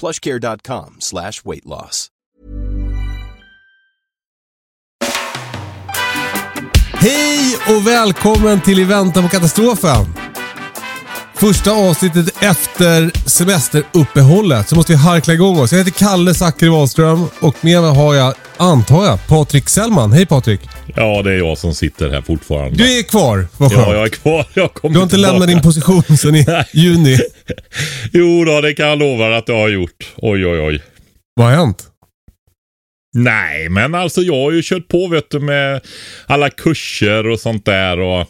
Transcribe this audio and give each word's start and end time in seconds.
plushcare.com 0.00 0.96
slash 0.98 1.44
weight 1.44 1.64
loss. 1.64 2.10
Hej 6.92 7.56
och 7.68 7.86
välkommen 7.86 8.60
till 8.60 8.78
I 8.78 8.84
väntan 8.84 9.22
på 9.22 9.28
katastrofen. 9.28 10.14
Första 11.34 11.72
avsnittet 11.72 12.42
efter 12.42 13.28
semesteruppehållet 13.28 14.68
så 14.68 14.76
måste 14.76 14.92
vi 14.92 14.98
harkla 14.98 15.34
igång 15.34 15.58
oss. 15.58 15.72
Jag 15.72 15.78
heter 15.78 15.90
Kalle 15.90 16.34
Zackari 16.34 16.70
Wahlström 16.70 17.26
och 17.40 17.64
med 17.64 17.82
mig 17.82 17.94
har 17.94 18.14
jag, 18.14 18.34
antar 18.56 19.04
jag, 19.04 19.26
Patrik 19.28 19.68
Sellman. 19.68 20.12
Hej 20.12 20.26
Patrik! 20.26 20.60
Ja, 20.96 21.22
det 21.22 21.32
är 21.32 21.38
jag 21.38 21.58
som 21.58 21.74
sitter 21.74 22.10
här 22.10 22.22
fortfarande. 22.22 22.76
Du 22.76 22.98
är 22.98 23.02
kvar, 23.02 23.46
vad 23.56 23.72
skönt. 23.72 23.86
Ja, 23.88 23.94
jag 23.94 24.04
är 24.04 24.08
kvar. 24.08 24.46
Jag 24.54 24.70
Du 24.82 24.88
har 24.88 25.02
inte 25.02 25.14
tillbaka. 25.14 25.32
lämnat 25.32 25.48
din 25.48 25.62
position 25.62 26.02
sedan 26.02 26.34
i 26.36 26.46
juni. 26.72 27.18
Jo 28.12 28.44
då, 28.44 28.60
det 28.60 28.74
kan 28.74 28.88
jag 28.88 28.98
lova 28.98 29.36
att 29.36 29.48
jag 29.48 29.56
har 29.56 29.68
gjort. 29.68 30.12
Oj, 30.16 30.46
oj, 30.46 30.60
oj. 30.60 30.82
Vad 31.34 31.46
har 31.46 31.54
hänt? 31.56 31.86
Nej, 33.16 33.68
men 33.68 33.94
alltså 33.94 34.20
jag 34.20 34.34
har 34.44 34.52
ju 34.52 34.62
kört 34.62 34.88
på 34.88 35.08
vet 35.08 35.30
du 35.30 35.40
med 35.40 35.80
alla 36.26 36.50
kurser 36.50 37.26
och 37.26 37.40
sånt 37.40 37.64
där 37.64 38.00
och 38.00 38.26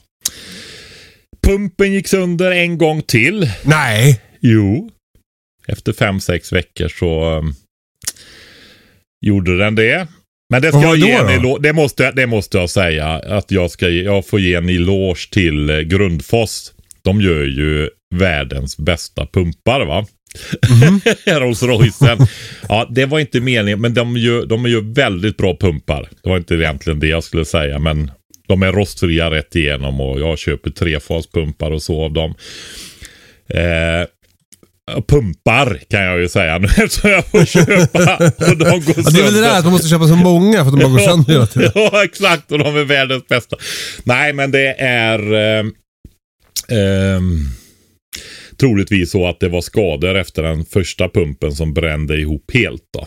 pumpen 1.47 1.93
gick 1.93 2.09
sönder 2.09 2.51
en 2.51 2.79
gång 2.79 3.03
till. 3.03 3.51
Nej! 3.63 4.21
Jo. 4.41 4.91
Efter 5.69 5.93
fem, 5.93 6.21
sex 6.21 6.53
veckor 6.53 6.89
så 6.89 7.39
um, 7.39 7.55
gjorde 9.25 9.59
den 9.59 9.75
det. 9.75 10.07
Men 10.51 10.63
det 10.63 10.69
ska 10.69 10.81
jag 10.81 10.97
ge 10.97 11.13
en 11.13 11.29
eloge, 11.29 11.63
det 11.63 11.73
måste, 11.73 12.13
det 12.13 12.27
måste 12.27 12.59
jag 12.59 12.71
säga. 12.71 13.07
Att 13.09 13.51
jag, 13.51 13.71
ska, 13.71 13.89
jag 13.89 14.27
får 14.27 14.41
ge 14.41 14.55
en 14.55 14.69
eloge 14.69 15.31
till 15.31 15.71
eh, 15.71 15.79
Grundfos. 15.79 16.73
De 17.03 17.21
gör 17.21 17.45
ju 17.45 17.91
världens 18.15 18.77
bästa 18.77 19.27
pumpar 19.27 19.87
va. 19.87 20.07
Mhm. 20.71 21.01
Rolls 21.41 21.63
Roycen. 21.63 22.19
Ja, 22.69 22.89
det 22.91 23.07
var 23.07 23.19
inte 23.19 23.41
meningen, 23.41 23.81
men 23.81 23.95
de 23.95 24.17
gör, 24.17 24.47
de 24.47 24.67
gör 24.67 24.95
väldigt 24.95 25.37
bra 25.37 25.57
pumpar. 25.57 26.09
Det 26.23 26.29
var 26.29 26.37
inte 26.37 26.55
egentligen 26.55 27.01
det 27.01 27.09
jag 27.09 27.25
skulle 27.25 27.45
säga, 27.45 27.79
men 27.79 28.11
de 28.49 28.63
är 28.63 28.73
rostfria 28.73 29.31
rätt 29.31 29.57
igenom 29.57 30.01
och 30.01 30.21
jag 30.21 30.39
köper 30.39 30.71
trefaspumpar 30.71 31.71
och 31.71 31.83
så 31.83 32.05
av 32.05 32.13
dem. 32.13 32.35
Eh, 33.49 34.07
pumpar 35.09 35.81
kan 35.91 36.03
jag 36.03 36.21
ju 36.21 36.29
säga 36.29 36.59
nu 36.59 36.67
eftersom 36.67 37.11
jag 37.11 37.27
får 37.27 37.45
köpa. 37.45 38.17
Och 38.51 38.57
de 38.57 38.81
går 38.81 38.95
Ja, 38.97 39.11
det 39.11 39.21
är 39.21 39.25
väl 39.25 39.35
det 39.35 39.41
där 39.41 39.59
att 39.59 39.65
man 39.65 39.73
måste 39.73 39.89
köpa 39.89 40.09
så 40.09 40.17
många 40.17 40.65
för 40.65 40.73
att 40.73 40.81
de 40.81 40.81
bara 40.81 40.93
går 40.93 40.99
sönder 40.99 41.33
hela 41.33 41.47
tiden. 41.47 41.71
ja, 41.75 42.05
exakt. 42.05 42.53
Och 42.53 42.59
de 42.59 42.77
är 42.77 42.85
världens 42.85 43.27
bästa. 43.27 43.57
Nej, 44.05 44.33
men 44.33 44.51
det 44.51 44.75
är 44.79 45.35
eh, 45.35 45.65
ehm, 46.69 47.49
troligtvis 48.61 49.11
så 49.11 49.27
att 49.27 49.41
det 49.41 49.49
var 49.49 49.61
skador 49.61 50.15
efter 50.15 50.43
den 50.43 50.65
första 50.65 51.09
pumpen 51.09 51.53
som 51.53 51.75
brände 51.75 52.17
ihop 52.17 52.51
helt. 52.55 52.83
Då. 52.93 53.07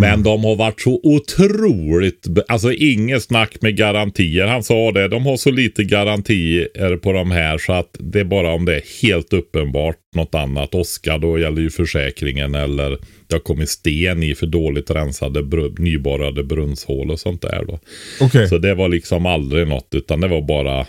Men 0.00 0.22
de 0.22 0.44
har 0.44 0.56
varit 0.56 0.80
så 0.80 1.00
otroligt... 1.02 2.26
Alltså 2.48 2.72
inget 2.72 3.22
snack 3.22 3.62
med 3.62 3.76
garantier. 3.76 4.46
Han 4.46 4.62
sa 4.62 4.92
det. 4.92 5.08
De 5.08 5.26
har 5.26 5.36
så 5.36 5.50
lite 5.50 5.84
garantier 5.84 6.96
på 6.96 7.12
de 7.12 7.30
här 7.30 7.58
så 7.58 7.72
att 7.72 7.96
det 7.98 8.20
är 8.20 8.24
bara 8.24 8.52
om 8.52 8.64
det 8.64 8.76
är 8.76 9.02
helt 9.02 9.32
uppenbart 9.32 9.96
något 10.16 10.34
annat. 10.34 10.74
Oskar, 10.74 11.18
då 11.18 11.38
gäller 11.38 11.62
ju 11.62 11.70
försäkringen 11.70 12.54
eller 12.54 12.98
det 13.26 13.34
har 13.34 13.40
kommit 13.40 13.68
sten 13.68 14.22
i 14.22 14.34
för 14.34 14.46
dåligt 14.46 14.90
rensade 14.90 15.40
br- 15.40 15.80
nyborrade 15.80 16.44
brunnshål 16.44 17.10
och 17.10 17.20
sånt 17.20 17.42
där. 17.42 17.64
Då. 17.66 17.78
Okej. 18.20 18.48
Så 18.48 18.58
det 18.58 18.74
var 18.74 18.88
liksom 18.88 19.26
aldrig 19.26 19.68
något 19.68 19.88
utan 19.94 20.20
det 20.20 20.28
var 20.28 20.42
bara 20.42 20.86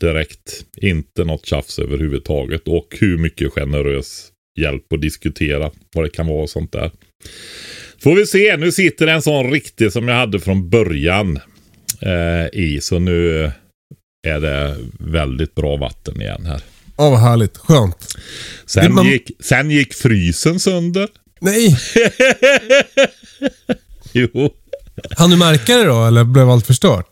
direkt. 0.00 0.64
Inte 0.76 1.24
något 1.24 1.46
tjafs 1.46 1.78
överhuvudtaget. 1.78 2.68
Och 2.68 2.96
hur 3.00 3.18
mycket 3.18 3.52
generös 3.52 4.32
hjälp 4.60 4.92
att 4.92 5.02
diskutera 5.02 5.70
vad 5.94 6.04
det 6.04 6.10
kan 6.10 6.26
vara 6.26 6.42
och 6.42 6.50
sånt 6.50 6.72
där. 6.72 6.90
Får 8.02 8.14
vi 8.14 8.26
se. 8.26 8.56
Nu 8.56 8.72
sitter 8.72 9.06
en 9.06 9.22
sån 9.22 9.50
riktig 9.50 9.92
som 9.92 10.08
jag 10.08 10.14
hade 10.16 10.40
från 10.40 10.70
början 10.70 11.40
eh, 12.00 12.60
i. 12.60 12.78
Så 12.82 12.98
nu 12.98 13.44
är 14.26 14.40
det 14.40 14.76
väldigt 14.98 15.54
bra 15.54 15.76
vatten 15.76 16.20
igen 16.20 16.46
här. 16.46 16.60
Ja, 16.96 17.10
vad 17.10 17.20
härligt. 17.20 17.56
Skönt. 17.56 18.14
Sen, 18.66 18.94
man- 18.94 19.06
gick, 19.06 19.30
sen 19.40 19.70
gick 19.70 19.94
frysen 19.94 20.60
sönder. 20.60 21.08
Nej! 21.40 21.76
Jo. 24.12 24.54
Han 25.16 25.30
du 25.30 25.36
märka 25.36 25.76
det 25.76 25.84
då, 25.84 26.06
eller 26.06 26.24
blev 26.24 26.50
allt 26.50 26.66
förstört? 26.66 27.06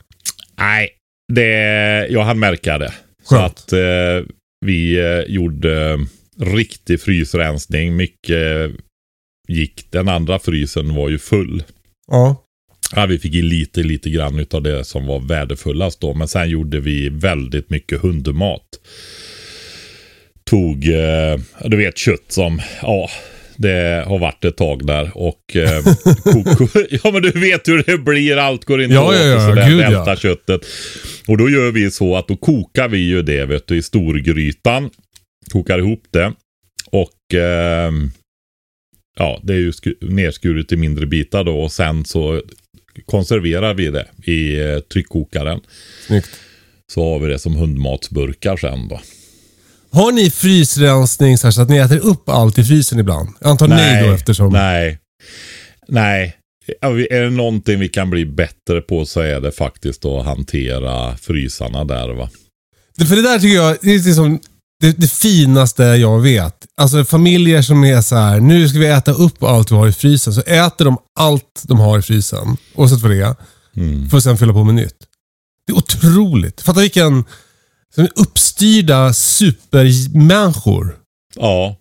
Nej, 0.59 0.89
det, 1.33 2.07
jag 2.11 2.25
hann 2.25 2.39
märka 2.39 2.79
det. 2.79 2.93
Så 3.23 3.35
Skönt. 3.37 3.45
att 3.59 3.73
eh, 3.73 3.79
vi 4.67 4.99
eh, 4.99 5.35
gjorde 5.35 5.91
eh, 5.91 5.99
riktig 6.55 7.01
frysrensning. 7.01 7.97
Mycket 7.97 8.71
gick. 9.49 9.87
Den 9.91 10.09
andra 10.09 10.39
frysen 10.39 10.95
var 10.95 11.09
ju 11.09 11.19
full. 11.19 11.63
Ja. 12.11 12.43
Ja, 12.95 13.07
vi 13.07 13.19
fick 13.19 13.35
i 13.35 13.43
lite, 13.43 13.81
lite 13.83 14.11
grann 14.11 14.39
utav 14.39 14.63
det 14.63 14.85
som 14.85 15.07
var 15.07 15.21
värdefullast 15.21 16.01
då. 16.01 16.15
Men 16.15 16.29
sen 16.29 16.49
gjorde 16.49 16.81
vi 16.81 17.09
väldigt 17.09 17.71
mycket 17.71 18.01
hundmat. 18.01 18.63
Tog, 20.51 20.89
eh, 20.89 21.39
du 21.65 21.77
vet 21.77 21.99
kött 21.99 22.25
som, 22.29 22.61
ja, 22.83 23.09
det 23.57 24.05
har 24.07 24.19
varit 24.19 24.45
ett 24.45 24.57
tag 24.57 24.87
där. 24.87 25.11
Och 25.15 25.57
eh, 25.57 25.83
koko, 26.25 26.69
ja 26.91 27.11
men 27.13 27.23
du 27.23 27.31
vet 27.31 27.69
hur 27.69 27.83
det 27.87 27.99
blir. 27.99 28.37
Allt 28.37 28.65
går 28.65 28.83
inte 28.83 28.95
Ja, 28.95 29.09
åt 29.09 29.15
ja, 29.15 29.25
ja, 29.25 29.37
och 29.37 29.43
sådär. 29.43 29.69
gud, 29.69 29.81
ja. 29.81 30.17
Köttet. 30.17 30.61
Och 31.29 31.39
då 31.39 31.51
gör 31.51 31.71
vi 31.71 31.91
så 31.91 32.17
att 32.17 32.29
då 32.29 32.37
kokar 32.37 32.89
vi 32.89 32.99
ju 32.99 33.23
det 33.23 33.45
vet 33.47 33.67
du 33.67 33.77
i 33.77 33.83
storgrytan. 33.83 34.91
Kokar 35.53 35.79
ihop 35.79 36.03
det. 36.11 36.33
Och 36.91 37.35
ehm, 37.35 38.11
ja, 39.19 39.41
det 39.43 39.53
är 39.53 39.59
ju 39.59 39.71
sku- 39.71 40.11
nerskuret 40.11 40.73
i 40.73 40.77
mindre 40.77 41.07
bitar 41.07 41.45
då 41.45 41.61
och 41.61 41.73
sen 41.73 42.05
så 42.05 42.43
konserverar 43.07 43.75
vi 43.75 43.91
det 43.91 44.07
i 44.33 44.61
eh, 44.61 44.79
tryckkokaren. 44.79 45.61
Snyggt. 46.07 46.31
Så 46.93 47.13
har 47.13 47.19
vi 47.19 47.27
det 47.33 47.39
som 47.39 47.57
hundmatsburkar 47.57 48.57
sen 48.57 48.89
då. 48.89 49.01
Har 49.91 50.13
ni 50.13 50.31
frysrensning 50.31 51.39
så, 51.39 51.47
här 51.47 51.53
så 51.53 51.63
att 51.63 51.69
ni 51.69 51.77
äter 51.77 51.99
upp 51.99 52.29
allt 52.29 52.59
i 52.59 52.65
frysen 52.65 52.99
ibland? 52.99 53.29
Jag 53.41 53.51
antar 53.51 53.69
nej, 53.69 54.07
då 54.09 54.13
eftersom... 54.15 54.53
Nej. 54.53 54.99
Nej. 55.89 56.37
Är 57.11 57.21
det 57.23 57.31
någonting 57.31 57.79
vi 57.81 57.89
kan 57.89 58.11
bli 58.11 58.25
bättre 58.25 58.81
på 58.81 59.07
så 59.07 59.21
är 59.21 59.41
det 59.41 59.53
faktiskt 59.53 60.05
att 60.05 60.25
hantera 60.25 61.17
frysarna 61.17 61.85
där 61.85 62.09
va. 62.09 62.31
Det- 62.97 63.05
För 63.07 63.17
det 63.17 63.23
där 63.23 63.39
tycker 63.39 63.55
jag 63.57 63.77
det 63.83 63.91
är 63.95 63.99
liksom 64.07 64.41
det, 64.81 64.93
det 65.01 65.13
finaste 65.13 65.83
jag 65.83 66.21
vet. 66.21 66.56
Alltså 66.81 67.05
familjer 67.05 67.63
som 67.63 67.85
är 67.85 68.01
så 68.01 68.17
här, 68.17 68.41
nu 68.41 68.69
ska 68.69 68.79
vi 68.79 68.87
äta 68.87 69.13
upp 69.13 69.43
allt 69.43 69.71
vi 69.71 69.77
har 69.77 69.89
i 69.89 69.93
frysen. 69.93 70.33
Så 70.33 70.41
äter 70.41 70.85
de 70.85 70.99
allt 71.19 71.63
de 71.63 71.81
har 71.81 71.99
i 71.99 72.03
frysen, 72.03 72.57
oavsett 72.75 73.01
vad 73.01 73.11
det 73.11 73.23
är. 73.23 73.35
Mm. 73.77 74.11
För 74.11 74.17
att 74.17 74.23
sen 74.23 74.39
fylla 74.39 74.53
på 74.53 74.65
med 74.65 74.75
nytt. 74.75 74.97
Det 75.67 75.73
är 75.73 75.77
otroligt. 75.77 76.61
Fatta 76.61 76.81
vilken 76.81 77.25
som 77.95 78.09
uppstyrda 78.15 79.13
supermänniskor. 79.13 80.97
Ja. 81.35 81.77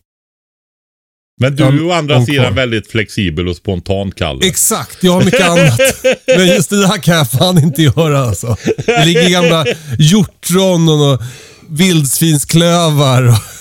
Men 1.41 1.55
du 1.55 1.63
är 1.63 1.83
å 1.83 1.91
andra 1.91 2.15
de 2.15 2.25
sidan 2.25 2.55
väldigt 2.55 2.91
flexibel 2.91 3.47
och 3.47 3.55
spontan 3.55 4.11
Kalle. 4.11 4.47
Exakt, 4.47 5.03
jag 5.03 5.11
har 5.11 5.23
mycket 5.23 5.49
annat. 5.49 5.79
Men 6.27 6.47
just 6.47 6.69
det 6.69 6.81
där 6.81 6.97
kan 6.97 7.15
jag 7.15 7.31
fan 7.31 7.57
inte 7.63 7.81
göra 7.81 8.19
alltså. 8.19 8.55
Det 8.85 9.05
ligger 9.05 9.29
gamla 9.29 9.65
hjortron 9.99 10.89
och 10.89 11.21
vildsvinsklövar. 11.69 13.54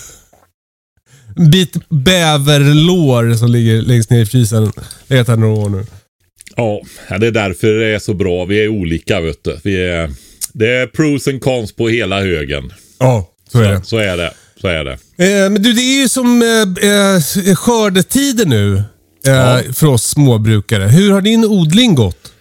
En 1.36 1.50
bit 1.50 1.76
bäverlår 1.88 3.34
som 3.34 3.50
ligger 3.50 3.82
längst 3.82 4.10
ner 4.10 4.22
i 4.22 4.26
frysen. 4.26 4.72
Legat 5.06 5.28
här 5.28 5.36
några 5.36 5.54
år 5.60 5.68
nu. 5.68 5.84
Ja, 6.56 6.82
det 7.20 7.26
är 7.26 7.30
därför 7.30 7.66
det 7.72 7.86
är 7.94 7.98
så 7.98 8.14
bra. 8.14 8.44
Vi 8.44 8.64
är 8.64 8.68
olika 8.68 9.20
vet 9.20 9.44
du. 9.44 9.58
Vi 9.64 9.84
är, 9.84 10.10
det 10.52 10.68
är 10.68 10.86
pros 10.86 11.28
and 11.28 11.40
cons 11.40 11.72
på 11.76 11.88
hela 11.88 12.20
högen. 12.20 12.72
Ja, 12.98 13.30
så 13.52 13.58
är 13.60 13.72
det. 13.72 13.82
Så 13.84 13.98
är 13.98 14.16
det. 14.16 14.32
Så 14.60 14.68
är 14.68 14.84
det. 14.84 14.92
Eh, 14.92 15.50
men 15.50 15.62
du, 15.62 15.72
det 15.72 15.80
är 15.82 16.02
ju 16.02 16.08
som 16.08 16.42
eh, 16.42 16.90
eh, 16.90 17.54
skördetider 17.56 18.46
nu. 18.46 18.76
Eh, 18.76 18.82
Ja. 19.26 19.60
För 19.74 19.86
oss 19.86 20.04
småbrukare. 20.04 20.84
Hur 20.84 21.12
har 21.12 21.20
din 21.20 21.44
odling 21.44 21.94
gått? 21.94 22.32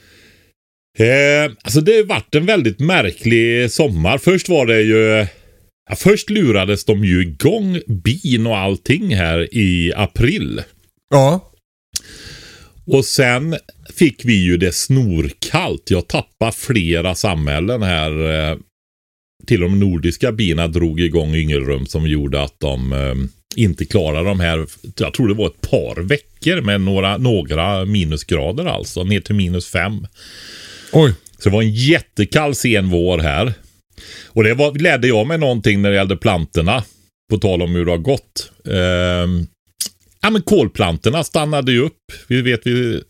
Eh, 1.00 1.51
alltså 1.63 1.81
det 1.81 1.92
har 1.96 2.04
varit 2.04 2.36
en 2.36 2.46
väldigt 2.46 2.80
märklig 2.80 3.72
sommar. 3.72 4.18
Först 4.18 4.50
var 4.50 4.66
det 4.66 4.81
ju... 4.81 5.28
Ja, 5.90 5.96
först 5.96 6.30
lurades 6.30 6.86
de 6.86 7.04
ju 7.06 7.22
igång 7.22 7.80
bin 7.88 8.48
och 8.48 8.58
allting 8.58 9.16
här 9.16 9.54
i 9.56 9.94
april. 9.96 10.62
Ja. 11.10 11.52
Och 12.86 13.06
sen 13.06 13.56
fick 13.96 14.26
vi 14.26 14.44
ju 14.44 14.58
det 14.58 14.76
snorkallt. 14.76 15.92
Jag 15.92 16.08
tappade 16.08 16.52
flera 16.52 17.16
samhällen 17.16 17.82
här. 17.84 18.12
eh, 18.52 18.58
Till 19.48 19.60
de 19.60 19.80
nordiska 19.80 20.32
bina 20.32 20.68
drog 20.68 21.00
igång 21.00 21.36
yngelrum 21.36 21.86
som 21.86 22.08
gjorde 22.08 22.42
att 22.42 22.60
de 22.60 22.94
eh, 22.94 23.16
inte 23.56 23.86
klarade 23.86 24.30
de 24.30 24.40
här. 24.40 24.66
Jag 24.98 25.14
tror 25.14 25.28
det 25.28 25.34
var 25.34 25.48
ett 25.48 25.70
par 25.70 26.02
veckor 26.02 26.62
med 26.62 26.82
några, 26.82 27.18
några 27.18 27.86
minusgrader 27.86 28.66
alltså. 28.66 29.04
Ner 29.04 29.20
till 29.20 29.36
minus 29.36 29.68
fem. 29.68 30.08
Oj. 30.92 31.14
Så 31.40 31.50
det 31.50 31.56
var 31.56 31.62
en 31.62 31.74
jättekall 31.74 32.56
sen 32.56 32.90
vår 32.90 33.18
här. 33.20 33.54
Och 34.28 34.44
det 34.44 34.54
var, 34.54 34.72
ledde 34.74 35.07
jag 35.07 35.28
mig 35.28 35.38
någonting 35.38 35.81
när 35.81 35.90
det 35.90 35.95
gällde 35.95 36.18
plantorna. 36.18 36.84
På 37.31 37.38
tal 37.38 37.62
om 37.62 37.75
hur 37.75 37.86
det 37.86 37.92
har 37.92 37.98
gått. 37.98 38.51
Ehm, 38.66 39.48
ja 40.22 40.30
men 40.30 40.42
kolplantorna 40.42 41.24
stannade 41.24 41.72
ju 41.72 41.80
upp. 41.80 41.98
Vi 42.28 42.42
vet 42.42 42.68
vi 42.68 43.01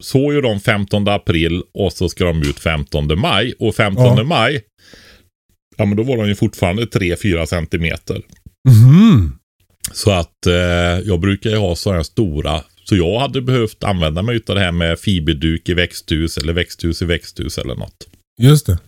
såg 0.00 0.32
ju 0.32 0.40
dem 0.40 0.60
15 0.60 1.08
april 1.08 1.62
och 1.74 1.92
så 1.92 2.08
ska 2.08 2.24
de 2.24 2.42
ut 2.42 2.58
15 2.60 3.20
maj. 3.20 3.54
Och 3.58 3.74
15 3.74 4.04
Ja. 4.18 4.24
maj. 4.24 4.62
Ja 5.76 5.84
men 5.84 5.96
då 5.96 6.02
var 6.02 6.16
de 6.16 6.28
ju 6.28 6.34
fortfarande 6.34 6.84
3-4 6.84 7.46
centimeter. 7.46 8.22
Mhm. 8.68 9.32
Så 9.92 10.10
att 10.10 10.46
eh, 10.46 10.52
jag 11.04 11.20
brukar 11.20 11.50
ju 11.50 11.56
ha 11.56 11.76
sådana 11.76 12.04
stora. 12.04 12.62
Så 12.84 12.96
jag 12.96 13.20
hade 13.20 13.42
behövt 13.42 13.84
använda 13.84 14.22
mig 14.22 14.40
av 14.48 14.54
det 14.54 14.60
här 14.60 14.72
med 14.72 14.98
fiberduk 14.98 15.68
i 15.68 15.74
växthus 15.74 16.38
eller 16.38 16.52
växthus 16.52 17.02
i 17.02 17.04
växthus 17.04 17.58
eller 17.58 17.74
något. 17.74 18.06
Just 18.40 18.66
det. 18.66 18.78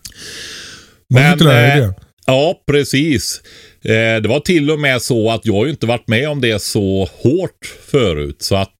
Men, 1.09 1.37
dig 1.37 1.71
eh, 1.71 1.87
det? 1.87 1.93
Ja, 2.25 2.63
precis. 2.67 3.41
Eh, 3.83 4.21
det 4.21 4.27
var 4.27 4.39
till 4.39 4.71
och 4.71 4.79
med 4.79 5.01
så 5.01 5.31
att 5.31 5.45
jag 5.45 5.69
inte 5.69 5.85
varit 5.85 6.07
med 6.07 6.29
om 6.29 6.41
det 6.41 6.61
så 6.61 7.09
hårt 7.23 7.75
förut. 7.87 8.37
Så 8.39 8.55
att 8.55 8.75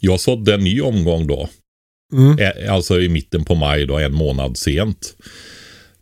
jag 0.00 0.20
sådde 0.20 0.54
en 0.54 0.60
ny 0.60 0.80
omgång 0.80 1.26
då. 1.26 1.48
Mm. 2.12 2.38
Eh, 2.38 2.74
alltså 2.74 3.00
i 3.00 3.08
mitten 3.08 3.44
på 3.44 3.54
maj 3.54 3.86
då, 3.86 3.98
en 3.98 4.14
månad 4.14 4.56
sent. 4.56 5.14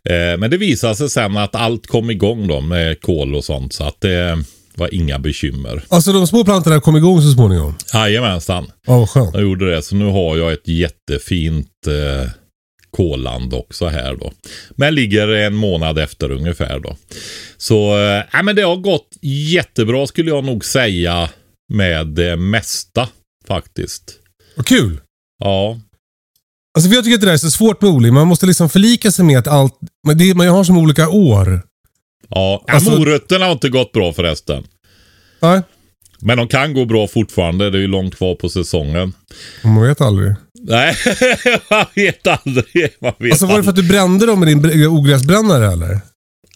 Eh, 0.09 0.39
men 0.39 0.51
det 0.51 0.57
visade 0.57 0.95
sig 0.95 1.09
sen 1.09 1.37
att 1.37 1.55
allt 1.55 1.87
kom 1.87 2.09
igång 2.09 2.47
då 2.47 2.61
med 2.61 3.01
kol 3.01 3.35
och 3.35 3.43
sånt. 3.43 3.73
Så 3.73 3.83
att 3.83 4.01
det 4.01 4.43
var 4.75 4.93
inga 4.93 5.19
bekymmer. 5.19 5.83
Alltså 5.87 6.13
de 6.13 6.27
små 6.27 6.45
plantorna 6.45 6.79
kom 6.79 6.95
igång 6.95 7.21
så 7.21 7.31
småningom? 7.31 7.75
Jajamensan. 7.93 8.71
Ja, 8.87 8.97
vad 8.97 9.09
skönt. 9.09 9.33
Jag 9.33 9.43
gjorde 9.43 9.75
det. 9.75 9.81
Så 9.81 9.95
nu 9.95 10.05
har 10.05 10.37
jag 10.37 10.53
ett 10.53 10.67
jättefint 10.67 11.67
kolland 12.91 13.53
också 13.53 13.87
här 13.87 14.15
då. 14.15 14.31
Men 14.75 14.95
ligger 14.95 15.27
en 15.27 15.55
månad 15.55 15.97
efter 15.99 16.31
ungefär 16.31 16.79
då. 16.79 16.95
Så 17.57 17.75
ja, 18.33 18.43
men 18.43 18.55
det 18.55 18.61
har 18.61 18.75
gått 18.75 19.07
jättebra 19.21 20.07
skulle 20.07 20.29
jag 20.31 20.43
nog 20.43 20.65
säga 20.65 21.29
med 21.73 22.07
det 22.07 22.35
mesta 22.35 23.07
faktiskt. 23.47 24.13
Vad 24.55 24.65
kul. 24.65 25.01
Ja, 25.43 25.79
Alltså 26.77 26.89
för 26.89 26.95
jag 26.95 27.03
tycker 27.03 27.15
att 27.15 27.21
det 27.21 27.27
där 27.27 27.33
är 27.33 27.37
så 27.37 27.51
svårt 27.51 27.81
med 27.81 27.91
odling. 27.91 28.13
Man 28.13 28.27
måste 28.27 28.45
liksom 28.45 28.69
förlika 28.69 29.11
sig 29.11 29.25
med 29.25 29.39
att 29.39 29.47
allt... 29.47 29.73
Men 30.07 30.17
det, 30.17 30.33
man 30.33 30.47
har 30.47 30.63
som 30.63 30.77
olika 30.77 31.09
år. 31.09 31.61
ja. 32.29 32.63
ja 32.67 32.73
Alltså- 32.73 32.91
morötterna 32.99 33.45
har 33.45 33.51
inte 33.51 33.69
gått 33.69 33.91
bra 33.91 34.13
förresten. 34.13 34.63
Nej, 35.41 35.61
Men 36.19 36.37
de 36.37 36.47
kan 36.47 36.73
gå 36.73 36.85
bra 36.85 37.07
fortfarande. 37.07 37.69
Det 37.69 37.77
är 37.77 37.81
ju 37.81 37.87
långt 37.87 38.15
kvar 38.15 38.35
på 38.35 38.49
säsongen. 38.49 39.13
man 39.63 39.81
vet 39.81 40.01
aldrig. 40.01 40.35
Nej, 40.61 40.95
man 41.69 41.85
vet 41.95 42.27
aldrig. 42.27 42.89
Man 43.01 43.13
vet 43.19 43.31
Alltså 43.31 43.45
var 43.45 43.57
det 43.57 43.63
för 43.63 43.69
att 43.69 43.75
du 43.75 43.83
brände 43.87 44.25
dem 44.25 44.39
med 44.39 44.47
din 44.47 44.65
br- 44.65 44.87
ogräsbrännare 44.87 45.71
eller? 45.73 45.99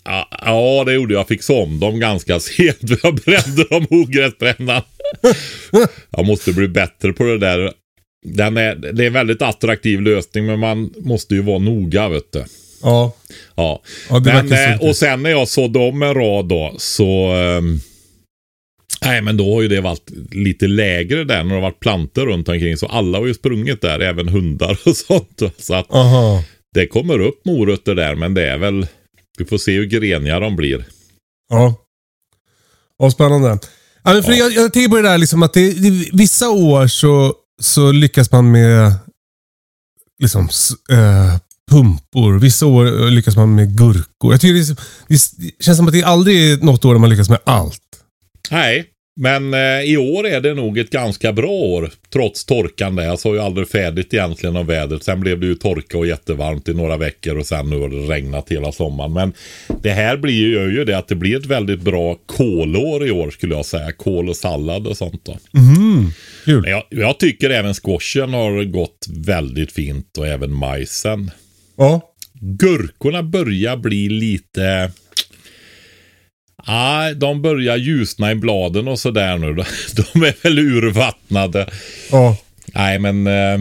Ja, 0.03 0.27
ja, 0.45 0.83
det 0.85 0.93
gjorde 0.93 1.13
jag. 1.13 1.19
Jag 1.19 1.27
fick 1.27 1.49
om 1.49 1.79
dem 1.79 1.99
ganska 1.99 2.39
sent. 2.39 2.77
Jag 3.03 3.15
brände 3.15 3.63
dem 3.69 3.87
ogräsbrännan. 3.89 4.81
jag 6.09 6.25
måste 6.25 6.53
bli 6.53 6.67
bättre 6.67 7.13
på 7.13 7.23
det 7.23 7.37
där. 7.37 7.71
Den 8.25 8.57
är, 8.57 8.75
det 8.75 9.03
är 9.03 9.07
en 9.07 9.13
väldigt 9.13 9.41
attraktiv 9.41 10.01
lösning 10.01 10.45
men 10.45 10.59
man 10.59 10.89
måste 10.97 11.35
ju 11.35 11.41
vara 11.41 11.57
noga 11.59 12.09
vet 12.09 12.31
du. 12.31 12.43
Ja. 12.83 13.15
Ja. 13.55 13.81
Ja, 14.09 14.19
men, 14.19 14.51
eh, 14.51 14.81
och 14.81 14.95
sen 14.95 15.23
när 15.23 15.29
jag 15.29 15.47
sådde 15.47 15.79
om 15.79 16.03
en 16.03 16.13
rad 16.13 16.45
då 16.47 16.75
så 16.77 17.31
ehm, 17.33 17.79
Nej 19.05 19.21
men 19.21 19.37
då 19.37 19.55
har 19.55 19.61
ju 19.61 19.67
det 19.67 19.81
varit 19.81 20.09
lite 20.31 20.67
lägre 20.67 21.23
där 21.23 21.43
när 21.43 21.49
det 21.49 21.55
har 21.55 21.61
varit 21.61 21.79
plantor 21.79 22.25
runt 22.25 22.49
omkring 22.49 22.77
så 22.77 22.85
alla 22.85 23.17
har 23.17 23.25
ju 23.27 23.33
sprungit 23.33 23.81
där, 23.81 23.99
även 23.99 24.27
hundar 24.27 24.79
och 24.85 24.97
sånt. 25.07 25.41
Så 25.57 25.73
att 25.73 25.93
Aha. 25.93 26.43
det 26.73 26.87
kommer 26.87 27.19
upp 27.19 27.45
morötter 27.45 27.95
där 27.95 28.15
men 28.15 28.33
det 28.33 28.47
är 28.49 28.57
väl 28.57 28.87
Vi 29.37 29.45
får 29.45 29.57
se 29.57 29.71
hur 29.71 29.85
greniga 29.85 30.39
de 30.39 30.55
blir. 30.55 30.85
Ja. 31.49 31.75
Ja, 32.99 33.11
spännande. 33.11 33.59
Men 34.03 34.23
för 34.23 34.31
Ja. 34.31 34.37
jag, 34.37 34.51
jag 34.53 34.73
tänker 34.73 34.89
på 34.89 34.95
det 34.95 35.01
där 35.09 35.17
liksom 35.17 35.43
att 35.43 35.53
det, 35.53 35.71
det, 35.73 36.09
vissa 36.13 36.49
år 36.49 36.87
så, 36.87 37.33
så 37.61 37.91
lyckas 37.91 38.31
man 38.31 38.51
med 38.51 38.93
liksom 40.23 40.49
eh, 40.91 41.37
pumpor. 41.71 42.39
Vissa 42.39 42.65
år 42.65 42.85
eh, 43.03 43.09
lyckas 43.11 43.35
man 43.35 43.55
med 43.55 43.77
gurkor. 43.77 44.33
Jag 44.33 44.41
tycker 44.41 44.53
det, 44.53 44.79
det 45.07 45.63
känns 45.63 45.77
som 45.77 45.87
att 45.87 45.93
det 45.93 46.03
aldrig 46.03 46.51
är 46.51 46.57
något 46.57 46.85
år 46.85 46.93
där 46.93 46.99
man 46.99 47.09
lyckas 47.09 47.29
med 47.29 47.39
allt. 47.43 47.80
Nej, 48.51 48.85
men 49.15 49.53
eh, 49.53 49.81
i 49.81 49.97
år 49.97 50.27
är 50.27 50.41
det 50.41 50.53
nog 50.53 50.77
ett 50.77 50.89
ganska 50.89 51.33
bra 51.33 51.49
år. 51.49 51.91
Trots 52.13 52.45
torkan 52.45 52.95
där. 52.95 53.03
Jag 53.03 53.19
såg 53.19 53.35
ju 53.35 53.41
aldrig 53.41 53.69
färdigt 53.69 54.13
egentligen 54.13 54.55
av 54.55 54.65
vädret. 54.65 55.03
Sen 55.03 55.19
blev 55.19 55.39
det 55.39 55.45
ju 55.45 55.55
torka 55.55 55.97
och 55.97 56.07
jättevarmt 56.07 56.69
i 56.69 56.73
några 56.73 56.97
veckor 56.97 57.37
och 57.37 57.45
sen 57.45 57.69
nu 57.69 57.79
har 57.79 57.89
det 57.89 58.13
regnat 58.13 58.51
hela 58.51 58.71
sommaren. 58.71 59.13
Men 59.13 59.33
det 59.81 59.91
här 59.91 60.17
blir 60.17 60.33
ju, 60.33 60.53
gör 60.53 60.69
ju 60.69 60.85
det 60.85 60.97
att 60.97 61.07
det 61.07 61.15
blir 61.15 61.37
ett 61.37 61.45
väldigt 61.45 61.81
bra 61.81 62.17
kolår 62.25 63.07
i 63.07 63.11
år 63.11 63.31
skulle 63.31 63.55
jag 63.55 63.65
säga. 63.65 63.91
Kål 63.91 64.29
och 64.29 64.37
sallad 64.37 64.87
och 64.87 64.97
sånt 64.97 65.25
då. 65.25 65.37
Kul. 66.45 66.61
Men 66.61 66.71
jag, 66.71 66.83
jag 66.89 67.19
tycker 67.19 67.49
även 67.49 67.73
squashen 67.73 68.33
har 68.33 68.63
gått 68.63 69.07
väldigt 69.09 69.71
fint 69.71 70.17
och 70.17 70.27
även 70.27 70.53
majsen. 70.53 71.31
Ja. 71.77 72.01
Gurkorna 72.41 73.23
börjar 73.23 73.77
bli 73.77 74.09
lite... 74.09 74.91
Nej, 76.67 77.15
de 77.15 77.41
börjar 77.41 77.77
ljusna 77.77 78.31
i 78.31 78.35
bladen 78.35 78.87
och 78.87 78.99
sådär 78.99 79.37
nu. 79.37 79.53
De 80.13 80.23
är 80.23 80.43
väl 80.43 80.59
urvattnade. 80.59 81.69
Ja. 82.11 82.37
Nej, 82.73 82.99
men 82.99 83.27
eh, 83.27 83.59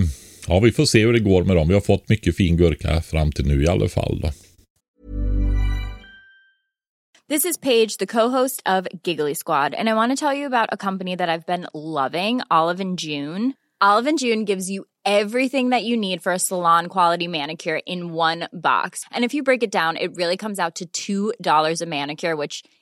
ja, 0.48 0.60
vi 0.60 0.72
får 0.72 0.84
se 0.84 1.00
hur 1.06 1.12
det 1.12 1.20
går 1.20 1.44
med 1.44 1.56
dem. 1.56 1.68
Vi 1.68 1.74
har 1.74 1.80
fått 1.80 2.08
mycket 2.08 2.36
fin 2.36 2.56
gurka 2.56 3.02
fram 3.02 3.32
till 3.32 3.46
nu 3.46 3.62
i 3.62 3.68
alla 3.68 3.88
fall. 3.88 4.20
Då. 4.22 4.30
This 7.28 7.44
is 7.44 7.56
Paige, 7.56 7.96
the 7.98 8.06
co-host 8.06 8.60
of 8.66 8.88
Giggly 9.04 9.34
Squad, 9.34 9.72
and 9.74 9.88
I 9.88 9.94
want 9.94 10.10
to 10.10 10.16
tell 10.16 10.34
you 10.34 10.46
about 10.46 10.68
a 10.72 10.76
company 10.76 11.16
that 11.16 11.28
I've 11.28 11.46
been 11.46 11.68
loving, 11.72 12.40
Olive 12.50 12.80
and 12.80 12.98
June. 12.98 13.54
Olive 13.80 14.08
and 14.08 14.18
June 14.18 14.44
gives 14.44 14.68
you 14.68 14.84
everything 15.04 15.70
that 15.70 15.84
you 15.84 15.96
need 15.96 16.22
for 16.22 16.32
a 16.32 16.38
salon 16.38 16.88
quality 16.88 17.28
manicure 17.28 17.80
in 17.86 18.12
one 18.12 18.48
box. 18.52 19.04
And 19.12 19.24
if 19.24 19.32
you 19.32 19.44
break 19.44 19.62
it 19.62 19.70
down, 19.70 19.96
it 19.96 20.16
really 20.16 20.36
comes 20.36 20.58
out 20.58 20.82
to 20.92 21.32
$2 21.38 21.82
a 21.82 21.86
manicure, 21.86 22.34
which 22.36 22.64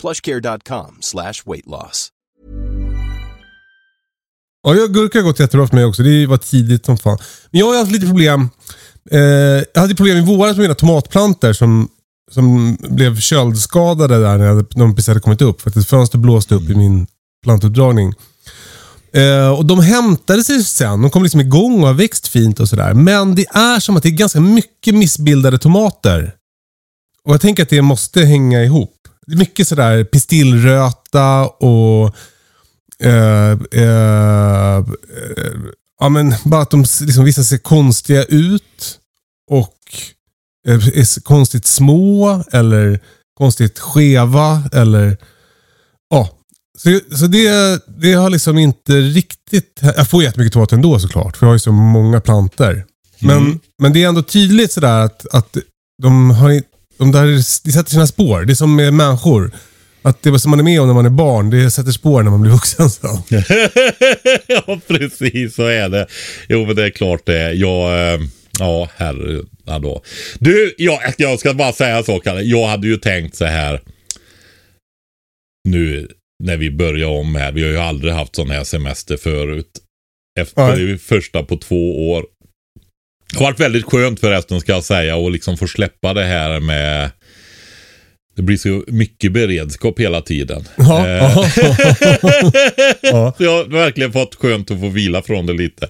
plushcare.com 0.00 0.96
slash 1.00 1.34
weight 1.46 1.66
loss. 1.66 2.08
Ja, 4.62 4.74
jag- 4.74 4.94
gurka 4.94 5.18
har 5.18 5.22
gått 5.22 5.40
jättebra 5.40 5.66
för 5.66 5.74
mig 5.76 5.84
också. 5.84 6.02
Det 6.02 6.26
var 6.26 6.36
tidigt 6.36 6.86
som 6.86 6.98
fan. 6.98 7.18
Men 7.50 7.58
jag 7.60 7.66
har 7.66 7.78
haft 7.78 7.92
lite 7.92 8.06
problem. 8.06 8.48
Eh, 9.10 9.20
jag 9.74 9.80
hade 9.80 9.94
problem 9.94 10.16
i 10.16 10.20
våras 10.20 10.56
med 10.56 10.62
mina 10.62 10.74
tomatplantor 10.74 11.52
som, 11.52 11.88
som 12.30 12.76
blev 12.80 13.20
köldskadade 13.20 14.20
där 14.20 14.38
när 14.38 14.64
de 14.78 14.94
precis 14.94 15.08
hade 15.08 15.20
kommit 15.20 15.42
upp. 15.42 15.60
För 15.60 15.70
att 15.70 15.76
ett 15.76 15.88
fönster 15.88 16.18
blåste 16.18 16.54
upp 16.54 16.62
i 16.70 16.74
min 16.74 17.06
plantuppdragning. 17.44 18.12
Eh, 19.12 19.48
och 19.58 19.66
de 19.66 19.80
hämtade 19.80 20.44
sig 20.44 20.64
sen. 20.64 21.02
De 21.02 21.10
kom 21.10 21.22
liksom 21.22 21.40
igång 21.40 21.80
och 21.80 21.86
har 21.86 21.94
växt 21.94 22.28
fint 22.28 22.60
och 22.60 22.68
sådär. 22.68 22.94
Men 22.94 23.34
det 23.34 23.46
är 23.50 23.80
som 23.80 23.96
att 23.96 24.02
det 24.02 24.08
är 24.08 24.10
ganska 24.10 24.40
mycket 24.40 24.94
missbildade 24.94 25.58
tomater. 25.58 26.32
Och 27.24 27.34
jag 27.34 27.40
tänker 27.40 27.62
att 27.62 27.68
det 27.68 27.82
måste 27.82 28.20
hänga 28.24 28.64
ihop. 28.64 28.95
Mycket 29.26 29.68
sådär 29.68 30.04
pistillröta 30.04 31.46
och 31.46 32.14
eh, 33.02 33.50
eh, 33.72 34.76
eh, 34.76 34.84
ja, 36.00 36.08
men 36.08 36.34
bara 36.44 36.62
att 36.62 36.70
de 36.70 36.80
liksom, 37.00 37.24
vissa 37.24 37.44
ser 37.44 37.58
konstiga 37.58 38.24
ut 38.24 38.98
och 39.50 39.74
eh, 40.68 40.74
är 40.88 41.00
s- 41.00 41.18
konstigt 41.24 41.66
små 41.66 42.44
eller 42.52 43.00
konstigt 43.38 43.78
skeva 43.78 44.62
eller 44.72 45.16
ja. 46.10 46.28
Så, 46.78 47.00
så 47.16 47.26
det, 47.26 47.80
det 47.98 48.12
har 48.12 48.30
liksom 48.30 48.58
inte 48.58 48.92
riktigt... 49.00 49.80
Jag 49.82 50.08
får 50.10 50.22
jättemycket 50.22 50.52
tomater 50.52 50.76
ändå 50.76 50.98
såklart, 50.98 51.36
för 51.36 51.46
jag 51.46 51.48
har 51.50 51.54
ju 51.54 51.58
så 51.58 51.72
många 51.72 52.20
planter. 52.20 52.84
Men, 53.20 53.60
men 53.78 53.92
det 53.92 54.02
är 54.04 54.08
ändå 54.08 54.22
tydligt 54.22 54.72
sådär 54.72 55.00
att, 55.04 55.26
att 55.34 55.56
de 56.02 56.30
har 56.30 56.50
i- 56.50 56.62
de 56.98 57.12
där, 57.12 57.26
det 57.64 57.72
sätter 57.72 57.90
sina 57.90 58.06
spår. 58.06 58.44
Det 58.44 58.52
är 58.52 58.54
som 58.54 58.76
med 58.76 58.94
människor. 58.94 59.52
Att 60.02 60.22
det 60.22 60.38
som 60.38 60.50
man 60.50 60.60
är 60.60 60.64
med 60.64 60.80
om 60.80 60.86
när 60.86 60.94
man 60.94 61.06
är 61.06 61.10
barn, 61.10 61.50
det 61.50 61.70
sätter 61.70 61.90
spår 61.90 62.22
när 62.22 62.30
man 62.30 62.40
blir 62.40 62.52
vuxen 62.52 62.90
sen. 62.90 63.22
ja, 64.46 64.80
precis 64.86 65.54
så 65.54 65.66
är 65.66 65.88
det. 65.88 66.06
Jo, 66.48 66.66
men 66.66 66.76
det 66.76 66.84
är 66.84 66.90
klart 66.90 67.26
det. 67.26 67.52
Jag, 67.52 68.12
eh, 68.14 68.20
ja, 68.58 68.88
herre, 68.96 69.42
ja 69.64 69.78
då. 69.78 70.02
Du, 70.38 70.74
jag, 70.78 71.00
jag 71.18 71.40
ska 71.40 71.54
bara 71.54 71.72
säga 71.72 72.02
sak. 72.02 72.24
Kalle. 72.24 72.42
Jag 72.42 72.66
hade 72.66 72.86
ju 72.86 72.96
tänkt 72.96 73.36
så 73.36 73.44
här. 73.44 73.80
Nu 75.68 76.08
när 76.44 76.56
vi 76.56 76.70
börjar 76.70 77.08
om 77.08 77.34
här. 77.34 77.52
Vi 77.52 77.62
har 77.62 77.70
ju 77.70 77.78
aldrig 77.78 78.12
haft 78.12 78.36
sån 78.36 78.50
här 78.50 78.64
semester 78.64 79.16
förut. 79.16 79.70
Efter 80.40 80.76
ju 80.76 80.98
första 80.98 81.42
på 81.42 81.56
två 81.56 82.10
år. 82.12 82.24
Det 83.32 83.38
har 83.38 83.44
varit 83.44 83.60
väldigt 83.60 83.84
skönt 83.84 84.20
förresten 84.20 84.60
ska 84.60 84.72
jag 84.72 84.84
säga. 84.84 85.16
Och 85.16 85.30
liksom 85.30 85.56
få 85.56 85.66
släppa 85.66 86.14
det 86.14 86.24
här 86.24 86.60
med 86.60 87.10
det 88.36 88.42
blir 88.42 88.56
så 88.56 88.84
mycket 88.86 89.32
beredskap 89.32 90.00
hela 90.00 90.20
tiden. 90.20 90.64
Ja, 90.76 91.06
Eh, 91.06 91.14
ja. 91.16 91.48
Ja. 93.02 93.34
Så 93.36 93.44
jag 93.44 93.50
har 93.56 93.64
verkligen 93.64 94.12
fått 94.12 94.34
skönt 94.34 94.70
att 94.70 94.80
få 94.80 94.88
vila 94.88 95.22
från 95.22 95.46
det 95.46 95.52
lite. 95.52 95.88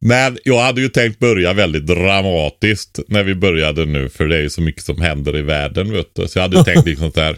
Men 0.00 0.38
jag 0.44 0.58
hade 0.60 0.80
ju 0.80 0.88
tänkt 0.88 1.18
börja 1.18 1.52
väldigt 1.52 1.86
dramatiskt 1.86 2.98
när 3.08 3.22
vi 3.22 3.34
började 3.34 3.84
nu. 3.86 4.08
För 4.08 4.26
det 4.28 4.36
är 4.36 4.40
ju 4.42 4.50
så 4.50 4.60
mycket 4.60 4.84
som 4.84 5.00
händer 5.00 5.36
i 5.36 5.42
världen 5.42 5.92
vet 5.92 6.14
du. 6.14 6.28
Så 6.28 6.38
jag 6.38 6.42
hade 6.42 6.64
tänkt 6.64 6.86
liksom 6.86 7.12
så 7.12 7.20
här. 7.20 7.36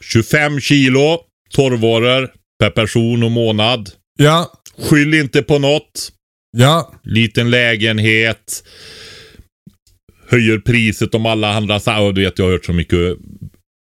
25 0.00 0.60
kilo 0.60 1.18
torrvaror 1.54 2.30
per 2.60 2.70
person 2.70 3.22
och 3.22 3.30
månad. 3.30 3.90
ja, 4.18 4.52
Skyll 4.78 5.14
inte 5.14 5.42
på 5.42 5.58
något. 5.58 6.12
Ja. 6.56 6.92
Liten 7.02 7.50
lägenhet. 7.50 8.64
Höjer 10.30 10.58
priset 10.58 11.14
om 11.14 11.26
alla 11.26 11.52
andra 11.54 11.80
sa- 11.80 12.00
och 12.00 12.14
Du 12.14 12.24
vet, 12.24 12.38
jag 12.38 12.44
har 12.46 12.52
hört 12.52 12.64
så 12.64 12.72
mycket 12.72 13.16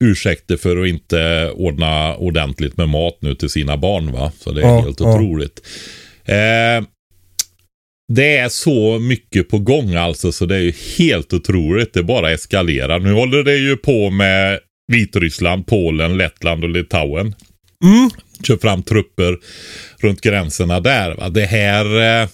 ursäkter 0.03 0.57
för 0.57 0.81
att 0.81 0.88
inte 0.88 1.51
ordna 1.55 2.15
ordentligt 2.15 2.77
med 2.77 2.89
mat 2.89 3.17
nu 3.22 3.36
till 3.36 3.50
sina 3.50 3.77
barn. 3.77 4.12
va 4.12 4.31
Så 4.39 4.51
det 4.51 4.62
är 4.62 4.65
Ja, 4.65 4.81
helt 4.81 5.00
ja. 5.00 5.13
otroligt. 5.15 5.67
Eh, 6.25 6.88
det 8.13 8.38
är 8.38 8.50
så 8.50 9.00
mycket 9.00 9.50
på 9.50 9.60
gång 9.60 9.95
alltså 9.95 10.31
så 10.31 10.45
det 10.45 10.55
är 10.55 10.60
ju 10.60 10.74
helt 10.98 11.34
otroligt. 11.34 11.93
Det 11.93 12.03
bara 12.03 12.31
eskalerar. 12.31 13.00
Nu 13.00 13.12
håller 13.13 13.43
det 13.43 13.55
ju 13.57 13.77
på 13.77 14.10
med 14.10 14.60
Vitryssland, 14.91 15.67
Polen, 15.67 16.17
Lettland 16.17 16.63
och 16.63 16.69
Litauen. 16.69 17.36
Mm. 17.84 18.10
Kör 18.48 18.57
fram 18.57 18.84
trupper 18.84 19.38
runt 20.00 20.22
gränserna 20.22 20.79
där. 20.79 21.15
Va? 21.15 21.29
Det 21.29 21.45
här 21.45 21.86
eh, 22.22 22.29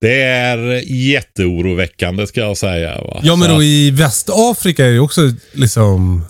det 0.00 0.22
är 0.22 0.82
jätteoroväckande 0.86 2.26
ska 2.26 2.40
jag 2.40 2.56
säga. 2.56 3.00
Va? 3.00 3.20
Ja, 3.22 3.36
men 3.36 3.48
då 3.50 3.62
i 3.62 3.90
Västafrika 3.90 4.86
är 4.86 4.92
det 4.92 4.98
också 4.98 5.20
liksom... 5.52 6.24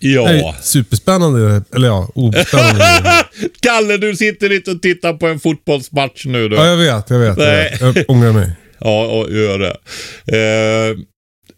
ja. 0.00 0.24
Nej, 0.24 0.54
superspännande. 0.62 1.62
Eller 1.74 1.88
ja, 1.88 2.10
obespännande. 2.14 2.84
Kalle, 3.60 3.96
du 3.96 4.16
sitter 4.16 4.52
inte 4.52 4.70
och 4.70 4.82
tittar 4.82 5.12
på 5.12 5.26
en 5.26 5.40
fotbollsmatch 5.40 6.26
nu. 6.26 6.48
Då. 6.48 6.56
ja, 6.56 6.66
jag 6.66 6.76
vet. 6.76 7.10
Jag 7.10 7.18
vet. 7.18 7.38
Jag, 7.38 7.48
Nej. 7.48 7.78
vet. 7.80 7.96
jag 7.96 8.10
ångrar 8.10 8.32
mig. 8.32 8.50
Ja, 8.80 9.06
och 9.06 9.32
gör 9.32 9.58
det. 9.58 9.76
Eh, 10.36 10.96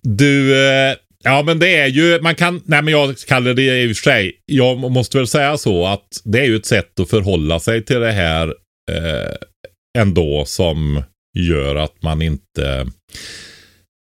du, 0.03 0.65
eh, 0.67 0.95
ja 1.25 1.43
men 1.43 1.59
det 1.59 1.77
är 1.77 1.87
ju, 1.87 2.21
man 2.21 2.35
kan, 2.35 2.63
nej 2.65 2.83
men 2.83 2.93
jag 2.93 3.19
kallar 3.19 3.55
det 3.55 3.83
i 3.83 3.93
och 3.93 3.97
för 3.97 4.03
sig, 4.03 4.33
jag 4.47 4.79
måste 4.79 5.17
väl 5.19 5.27
säga 5.27 5.57
så 5.57 5.87
att 5.87 6.07
det 6.25 6.41
är 6.41 6.45
ju 6.45 6.57
ett 6.57 6.67
sätt 6.67 7.01
att 7.01 7.11
förhålla 7.11 7.61
sig 7.61 7.85
till 7.85 8.01
det 8.01 8.13
här 8.13 8.47
eh, 8.91 9.35
ändå 9.99 10.45
som 10.47 11.03
gör 11.39 11.77
att 11.77 12.03
man 12.03 12.23
inte 12.23 12.87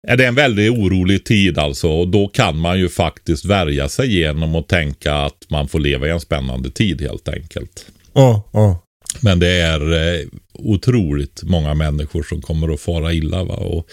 är 0.08 0.16
det 0.16 0.26
en 0.26 0.34
väldigt 0.34 0.70
orolig 0.70 1.24
tid 1.24 1.58
alltså 1.58 1.88
och 1.88 2.08
då 2.08 2.28
kan 2.28 2.58
man 2.58 2.78
ju 2.78 2.88
faktiskt 2.88 3.44
värja 3.44 3.88
sig 3.88 4.18
genom 4.18 4.54
att 4.54 4.68
tänka 4.68 5.14
att 5.14 5.46
man 5.48 5.68
får 5.68 5.80
leva 5.80 6.06
i 6.06 6.10
en 6.10 6.20
spännande 6.20 6.70
tid 6.70 7.00
helt 7.00 7.28
enkelt. 7.28 7.86
Ja, 8.12 8.50
ja. 8.52 8.82
Men 9.20 9.38
det 9.38 9.48
är 9.48 9.92
eh, 9.92 10.26
otroligt 10.52 11.42
många 11.42 11.74
människor 11.74 12.22
som 12.22 12.42
kommer 12.42 12.74
att 12.74 12.80
fara 12.80 13.12
illa. 13.12 13.44
Va? 13.44 13.54
Och 13.54 13.88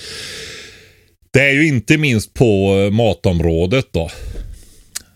det 1.34 1.40
är 1.40 1.54
ju 1.54 1.68
inte 1.68 1.98
minst 1.98 2.34
på 2.34 2.76
eh, 2.76 2.92
matområdet 2.92 3.88
då. 3.92 4.12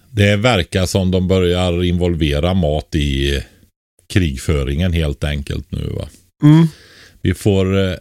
Det 0.09 0.35
verkar 0.35 0.85
som 0.85 1.11
de 1.11 1.27
börjar 1.27 1.83
involvera 1.83 2.53
mat 2.53 2.95
i 2.95 3.43
krigföringen 4.13 4.93
helt 4.93 5.23
enkelt 5.23 5.71
nu. 5.71 5.87
Va? 5.87 6.07
Mm. 6.43 6.67
Vi 7.21 7.33
får, 7.33 7.77
eh, 7.77 7.95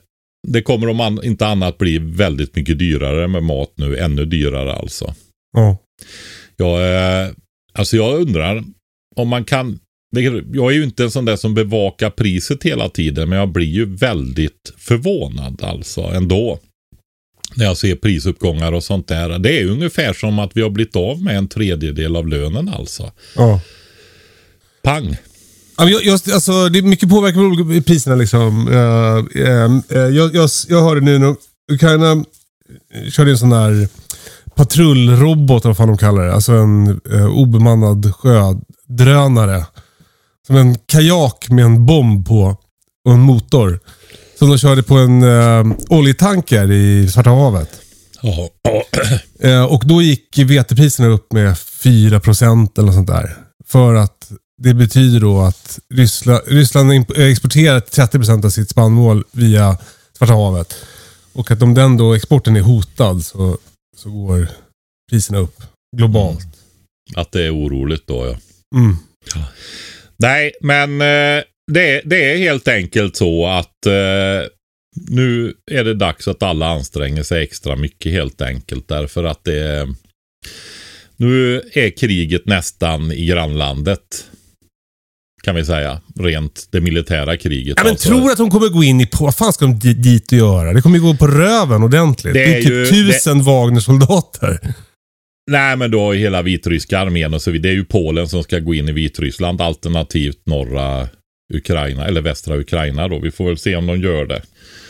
det 0.49 0.63
kommer 0.63 0.89
om 0.89 1.01
an, 1.01 1.21
inte 1.25 1.47
annat 1.47 1.79
bli 1.79 1.99
väldigt 1.99 2.57
mycket 2.57 2.79
dyrare 2.79 3.29
med 3.29 3.43
mat 3.43 3.73
nu. 3.75 3.99
Ännu 3.99 4.25
dyrare 4.25 4.73
alltså. 4.73 5.15
ja. 5.57 5.79
Jag, 6.57 6.95
eh, 6.95 7.31
alltså 7.73 7.97
jag 7.97 8.21
undrar 8.21 8.65
om 9.17 9.29
man 9.29 9.45
kan. 9.45 9.79
Jag 10.53 10.73
är 10.73 10.77
ju 10.77 10.85
inte 10.85 11.05
en 11.05 11.11
sån 11.11 11.25
där 11.25 11.37
som 11.37 11.55
bevakar 11.55 12.11
priset 12.11 12.63
hela 12.63 12.89
tiden. 12.89 13.29
Men 13.29 13.39
jag 13.39 13.49
blir 13.49 13.67
ju 13.67 13.97
väldigt 13.97 14.73
förvånad 14.77 15.63
alltså 15.63 16.01
ändå. 16.01 16.59
När 17.55 17.65
jag 17.65 17.77
ser 17.77 17.95
prisuppgångar 17.95 18.73
och 18.73 18.85
sånt 18.85 19.09
där. 19.09 19.39
Det 19.39 19.61
är 19.61 19.67
ungefär 19.67 20.13
som 20.13 20.39
att 20.39 20.57
vi 20.57 20.63
har 20.63 20.71
blivit 20.71 20.97
av 20.97 21.23
med 21.23 21.37
en 21.37 21.49
tredjedel 21.49 22.17
av 22.17 22.29
lönen 22.29 22.69
alltså. 22.69 23.13
ja. 23.37 23.61
Pang! 24.83 25.17
Jag, 25.77 26.05
jag, 26.05 26.21
alltså, 26.33 26.69
det 26.69 26.79
är 26.79 26.83
mycket 26.83 27.09
påverkan 27.09 27.57
på 27.57 27.83
priserna. 27.87 28.17
Liksom. 28.17 28.69
Eh, 28.69 29.43
eh, 29.43 29.99
eh, 29.99 30.09
jag, 30.09 30.35
jag, 30.35 30.51
jag 30.69 30.83
hörde 30.83 31.01
nu 31.01 31.19
när 31.19 31.37
Ukraina 31.73 32.25
körde 33.11 33.31
en 33.31 33.39
sån 33.39 33.51
där 33.51 33.89
patrullrobot, 34.55 35.65
vad 35.65 35.77
fan 35.77 35.89
de 35.89 35.99
kallar 35.99 36.27
det. 36.27 36.35
Alltså 36.35 36.53
en 36.53 37.01
obemannad 37.29 38.15
sjödrönare. 38.15 39.67
Som 40.47 40.57
en 40.57 40.77
kajak 40.87 41.47
med 41.51 41.65
en 41.65 41.87
bomb 41.87 42.27
på 42.27 42.57
och 43.05 43.13
en 43.13 43.21
motor. 43.21 43.81
Som 44.39 44.49
de 44.49 44.59
körde 44.59 44.83
på 44.83 44.97
en 44.97 45.23
eh, 45.23 45.77
oljetanker 45.89 46.71
i 46.71 47.09
Svarta 47.09 47.31
havet. 47.31 47.71
Ja. 48.23 48.49
Eh, 49.41 49.65
och 49.65 49.83
då 49.87 50.03
gick 50.03 50.39
vetepriserna 50.39 51.09
upp 51.09 51.33
med 51.33 51.55
4% 51.55 52.79
eller 52.79 52.87
något 52.87 52.95
sånt 52.95 53.09
där. 53.09 53.37
För 53.67 53.95
att 53.95 54.33
det 54.63 54.75
betyder 54.75 55.21
då 55.21 55.41
att 55.41 55.79
Ryssland, 56.47 56.93
eh, 57.17 57.25
exporterar 57.25 57.81
30% 57.81 58.45
av 58.45 58.51
sitt 58.51 58.71
spannmål 58.71 59.25
via 59.33 59.79
Svarta 60.19 60.33
havet. 60.33 60.77
Och 61.33 61.51
att 61.51 61.63
om 61.63 61.75
den 61.75 61.97
då 61.97 62.15
exporten 62.15 62.57
är 62.57 62.61
hotad 62.61 63.25
så, 63.25 63.59
så 63.97 64.11
går 64.11 64.49
priserna 65.11 65.39
upp 65.39 65.63
globalt. 65.97 66.47
Att 67.15 67.33
det 67.33 67.43
är 67.43 67.55
oroligt 67.55 68.07
då 68.07 68.27
ja. 68.27 68.37
Mm. 68.79 68.97
Nej, 70.17 70.53
men 70.61 71.01
eh, 71.01 71.43
det, 71.73 72.03
det 72.05 72.33
är 72.33 72.37
helt 72.37 72.69
enkelt 72.69 73.17
så 73.17 73.47
att 73.47 73.87
eh, 73.87 74.49
nu 75.11 75.55
är 75.71 75.85
det 75.85 75.95
dags 75.95 76.29
att 76.29 76.43
alla 76.43 76.67
anstränger 76.67 77.23
sig 77.23 77.43
extra 77.43 77.77
mycket 77.77 78.13
helt 78.13 78.41
enkelt. 78.41 78.89
Därför 78.89 79.25
att 79.25 79.45
det 79.45 79.89
nu 81.17 81.63
är 81.73 81.91
kriget 81.91 82.47
nästan 82.47 83.13
i 83.13 83.27
grannlandet. 83.27 84.29
Kan 85.43 85.55
vi 85.55 85.65
säga. 85.65 86.01
Rent 86.21 86.69
det 86.73 86.81
militära 86.81 87.37
kriget. 87.37 87.75
Ja, 87.77 87.83
men 87.85 87.91
alltså. 87.93 88.09
tror 88.09 88.31
att 88.31 88.37
de 88.39 88.51
kommer 88.51 88.69
gå 88.69 88.85
in 88.85 89.01
i... 89.01 89.09
Vad 89.21 89.35
fan 89.35 89.53
ska 89.53 89.65
de 89.65 89.79
di- 89.79 89.95
dit 89.95 90.33
och 90.33 90.39
göra? 90.39 90.73
Det 90.73 90.83
kommer 90.83 90.97
ju 90.99 91.03
gå 91.03 91.15
på 91.17 91.27
röven 91.27 91.83
ordentligt. 91.83 92.35
Det 92.35 92.41
Det 92.45 92.55
är 92.55 92.59
är, 92.59 92.63
typ 92.63 92.71
ju- 92.73 92.87
tusen 93.13 93.43
Wagner-soldater. 93.43 94.59
Nej, 95.51 95.77
men 95.77 95.91
då 95.91 96.13
hela 96.13 96.43
vitryska 96.43 96.99
armén 96.99 97.35
och 97.35 97.43
så 97.43 97.51
vidare. 97.51 97.63
Det 97.73 97.75
är 97.75 97.79
ju 97.79 97.85
Polen 97.85 98.29
som 98.29 98.43
ska 98.43 98.59
gå 98.59 98.75
in 98.75 98.89
i 98.89 98.93
Vitryssland 98.93 99.61
alternativt 99.61 100.39
norra 100.47 101.09
Ukraina 101.55 102.07
eller 102.07 102.21
västra 102.21 102.57
Ukraina 102.57 103.09
då. 103.09 103.19
Vi 103.19 103.31
får 103.31 103.45
väl 103.45 103.59
se 103.59 103.77
om 103.77 103.87
de 103.87 104.01
gör 104.01 104.25
det. 104.27 104.43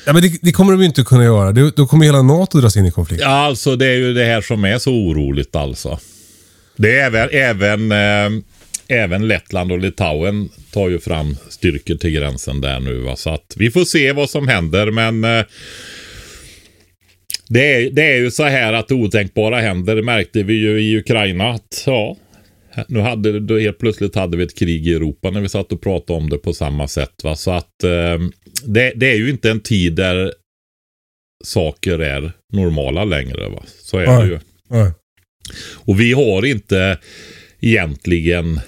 Ja, 0.06 0.12
men 0.12 0.22
det, 0.22 0.32
det 0.42 0.52
kommer 0.52 0.72
de 0.72 0.80
ju 0.80 0.86
inte 0.86 1.02
kunna 1.02 1.24
göra. 1.24 1.52
Det, 1.52 1.76
då 1.76 1.86
kommer 1.86 2.06
hela 2.06 2.22
NATO 2.22 2.60
dras 2.60 2.76
in 2.76 2.86
i 2.86 2.90
konflikt. 2.90 3.22
Ja, 3.22 3.28
alltså 3.28 3.76
det 3.76 3.86
är 3.86 3.96
ju 3.96 4.14
det 4.14 4.24
här 4.24 4.40
som 4.40 4.64
är 4.64 4.78
så 4.78 4.90
oroligt 4.92 5.56
alltså. 5.56 5.98
Det 6.76 6.98
är 7.00 7.06
även, 7.06 7.28
även, 7.32 7.92
eh, 7.92 8.42
även 8.92 9.28
Lettland 9.28 9.72
och 9.72 9.78
Litauen 9.78 10.48
tar 10.70 10.88
ju 10.88 10.98
fram 10.98 11.36
styrkor 11.48 11.94
till 11.94 12.10
gränsen 12.10 12.60
där 12.60 12.80
nu. 12.80 12.98
Va? 12.98 13.16
Så 13.16 13.30
att 13.30 13.54
vi 13.56 13.70
får 13.70 13.84
se 13.84 14.12
vad 14.12 14.30
som 14.30 14.48
händer 14.48 14.90
men 14.90 15.24
eh, 15.24 15.44
det, 17.48 17.74
är, 17.74 17.90
det 17.90 18.02
är 18.02 18.16
ju 18.16 18.30
så 18.30 18.42
här 18.42 18.72
att 18.72 18.88
det 18.88 18.94
otänkbara 18.94 19.60
händer. 19.60 19.96
Det 19.96 20.02
märkte 20.02 20.42
vi 20.42 20.54
ju 20.54 20.80
i 20.80 20.98
Ukraina 20.98 21.50
att 21.50 21.82
ja, 21.86 22.16
nu 22.88 23.00
hade 23.00 23.40
då 23.40 23.58
helt 23.58 23.78
plötsligt 23.78 24.14
hade 24.14 24.36
vi 24.36 24.44
ett 24.44 24.58
krig 24.58 24.86
i 24.86 24.94
Europa 24.94 25.30
när 25.30 25.40
vi 25.40 25.48
satt 25.48 25.72
och 25.72 25.82
pratade 25.82 26.18
om 26.18 26.30
det 26.30 26.38
på 26.38 26.52
samma 26.52 26.88
sätt. 26.88 27.24
Va? 27.24 27.36
Så 27.36 27.50
att 27.50 27.84
eh, 27.84 28.18
det, 28.64 28.92
det 28.96 29.10
är 29.10 29.16
ju 29.16 29.30
inte 29.30 29.50
en 29.50 29.60
tid 29.60 29.94
där 29.94 30.32
saker 31.44 31.98
är 31.98 32.32
normala 32.52 33.04
längre. 33.04 33.48
Va? 33.48 33.62
Så 33.82 33.98
är 33.98 34.06
Nej. 34.06 34.22
det 34.22 34.28
ju. 34.32 34.38
Nej. 34.68 34.92
Och 35.74 36.00
vi 36.00 36.12
har 36.12 36.46
inte 36.46 36.98
egentligen 37.60 38.60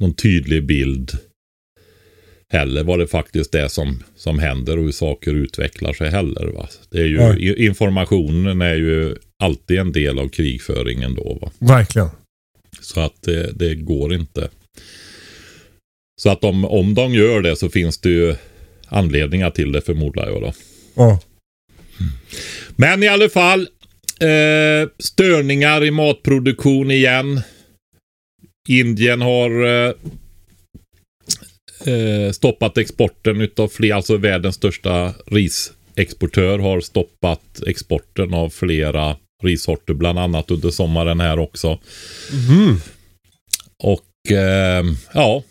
någon 0.00 0.14
tydlig 0.14 0.66
bild 0.66 1.12
heller 2.52 2.84
vad 2.84 2.98
det 2.98 3.06
faktiskt 3.06 3.54
är 3.54 3.68
som, 3.68 4.02
som 4.16 4.38
händer 4.38 4.78
och 4.78 4.84
hur 4.84 4.92
saker 4.92 5.34
utvecklar 5.34 5.92
sig 5.92 6.10
heller. 6.10 6.46
Va? 6.46 6.68
Det 6.90 6.98
är 6.98 7.04
ju, 7.04 7.54
Informationen 7.54 8.62
är 8.62 8.74
ju 8.74 9.16
alltid 9.42 9.78
en 9.78 9.92
del 9.92 10.18
av 10.18 10.28
krigföringen 10.28 11.14
då. 11.14 11.38
Va? 11.40 11.50
Verkligen. 11.58 12.08
Så 12.80 13.00
att 13.00 13.22
det, 13.22 13.52
det 13.52 13.74
går 13.74 14.14
inte. 14.14 14.48
Så 16.22 16.30
att 16.30 16.44
om, 16.44 16.64
om 16.64 16.94
de 16.94 17.14
gör 17.14 17.40
det 17.40 17.56
så 17.56 17.68
finns 17.68 17.98
det 17.98 18.10
ju 18.10 18.34
anledningar 18.86 19.50
till 19.50 19.72
det 19.72 19.80
förmodar 19.80 20.28
jag 20.28 20.42
då. 20.42 20.52
Ja. 20.94 21.20
Men 22.76 23.02
i 23.02 23.08
alla 23.08 23.28
fall. 23.28 23.68
Eh, 24.20 24.88
störningar 24.98 25.84
i 25.84 25.90
matproduktion 25.90 26.90
igen. 26.90 27.40
Indien 28.68 29.20
har 29.20 29.66
eh, 29.66 29.92
eh, 31.94 32.32
stoppat 32.32 32.78
exporten 32.78 33.40
utav 33.40 33.68
fler, 33.68 33.94
alltså 33.94 34.16
världens 34.16 34.54
största 34.54 35.14
risexportör 35.26 36.58
har 36.58 36.80
stoppat 36.80 37.62
exporten 37.66 38.34
av 38.34 38.50
flera 38.50 39.16
rissorter, 39.42 39.94
bland 39.94 40.18
annat 40.18 40.50
under 40.50 40.70
sommaren 40.70 41.20
här 41.20 41.38
också. 41.38 41.78
Mhm. 42.32 42.80
Och 43.82 44.32
eh, 44.32 44.84
ja. 45.14 45.42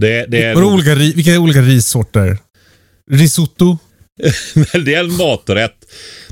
Det, 0.00 0.26
det 0.26 0.42
är 0.42 0.54
Vadå 0.54 0.72
olika, 0.72 0.94
vilka 0.94 1.40
olika 1.40 1.62
rissorter? 1.62 2.38
Risotto? 3.10 3.78
det 4.84 4.94
är 4.94 5.00
en 5.00 5.16
maträtt. 5.16 5.76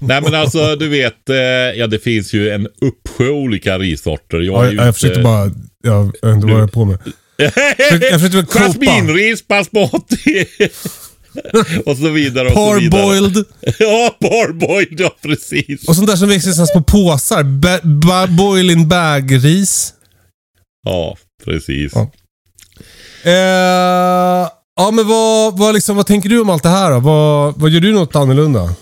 Nej 0.01 0.21
men 0.23 0.35
alltså 0.35 0.77
du 0.77 0.89
vet, 0.89 1.29
eh, 1.31 1.37
ja 1.77 1.87
det 1.87 1.99
finns 1.99 2.33
ju 2.33 2.51
en 2.51 2.69
uppsjö 2.81 3.29
olika 3.29 3.79
rissorter. 3.79 4.41
Jag, 4.41 4.65
Ja, 4.67 4.73
jag, 4.73 4.87
jag 4.87 4.95
försökte 4.95 5.21
bara... 5.21 5.51
Jag, 5.83 6.05
vet 6.05 6.35
inte 6.35 6.47
vad 6.47 6.57
jag 6.57 6.63
är 6.63 6.67
på 6.67 6.85
med. 6.85 6.99
jag 7.37 8.21
försökte 8.21 8.37
väl 8.37 8.47
copa. 8.47 8.65
Jasminris, 8.65 9.49
basmati 9.49 10.47
och 11.87 11.97
så 11.97 12.09
vidare 12.11 12.49
och 12.49 12.55
så 12.55 12.79
vidare. 12.79 12.91
Parboiled. 12.91 13.45
Ja, 13.79 14.17
parboiled, 14.21 15.01
ja 15.01 15.17
precis. 15.23 15.89
Och 15.89 15.97
sånt 15.97 16.09
där 16.09 16.17
som 16.17 16.29
växer 16.29 16.53
små 16.53 16.83
påsar. 16.83 17.43
Ba, 17.43 17.79
ba, 17.83 18.27
boil 18.27 18.71
in 18.71 18.89
bag-ris. 18.89 19.95
Ja, 20.85 21.17
precis. 21.45 21.93
Ja. 21.95 22.11
Eh, 23.31 24.49
ja, 24.77 24.91
men 24.91 25.09
vad, 25.09 25.59
vad, 25.59 25.75
liksom, 25.75 25.97
vad 25.97 26.07
tänker 26.07 26.29
du 26.29 26.41
om 26.41 26.51
allt 26.51 26.63
det 26.63 26.69
här 26.69 26.91
då? 26.91 27.01
Vad, 27.01 27.61
vad 27.61 27.71
gör 27.71 27.81
du 27.81 27.93
något 27.93 28.17
annorlunda? 28.17 28.75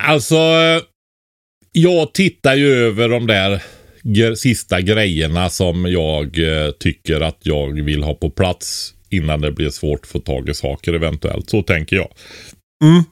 Alltså, 0.00 0.36
jag 1.72 2.14
tittar 2.14 2.54
ju 2.54 2.72
över 2.74 3.08
de 3.08 3.26
där 3.26 3.62
sista 4.34 4.80
grejerna 4.80 5.50
som 5.50 5.86
jag 5.86 6.38
eh, 6.38 6.70
tycker 6.70 7.20
att 7.20 7.38
jag 7.42 7.82
vill 7.82 8.02
ha 8.02 8.14
på 8.14 8.30
plats 8.30 8.94
innan 9.10 9.40
det 9.40 9.52
blir 9.52 9.70
svårt 9.70 10.00
att 10.02 10.08
få 10.08 10.18
tag 10.20 10.48
i 10.48 10.54
saker 10.54 10.92
eventuellt. 10.92 11.50
Så 11.50 11.62
tänker 11.62 11.96
jag. 11.96 12.12
Mm. 12.84 13.04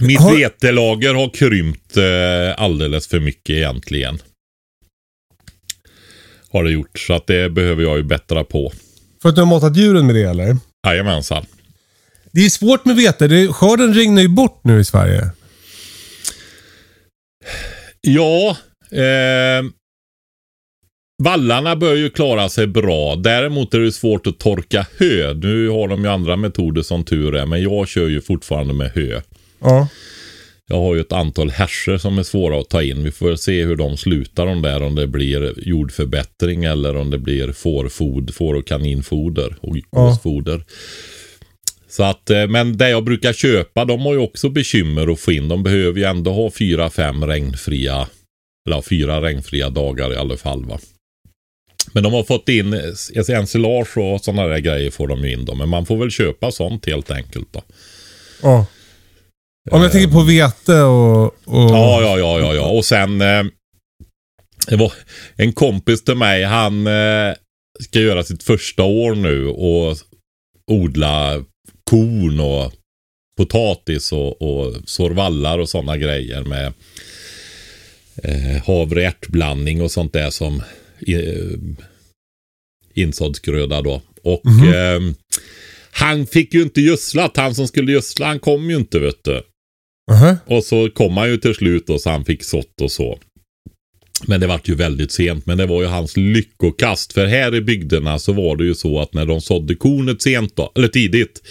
Mitt 0.00 0.20
Har- 0.20 0.36
vetelager 0.36 1.14
har 1.14 1.30
krympt 1.30 1.96
eh, 1.96 2.62
alldeles 2.62 3.06
för 3.08 3.20
mycket 3.20 3.56
egentligen. 3.56 4.18
Har 6.50 6.64
det 6.64 6.70
gjort. 6.70 6.98
Så 6.98 7.12
att 7.14 7.26
det 7.26 7.50
behöver 7.50 7.82
jag 7.82 7.96
ju 7.96 8.02
bättra 8.02 8.44
på. 8.44 8.72
För 9.22 9.28
att 9.28 9.34
du 9.34 9.40
har 9.40 9.46
matat 9.46 9.76
djuren 9.76 10.06
med 10.06 10.14
det 10.14 10.22
eller? 10.22 10.56
Jajamensan. 10.86 11.46
Det 12.32 12.40
är 12.40 12.50
svårt 12.50 12.84
med 12.84 12.96
vete. 12.96 13.28
Det, 13.28 13.48
skörden 13.48 13.94
regnar 13.94 14.22
ju 14.22 14.28
bort 14.28 14.60
nu 14.64 14.80
i 14.80 14.84
Sverige. 14.84 15.30
Ja, 18.00 18.56
eh, 18.90 19.64
vallarna 21.22 21.76
bör 21.76 21.94
ju 21.94 22.10
klara 22.10 22.48
sig 22.48 22.66
bra. 22.66 23.16
Däremot 23.16 23.74
är 23.74 23.78
det 23.78 23.92
svårt 23.92 24.26
att 24.26 24.38
torka 24.38 24.86
hö. 24.98 25.34
Nu 25.34 25.68
har 25.68 25.88
de 25.88 26.04
ju 26.04 26.10
andra 26.10 26.36
metoder 26.36 26.82
som 26.82 27.04
tur 27.04 27.34
är, 27.34 27.46
men 27.46 27.62
jag 27.62 27.88
kör 27.88 28.08
ju 28.08 28.20
fortfarande 28.20 28.74
med 28.74 28.90
hö. 28.94 29.20
Ja. 29.60 29.88
Jag 30.70 30.76
har 30.76 30.94
ju 30.94 31.00
ett 31.00 31.12
antal 31.12 31.50
härser 31.50 31.98
som 31.98 32.18
är 32.18 32.22
svåra 32.22 32.60
att 32.60 32.68
ta 32.68 32.82
in. 32.82 33.04
Vi 33.04 33.10
får 33.10 33.36
se 33.36 33.64
hur 33.64 33.76
de 33.76 33.96
slutar 33.96 34.46
de 34.46 34.62
där. 34.62 34.82
Om 34.82 34.94
det 34.94 35.06
blir 35.06 35.68
jordförbättring 35.68 36.64
eller 36.64 36.96
om 36.96 37.10
det 37.10 37.18
blir 37.18 37.52
fårfod, 37.52 38.34
får 38.34 38.54
och 38.54 38.66
kaninfoder 38.66 39.56
och 39.60 39.76
gåsfoder. 39.90 40.64
Så 41.88 42.02
att, 42.02 42.30
eh, 42.30 42.46
men 42.46 42.76
det 42.76 42.90
jag 42.90 43.04
brukar 43.04 43.32
köpa, 43.32 43.84
de 43.84 44.00
har 44.00 44.12
ju 44.12 44.18
också 44.18 44.48
bekymmer 44.48 45.12
att 45.12 45.20
få 45.20 45.32
in. 45.32 45.48
De 45.48 45.62
behöver 45.62 45.98
ju 45.98 46.04
ändå 46.04 46.32
ha 46.32 46.50
fyra, 46.50 46.90
fem 46.90 47.26
regnfria, 47.26 47.94
eller 48.66 48.76
ja, 48.76 48.82
fyra 48.82 49.22
regnfria 49.22 49.70
dagar 49.70 50.12
i 50.12 50.16
alla 50.16 50.36
fall 50.36 50.64
va. 50.64 50.78
Men 51.92 52.02
de 52.02 52.12
har 52.12 52.24
fått 52.24 52.48
in 52.48 52.72
eh, 52.72 53.36
ensilage 53.38 53.98
och 53.98 54.20
sådana 54.20 54.46
där 54.46 54.58
grejer 54.58 54.90
får 54.90 55.08
de 55.08 55.24
ju 55.24 55.32
in 55.32 55.44
då. 55.44 55.54
Men 55.54 55.68
man 55.68 55.86
får 55.86 55.96
väl 55.96 56.10
köpa 56.10 56.50
sånt 56.50 56.86
helt 56.86 57.10
enkelt 57.10 57.52
då. 57.52 57.62
ja. 58.42 58.66
Om 59.70 59.82
jag 59.82 59.92
tänker 59.92 60.12
på 60.12 60.22
vete 60.22 60.80
och... 60.82 61.24
och 61.24 61.70
Ja, 61.70 62.00
ja, 62.02 62.18
ja, 62.18 62.38
ja, 62.40 62.54
ja. 62.54 62.66
Och 62.68 62.84
sen. 62.84 63.20
Eh, 63.20 63.44
det 64.66 64.76
var 64.76 64.92
en 65.36 65.52
kompis 65.52 66.04
till 66.04 66.14
mig. 66.16 66.44
Han 66.44 66.86
eh, 66.86 67.34
ska 67.80 68.00
göra 68.00 68.24
sitt 68.24 68.42
första 68.42 68.82
år 68.82 69.14
nu 69.14 69.46
och 69.46 69.96
odla 70.70 71.44
korn 71.90 72.40
och 72.40 72.72
potatis 73.36 74.12
och, 74.12 74.42
och 74.42 74.74
sorvallar 74.84 75.58
och 75.58 75.68
sådana 75.68 75.96
grejer 75.96 76.42
med 76.44 76.72
eh, 78.22 78.62
havre 78.66 79.06
ärtblandning 79.06 79.82
och 79.82 79.90
sånt 79.90 80.12
där 80.12 80.30
som 80.30 80.62
eh, 81.06 81.58
insåddsgröda 82.94 83.82
då. 83.82 84.02
Och 84.22 84.40
Mhm. 84.46 84.72
eh, 84.72 85.14
han 85.90 86.26
fick 86.26 86.54
ju 86.54 86.62
inte 86.62 86.80
gödslat. 86.80 87.36
Han 87.36 87.54
som 87.54 87.68
skulle 87.68 87.92
gödsla, 87.92 88.26
han 88.26 88.40
kom 88.40 88.70
ju 88.70 88.76
inte 88.76 88.98
vet 88.98 89.24
du. 89.24 89.42
Aha. 90.10 90.36
Och 90.46 90.64
så 90.64 90.90
kom 90.90 91.16
han 91.16 91.28
ju 91.28 91.36
till 91.36 91.54
slut 91.54 91.86
då 91.86 91.98
så 91.98 92.10
han 92.10 92.24
fick 92.24 92.44
sått 92.44 92.80
och 92.82 92.92
så. 92.92 93.18
Men 94.26 94.40
det 94.40 94.46
vart 94.46 94.68
ju 94.68 94.74
väldigt 94.74 95.12
sent. 95.12 95.46
Men 95.46 95.58
det 95.58 95.66
var 95.66 95.82
ju 95.82 95.88
hans 95.88 96.16
lyckokast. 96.16 97.12
För 97.12 97.26
här 97.26 97.54
i 97.54 97.60
bygderna 97.60 98.18
så 98.18 98.32
var 98.32 98.56
det 98.56 98.64
ju 98.64 98.74
så 98.74 99.00
att 99.00 99.14
när 99.14 99.26
de 99.26 99.40
sådde 99.40 99.74
kornet 99.74 100.22
sent 100.22 100.56
då, 100.56 100.72
eller 100.74 100.88
tidigt. 100.88 101.42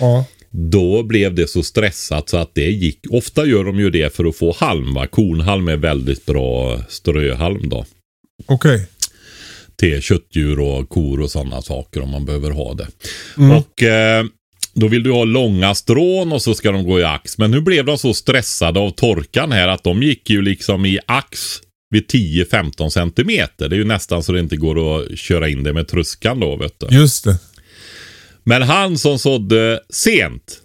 Ja. 0.00 0.24
Då 0.50 1.02
blev 1.02 1.34
det 1.34 1.50
så 1.50 1.62
stressat 1.62 2.28
så 2.28 2.36
att 2.36 2.54
det 2.54 2.70
gick. 2.70 2.98
Ofta 3.10 3.46
gör 3.46 3.64
de 3.64 3.78
ju 3.78 3.90
det 3.90 4.14
för 4.14 4.24
att 4.24 4.36
få 4.36 4.54
halm. 4.58 4.94
Va? 4.94 5.06
Kornhalm 5.06 5.68
är 5.68 5.76
väldigt 5.76 6.26
bra 6.26 6.80
ströhalm 6.88 7.68
då. 7.68 7.84
Okej. 8.46 8.86
Till 9.76 10.02
köttdjur 10.02 10.60
och 10.60 10.88
kor 10.88 11.20
och 11.20 11.30
sådana 11.30 11.62
saker 11.62 12.00
om 12.00 12.10
man 12.10 12.24
behöver 12.24 12.50
ha 12.50 12.74
det. 12.74 12.86
Mm. 13.36 13.50
Och 13.50 13.82
eh, 13.82 14.24
då 14.76 14.88
vill 14.88 15.02
du 15.02 15.12
ha 15.12 15.24
långa 15.24 15.74
strån 15.74 16.32
och 16.32 16.42
så 16.42 16.54
ska 16.54 16.72
de 16.72 16.84
gå 16.84 17.00
i 17.00 17.04
ax. 17.04 17.38
Men 17.38 17.50
nu 17.50 17.60
blev 17.60 17.84
de 17.84 17.98
så 17.98 18.14
stressade 18.14 18.80
av 18.80 18.90
torkan 18.90 19.52
här 19.52 19.68
att 19.68 19.84
de 19.84 20.02
gick 20.02 20.30
ju 20.30 20.42
liksom 20.42 20.86
i 20.86 20.98
ax 21.06 21.60
vid 21.90 22.06
10-15 22.06 22.88
centimeter. 22.88 23.68
Det 23.68 23.76
är 23.76 23.78
ju 23.78 23.84
nästan 23.84 24.22
så 24.22 24.32
det 24.32 24.40
inte 24.40 24.56
går 24.56 25.00
att 25.00 25.18
köra 25.18 25.48
in 25.48 25.62
det 25.62 25.72
med 25.72 25.88
truskan 25.88 26.40
då 26.40 26.56
vet 26.56 26.80
du. 26.80 26.96
Just 26.96 27.24
det. 27.24 27.38
Men 28.44 28.62
han 28.62 28.98
som 28.98 29.18
sådde 29.18 29.80
sent. 29.90 30.60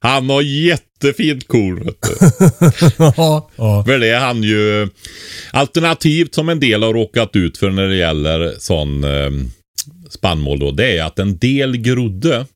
Han 0.00 0.30
har 0.30 0.42
jättefint 0.42 1.48
korn 1.48 1.84
vet 1.84 2.02
du. 2.02 2.16
ja. 3.16 3.50
ja. 3.56 3.84
För 3.86 3.98
det 3.98 4.08
är 4.08 4.20
han 4.20 4.42
ju 4.42 4.88
alternativt 5.52 6.34
som 6.34 6.48
en 6.48 6.60
del 6.60 6.82
har 6.82 6.92
råkat 6.92 7.36
ut 7.36 7.58
för 7.58 7.70
när 7.70 7.88
det 7.88 7.96
gäller 7.96 8.54
sån 8.58 9.04
eh, 9.04 9.30
spannmål 10.10 10.58
då. 10.58 10.70
Det 10.70 10.98
är 10.98 11.04
att 11.04 11.18
en 11.18 11.38
del 11.38 11.76
grodde. 11.76 12.46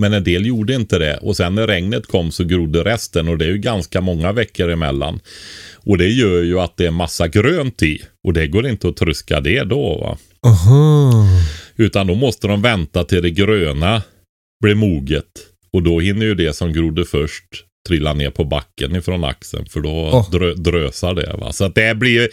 Men 0.00 0.12
en 0.12 0.24
del 0.24 0.46
gjorde 0.46 0.74
inte 0.74 0.98
det. 0.98 1.16
Och 1.16 1.36
sen 1.36 1.54
när 1.54 1.66
regnet 1.66 2.06
kom 2.06 2.30
så 2.30 2.44
grodde 2.44 2.84
resten. 2.84 3.28
Och 3.28 3.38
det 3.38 3.44
är 3.44 3.48
ju 3.48 3.58
ganska 3.58 4.00
många 4.00 4.32
veckor 4.32 4.70
emellan. 4.70 5.20
Och 5.74 5.98
det 5.98 6.08
gör 6.08 6.42
ju 6.42 6.60
att 6.60 6.76
det 6.76 6.86
är 6.86 6.90
massa 6.90 7.28
grönt 7.28 7.82
i. 7.82 8.02
Och 8.24 8.32
det 8.32 8.46
går 8.46 8.66
inte 8.66 8.88
att 8.88 8.96
truska 8.96 9.40
det 9.40 9.64
då 9.64 9.98
va. 9.98 10.18
Aha. 10.46 11.12
Utan 11.76 12.06
då 12.06 12.14
måste 12.14 12.46
de 12.46 12.62
vänta 12.62 13.04
till 13.04 13.22
det 13.22 13.30
gröna 13.30 14.02
blir 14.62 14.74
moget. 14.74 15.26
Och 15.72 15.82
då 15.82 16.00
hinner 16.00 16.26
ju 16.26 16.34
det 16.34 16.56
som 16.56 16.72
grodde 16.72 17.04
först 17.04 17.44
trilla 17.88 18.14
ner 18.14 18.30
på 18.30 18.44
backen 18.44 18.96
ifrån 18.96 19.24
axeln. 19.24 19.66
För 19.66 19.80
då 19.80 19.90
Åh. 19.90 20.30
drö, 20.30 20.54
drösar 20.54 21.14
det. 21.14 21.36
Va? 21.40 21.52
Så 21.52 21.64
att 21.64 21.74
det 21.74 21.96
blir 21.96 22.28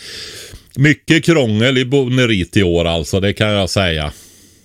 mycket 0.76 1.26
krångel 1.26 1.78
i 1.78 1.86
boneriet 1.86 2.58
i 2.58 2.64
år 2.64 2.86
alltså. 2.86 3.20
Det 3.20 3.34
kan 3.34 3.50
jag 3.50 3.70
säga. 3.70 4.12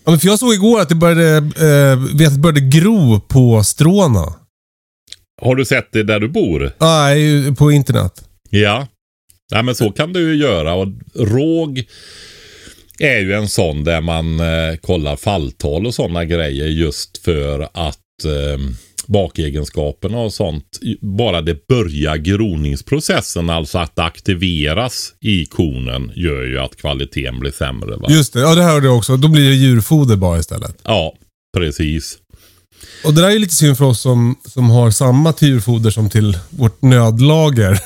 Ja, 0.05 0.11
men 0.11 0.21
för 0.21 0.29
jag 0.29 0.38
såg 0.38 0.55
igår 0.55 0.81
att 0.81 0.88
det 0.88 0.95
började, 0.95 1.37
eh, 1.37 2.17
vetet 2.17 2.38
började 2.38 2.61
gro 2.61 3.21
på 3.21 3.65
stråna. 3.65 4.35
Har 5.43 5.55
du 5.57 5.65
sett 5.65 5.93
det 5.93 6.03
där 6.03 6.21
du 6.21 6.29
bor? 6.29 6.73
Nej, 6.79 7.55
på 7.55 7.73
internet. 7.73 8.25
Ja. 8.51 8.88
Nej 9.53 9.62
men 9.62 9.75
så 9.75 9.91
kan 9.91 10.12
du 10.12 10.21
ju 10.21 10.43
göra. 10.43 10.75
Och 10.75 10.88
råg 11.15 11.85
är 12.99 13.19
ju 13.19 13.33
en 13.33 13.49
sån 13.49 13.85
där 13.85 14.01
man 14.01 14.41
eh, 14.41 14.77
kollar 14.77 15.17
falltal 15.17 15.87
och 15.87 15.95
sådana 15.95 16.25
grejer 16.25 16.67
just 16.67 17.19
för 17.19 17.61
att 17.61 18.25
eh, 18.25 18.59
bakegenskaperna 19.07 20.19
och 20.19 20.33
sånt, 20.33 20.65
bara 21.01 21.43
det 21.43 21.67
börjar 21.67 22.17
groningsprocessen, 22.17 23.51
alltså 23.51 23.79
att 23.79 23.97
det 23.97 24.03
aktiveras 24.03 25.15
i 25.21 25.47
konen, 25.47 26.12
gör 26.15 26.43
ju 26.43 26.59
att 26.59 26.77
kvaliteten 26.77 27.41
blir 27.41 27.53
sämre. 27.53 27.97
Va? 27.97 28.07
Just 28.11 28.33
det, 28.33 28.41
ja 28.41 28.55
det 28.55 28.62
hörde 28.62 28.87
jag 28.87 28.97
också. 28.97 29.17
Då 29.17 29.29
blir 29.29 29.49
det 29.49 29.55
djurfoder 29.55 30.17
bara 30.17 30.38
istället. 30.38 30.77
Ja, 30.85 31.15
precis. 31.57 32.19
Och 33.05 33.15
det 33.15 33.21
där 33.21 33.31
är 33.31 33.38
lite 33.38 33.55
synd 33.55 33.79
för 33.79 33.85
oss 33.85 34.01
som, 34.01 34.37
som 34.49 34.71
har 34.71 34.91
samma 34.91 35.33
till 35.33 35.49
djurfoder 35.49 35.91
som 35.91 36.11
till 36.11 36.38
vårt 36.51 36.83
nödlager. 36.83 37.79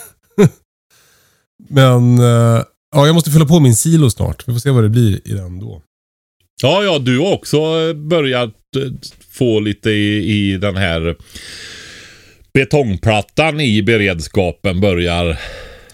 Men 1.69 2.19
eh, 2.19 2.63
ja, 2.95 3.07
jag 3.07 3.15
måste 3.15 3.31
fylla 3.31 3.47
på 3.47 3.61
min 3.61 3.77
silo 3.77 4.11
snart. 4.11 4.49
Vi 4.49 4.53
får 4.53 4.61
se 4.61 4.71
vad 4.71 4.85
det 4.85 4.89
blir 4.89 5.21
i 5.25 5.33
den 5.33 5.61
då. 5.61 5.83
Ja, 6.63 6.85
ja, 6.85 6.99
du 6.99 7.19
har 7.19 7.33
också 7.33 7.59
börjat 7.95 8.55
eh, 8.77 8.93
få 9.39 9.61
lite 9.61 9.91
i, 9.91 10.33
i 10.53 10.57
den 10.57 10.77
här 10.77 11.17
betongplattan 12.55 13.61
i 13.61 13.83
beredskapen 13.83 14.81
börjar 14.81 15.39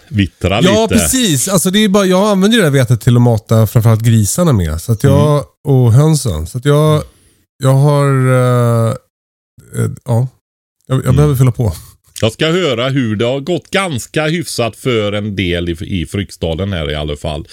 vittra 0.07 0.59
lite. 0.59 0.73
Ja, 0.73 0.87
precis. 0.91 1.47
Alltså, 1.47 1.69
det 1.69 1.79
är 1.83 1.89
bara, 1.89 2.05
jag 2.05 2.27
använder 2.27 2.57
det 2.57 2.63
här 2.63 2.71
vetet 2.71 3.01
till 3.01 3.15
att 3.15 3.21
mata 3.21 3.67
framförallt 3.67 4.01
grisarna 4.01 4.53
med. 4.53 4.81
Så 4.81 4.91
att 4.91 5.03
jag, 5.03 5.45
Och 5.63 5.93
hönsen. 5.93 6.47
Så 6.47 6.57
att 6.57 6.65
jag, 6.65 7.03
jag 7.63 7.73
har... 7.73 8.07
eh, 8.31 8.89
eh, 9.75 9.89
ja, 10.05 10.27
jag, 10.87 11.05
jag 11.05 11.15
behöver 11.15 11.35
fylla 11.35 11.51
på. 11.51 11.73
Jag 12.21 12.31
ska 12.31 12.47
höra 12.47 12.89
hur 12.89 13.15
det 13.15 13.25
har 13.25 13.39
gått 13.39 13.69
ganska 13.69 14.27
hyfsat 14.27 14.75
för 14.75 15.11
en 15.13 15.35
del 15.35 15.69
i, 15.69 16.01
i 16.01 16.05
Fryksdalen 16.05 16.73
här 16.73 16.91
i 16.91 16.95
alla 16.95 17.15
fall. 17.15 17.47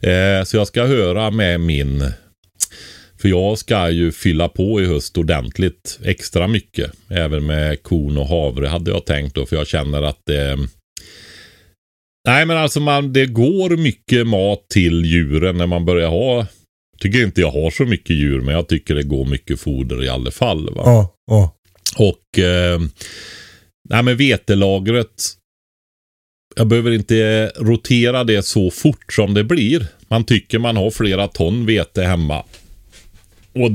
Eh, 0.00 0.44
så 0.44 0.56
jag 0.56 0.66
ska 0.66 0.84
höra 0.84 1.30
med 1.30 1.60
min... 1.60 2.12
För 3.24 3.28
jag 3.28 3.58
ska 3.58 3.90
ju 3.90 4.12
fylla 4.12 4.48
på 4.48 4.80
i 4.80 4.86
höst 4.86 5.18
ordentligt 5.18 5.98
extra 6.04 6.46
mycket. 6.46 6.92
Även 7.08 7.46
med 7.46 7.82
korn 7.82 8.18
och 8.18 8.26
havre 8.26 8.66
hade 8.66 8.90
jag 8.90 9.06
tänkt 9.06 9.34
då. 9.34 9.46
För 9.46 9.56
jag 9.56 9.66
känner 9.66 10.02
att 10.02 10.20
det... 10.26 10.58
Nej 12.28 12.46
men 12.46 12.56
alltså 12.56 12.80
man, 12.80 13.12
det 13.12 13.26
går 13.26 13.76
mycket 13.76 14.26
mat 14.26 14.68
till 14.68 15.04
djuren 15.04 15.58
när 15.58 15.66
man 15.66 15.84
börjar 15.84 16.08
ha... 16.08 16.46
Tycker 16.98 17.22
inte 17.22 17.40
jag 17.40 17.50
har 17.50 17.70
så 17.70 17.84
mycket 17.84 18.16
djur 18.16 18.40
men 18.40 18.54
jag 18.54 18.68
tycker 18.68 18.94
det 18.94 19.02
går 19.02 19.24
mycket 19.24 19.60
foder 19.60 20.04
i 20.04 20.08
alla 20.08 20.30
fall. 20.30 20.74
Va? 20.74 20.82
Ja, 20.84 21.14
ja. 21.26 21.54
Och 21.96 22.38
eh, 22.38 22.80
nej 23.88 24.02
men 24.02 24.16
vetelagret. 24.16 25.22
Jag 26.56 26.66
behöver 26.66 26.90
inte 26.90 27.46
rotera 27.56 28.24
det 28.24 28.42
så 28.42 28.70
fort 28.70 29.12
som 29.12 29.34
det 29.34 29.44
blir. 29.44 29.86
Man 30.08 30.24
tycker 30.24 30.58
man 30.58 30.76
har 30.76 30.90
flera 30.90 31.28
ton 31.28 31.66
vete 31.66 32.02
hemma. 32.02 32.44
Och, 33.54 33.70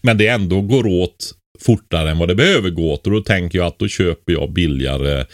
men 0.00 0.18
det 0.18 0.26
ändå 0.26 0.60
går 0.60 0.86
åt 0.86 1.34
fortare 1.60 2.10
än 2.10 2.18
vad 2.18 2.28
det 2.28 2.34
behöver 2.34 2.70
gå 2.70 2.92
åt. 2.92 3.06
Och 3.06 3.12
då 3.12 3.22
tänker 3.22 3.58
jag 3.58 3.66
att 3.66 3.78
då 3.78 3.88
köper 3.88 4.32
jag 4.32 4.52
billigare 4.52 5.26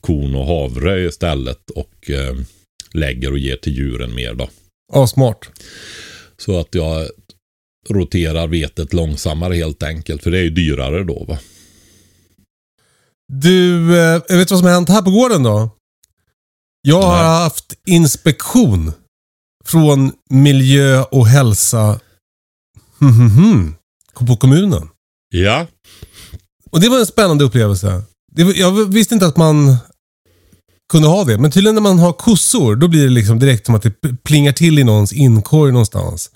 korn 0.00 0.34
och 0.34 0.46
havre 0.46 1.00
istället. 1.00 1.70
Och 1.70 2.10
eh, 2.10 2.36
lägger 2.92 3.32
och 3.32 3.38
ger 3.38 3.56
till 3.56 3.76
djuren 3.76 4.14
mer 4.14 4.34
då. 4.34 4.48
ja 4.92 5.06
smart. 5.06 5.50
Så 6.36 6.60
att 6.60 6.74
jag 6.74 7.08
roterar 7.88 8.46
vetet 8.46 8.92
långsammare 8.92 9.54
helt 9.54 9.82
enkelt. 9.82 10.22
För 10.22 10.30
det 10.30 10.38
är 10.38 10.42
ju 10.42 10.50
dyrare 10.50 11.04
då 11.04 11.24
va. 11.24 11.38
Du, 13.32 13.98
eh, 13.98 14.22
jag 14.28 14.36
vet 14.36 14.50
vad 14.50 14.58
som 14.58 14.66
har 14.66 14.74
hänt 14.74 14.88
här 14.88 15.02
på 15.02 15.10
gården 15.10 15.42
då? 15.42 15.70
Jag 16.82 17.02
har 17.02 17.24
haft 17.24 17.74
inspektion 17.86 18.92
från 19.64 20.12
miljö 20.30 21.02
och 21.02 21.26
hälsa 21.26 22.00
Mhm. 22.98 23.74
på 24.26 24.36
kommunen. 24.36 24.88
Ja. 25.30 25.66
Och 26.70 26.80
det 26.80 26.88
var 26.88 26.98
en 26.98 27.06
spännande 27.06 27.44
upplevelse. 27.44 28.02
Det, 28.32 28.42
jag 28.42 28.92
visste 28.92 29.14
inte 29.14 29.26
att 29.26 29.36
man 29.36 29.76
kunde 30.92 31.08
ha 31.08 31.24
det. 31.24 31.38
Men 31.38 31.50
tydligen 31.50 31.74
när 31.74 31.82
man 31.82 31.98
har 31.98 32.12
kossor, 32.12 32.76
då 32.76 32.88
blir 32.88 33.02
det 33.02 33.10
liksom 33.10 33.38
direkt 33.38 33.66
som 33.66 33.74
att 33.74 33.82
det 33.82 34.22
plingar 34.24 34.52
till 34.52 34.78
i 34.78 34.84
någons 34.84 35.12
inkorg 35.12 35.72
någonstans. 35.72 36.30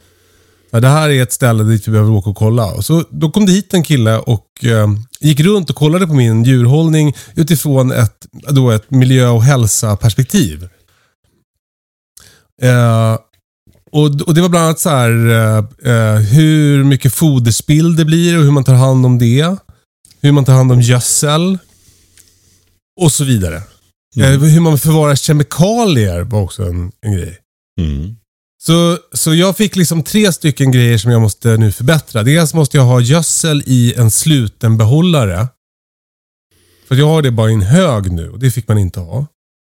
Ja, 0.71 0.81
det 0.81 0.89
här 0.89 1.09
är 1.09 1.23
ett 1.23 1.33
ställe 1.33 1.65
dit 1.65 1.89
vi 1.89 1.93
behöver 1.93 2.11
åka 2.11 2.31
och 2.31 2.37
kolla. 2.37 2.73
Och 2.73 2.85
så, 2.85 3.05
då 3.11 3.31
kom 3.31 3.47
det 3.47 3.53
hit 3.53 3.75
en 3.75 3.83
kille 3.83 4.19
och 4.19 4.65
eh, 4.65 4.89
gick 5.21 5.41
runt 5.41 5.71
och 5.71 5.77
kollade 5.77 6.07
på 6.07 6.15
min 6.15 6.45
djurhållning 6.45 7.15
utifrån 7.35 7.93
ett, 7.93 8.27
då 8.49 8.71
ett 8.71 8.91
miljö 8.91 9.29
och 9.29 9.43
hälsa-perspektiv. 9.43 10.69
Eh, 12.63 13.19
och, 13.93 14.21
och 14.29 14.35
Det 14.35 14.41
var 14.41 14.49
bland 14.49 14.65
annat 14.65 14.81
så 14.81 14.91
här, 14.91 15.29
eh, 15.29 15.59
eh, 15.93 16.17
hur 16.17 16.85
mycket 16.85 17.15
foderspill 17.15 17.97
det 17.97 18.05
blir 18.05 18.39
och 18.39 18.45
hur 18.45 18.51
man 18.51 18.65
tar 18.65 18.75
hand 18.75 19.07
om 19.07 19.19
det. 19.19 19.57
Hur 20.21 20.33
man 20.33 20.45
tar 20.45 20.53
hand 20.53 20.73
om 20.73 20.81
gödsel. 20.81 21.59
Och 23.01 23.13
så 23.13 23.25
vidare. 23.25 23.57
Eh, 24.17 24.31
hur 24.31 24.61
man 24.61 24.79
förvarar 24.79 25.15
kemikalier 25.15 26.21
var 26.21 26.41
också 26.41 26.63
en, 26.63 26.93
en 27.01 27.13
grej. 27.13 27.39
Mm. 27.81 28.17
Så, 28.63 28.99
så 29.13 29.35
jag 29.35 29.57
fick 29.57 29.77
liksom 29.77 30.03
tre 30.03 30.33
stycken 30.33 30.73
grejer 30.73 30.99
som 30.99 31.11
jag 31.11 31.21
måste 31.21 31.57
nu 31.57 31.73
förbättra. 31.73 32.23
Dels 32.23 32.55
måste 32.55 32.77
jag 32.77 32.85
ha 32.85 33.01
gödsel 33.01 33.63
i 33.67 33.95
en 33.95 34.11
sluten 34.11 34.77
behållare. 34.77 35.49
För 36.89 36.95
jag 36.95 37.07
har 37.07 37.23
det 37.23 37.31
bara 37.31 37.51
i 37.51 37.55
en 37.55 37.63
hög 37.63 38.13
nu 38.13 38.31
och 38.31 38.39
det 38.39 38.51
fick 38.51 38.69
man 38.69 38.79
inte 38.79 39.01
ha. 39.01 39.27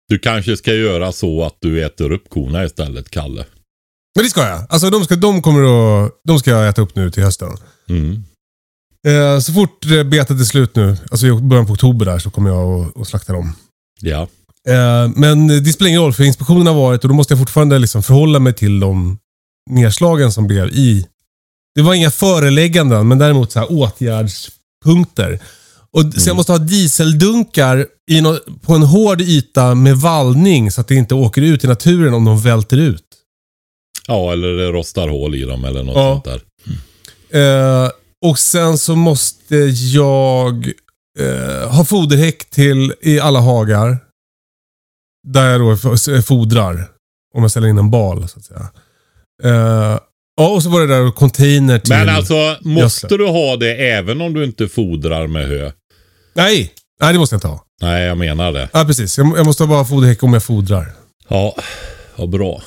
Du 0.08 0.18
kanske 0.18 0.56
ska 0.56 0.74
göra 0.74 1.12
så 1.12 1.44
att 1.44 1.56
du 1.60 1.84
äter 1.84 2.12
upp 2.12 2.28
korna 2.28 2.64
istället, 2.64 3.10
Kalle. 3.10 3.44
Men 4.18 4.24
det 4.24 4.30
ska 4.30 4.48
jag. 4.48 4.66
Alltså 4.68 4.90
de 4.90 5.04
ska, 5.04 5.16
de 5.16 5.42
kommer 5.42 5.62
att, 5.62 6.12
de 6.24 6.38
ska 6.38 6.50
jag 6.50 6.68
äta 6.68 6.82
upp 6.82 6.96
nu 6.96 7.10
till 7.10 7.22
hösten. 7.22 7.56
Mm. 7.88 8.24
Eh, 9.06 9.40
så 9.40 9.52
fort 9.52 9.86
eh, 9.86 10.02
betet 10.02 10.40
är 10.40 10.44
slut 10.44 10.76
nu, 10.76 10.96
alltså 11.10 11.26
i 11.26 11.32
början 11.32 11.66
på 11.66 11.72
oktober 11.72 12.06
där, 12.06 12.18
så 12.18 12.30
kommer 12.30 12.50
jag 12.50 12.92
att, 13.00 13.08
slakta 13.08 13.32
dem. 13.32 13.54
Ja. 14.00 14.28
Eh, 14.68 15.10
men 15.16 15.48
det 15.48 15.72
spelar 15.72 15.88
ingen 15.88 16.00
roll 16.02 16.12
för 16.12 16.24
inspektionen 16.24 16.66
har 16.66 16.74
varit 16.74 17.02
och 17.02 17.08
då 17.08 17.14
måste 17.14 17.32
jag 17.32 17.38
fortfarande 17.38 17.78
liksom 17.78 18.02
förhålla 18.02 18.38
mig 18.38 18.52
till 18.52 18.80
de 18.80 19.18
nedslagen 19.70 20.32
som 20.32 20.46
blev 20.46 20.68
i. 20.68 21.06
Det 21.74 21.82
var 21.82 21.94
inga 21.94 22.10
förelägganden 22.10 23.08
men 23.08 23.18
däremot 23.18 23.52
så 23.52 23.58
här 23.58 23.72
åtgärdspunkter. 23.72 25.40
Och, 25.92 26.14
Så 26.16 26.28
jag 26.28 26.36
måste 26.36 26.52
ha 26.52 26.58
dieseldunkar 26.58 27.86
nå- 28.20 28.38
på 28.62 28.74
en 28.74 28.82
hård 28.82 29.20
yta 29.20 29.74
med 29.74 29.96
vallning 29.96 30.70
så 30.70 30.80
att 30.80 30.88
det 30.88 30.94
inte 30.94 31.14
åker 31.14 31.42
ut 31.42 31.64
i 31.64 31.66
naturen 31.66 32.14
om 32.14 32.24
de 32.24 32.40
välter 32.40 32.76
ut. 32.76 33.07
Ja, 34.08 34.32
eller 34.32 34.48
det 34.48 34.72
rostar 34.72 35.08
hål 35.08 35.34
i 35.34 35.42
dem 35.42 35.64
eller 35.64 35.82
något 35.82 35.96
Ja. 35.96 36.22
sånt 36.24 36.42
där. 37.30 37.84
Eh, 37.84 37.90
och 38.26 38.38
sen 38.38 38.78
så 38.78 38.96
måste 38.96 39.56
jag 39.94 40.72
eh, 41.18 41.70
ha 41.70 41.84
foderhäck 41.84 42.50
till 42.50 42.94
i 43.00 43.20
alla 43.20 43.40
hagar. 43.40 43.98
Där 45.28 45.50
jag 45.50 45.60
då 45.60 45.76
fodrar. 46.22 46.88
Om 47.34 47.42
jag 47.42 47.50
ställer 47.50 47.68
in 47.68 47.78
en 47.78 47.90
bal 47.90 48.28
så 48.28 48.38
att 48.38 48.44
säga. 48.44 48.68
Eh, 49.44 49.98
ja, 50.36 50.48
och 50.48 50.62
så 50.62 50.68
var 50.70 50.80
det 50.80 50.86
där 50.86 51.10
container 51.10 51.78
till... 51.78 51.88
Men 51.94 52.08
alltså, 52.08 52.56
måste 52.60 53.06
gödsel. 53.06 53.18
du 53.18 53.26
ha 53.28 53.56
det 53.56 53.74
även 53.90 54.20
om 54.20 54.32
du 54.34 54.44
inte 54.44 54.68
fodrar 54.68 55.26
med 55.26 55.48
hö? 55.48 55.72
Nej! 56.34 56.72
Nej, 57.00 57.12
det 57.12 57.18
måste 57.18 57.34
jag 57.34 57.38
inte 57.38 57.48
ha. 57.48 57.64
Nej, 57.82 58.04
jag 58.06 58.18
menar 58.18 58.52
det. 58.52 58.68
Ja, 58.72 58.84
precis. 58.84 59.18
Jag, 59.18 59.38
jag 59.38 59.46
måste 59.46 59.66
bara 59.66 59.78
ha 59.78 59.84
foderhäck 59.84 60.22
om 60.22 60.32
jag 60.32 60.42
fodrar. 60.42 60.92
Ja, 61.28 61.56
vad 62.16 62.28
bra. 62.28 62.62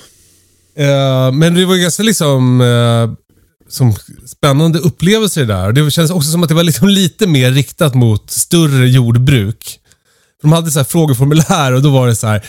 Eh, 0.76 1.32
men 1.32 1.54
det 1.54 1.66
var 1.66 1.76
ganska 1.76 2.04
liksom 2.04 2.62
eh, 2.62 3.32
som 3.70 3.94
spännande 4.26 4.80
upplevelser 4.80 5.46
där. 5.46 5.72
Det 5.72 5.92
känns 5.92 6.12
också 6.12 6.32
som 6.32 6.44
att 6.44 6.50
det 6.50 6.56
var 6.56 6.64
liksom 6.64 6.88
lite 7.02 7.28
mer 7.28 7.52
riktat 7.52 7.96
mot 7.96 8.32
större 8.32 8.88
jordbruk. 8.88 9.78
De 10.42 10.52
hade 10.52 10.72
så 10.72 10.80
här 10.80 10.84
frågeformulär 10.84 11.74
och 11.74 11.82
då 11.82 11.90
var 11.90 12.08
det 12.08 12.16
så 12.16 12.28
här. 12.28 12.46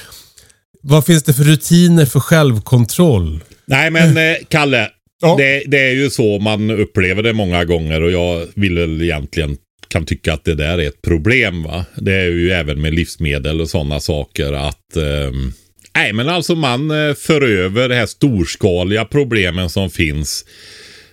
Vad 0.82 1.06
finns 1.06 1.22
det 1.22 1.32
för 1.32 1.44
rutiner 1.44 2.06
för 2.06 2.20
självkontroll? 2.20 3.40
Nej, 3.66 3.90
men 3.90 4.16
eh, 4.16 4.36
Kalle. 4.48 4.88
Ja. 5.20 5.34
Det, 5.38 5.62
det 5.66 5.78
är 5.78 5.94
ju 5.94 6.10
så 6.10 6.38
man 6.38 6.70
upplever 6.70 7.22
det 7.22 7.32
många 7.32 7.64
gånger 7.64 8.02
och 8.02 8.10
jag 8.10 8.46
vill 8.54 8.78
väl 8.78 9.02
egentligen 9.02 9.56
kan 9.88 10.06
tycka 10.06 10.32
att 10.32 10.44
det 10.44 10.54
där 10.54 10.78
är 10.78 10.88
ett 10.88 11.02
problem. 11.02 11.62
va. 11.62 11.84
Det 11.96 12.14
är 12.14 12.28
ju 12.28 12.50
även 12.50 12.80
med 12.80 12.94
livsmedel 12.94 13.60
och 13.60 13.70
sådana 13.70 14.00
saker 14.00 14.52
att 14.52 14.96
ehm, 14.96 15.52
Nej, 15.94 16.12
men 16.12 16.28
alltså 16.28 16.54
man 16.54 16.90
eh, 16.90 17.14
för 17.14 17.40
över 17.40 17.88
det 17.88 17.94
här 17.94 18.06
storskaliga 18.06 19.04
problemen 19.04 19.70
som 19.70 19.90
finns 19.90 20.44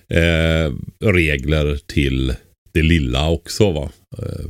eh, 0.09 0.73
regler 1.05 1.79
till 1.87 2.35
det 2.73 2.81
lilla 2.81 3.29
också. 3.29 3.71
va. 3.71 3.91
Eh, 4.17 4.45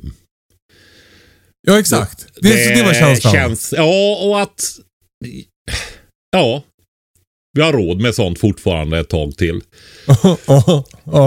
Ja, 1.67 1.79
exakt. 1.79 2.27
Det, 2.35 2.49
det, 2.49 2.75
det 2.75 2.83
var 2.83 2.93
känslan. 2.93 3.33
Känns, 3.33 3.73
ja, 3.77 4.17
och 4.21 4.41
att... 4.41 4.63
Ja. 6.31 6.63
Vi 7.59 7.63
har 7.63 7.73
råd 7.73 8.01
med 8.01 8.15
sånt 8.15 8.39
fortfarande 8.39 8.99
ett 8.99 9.09
tag 9.09 9.37
till. 9.37 9.61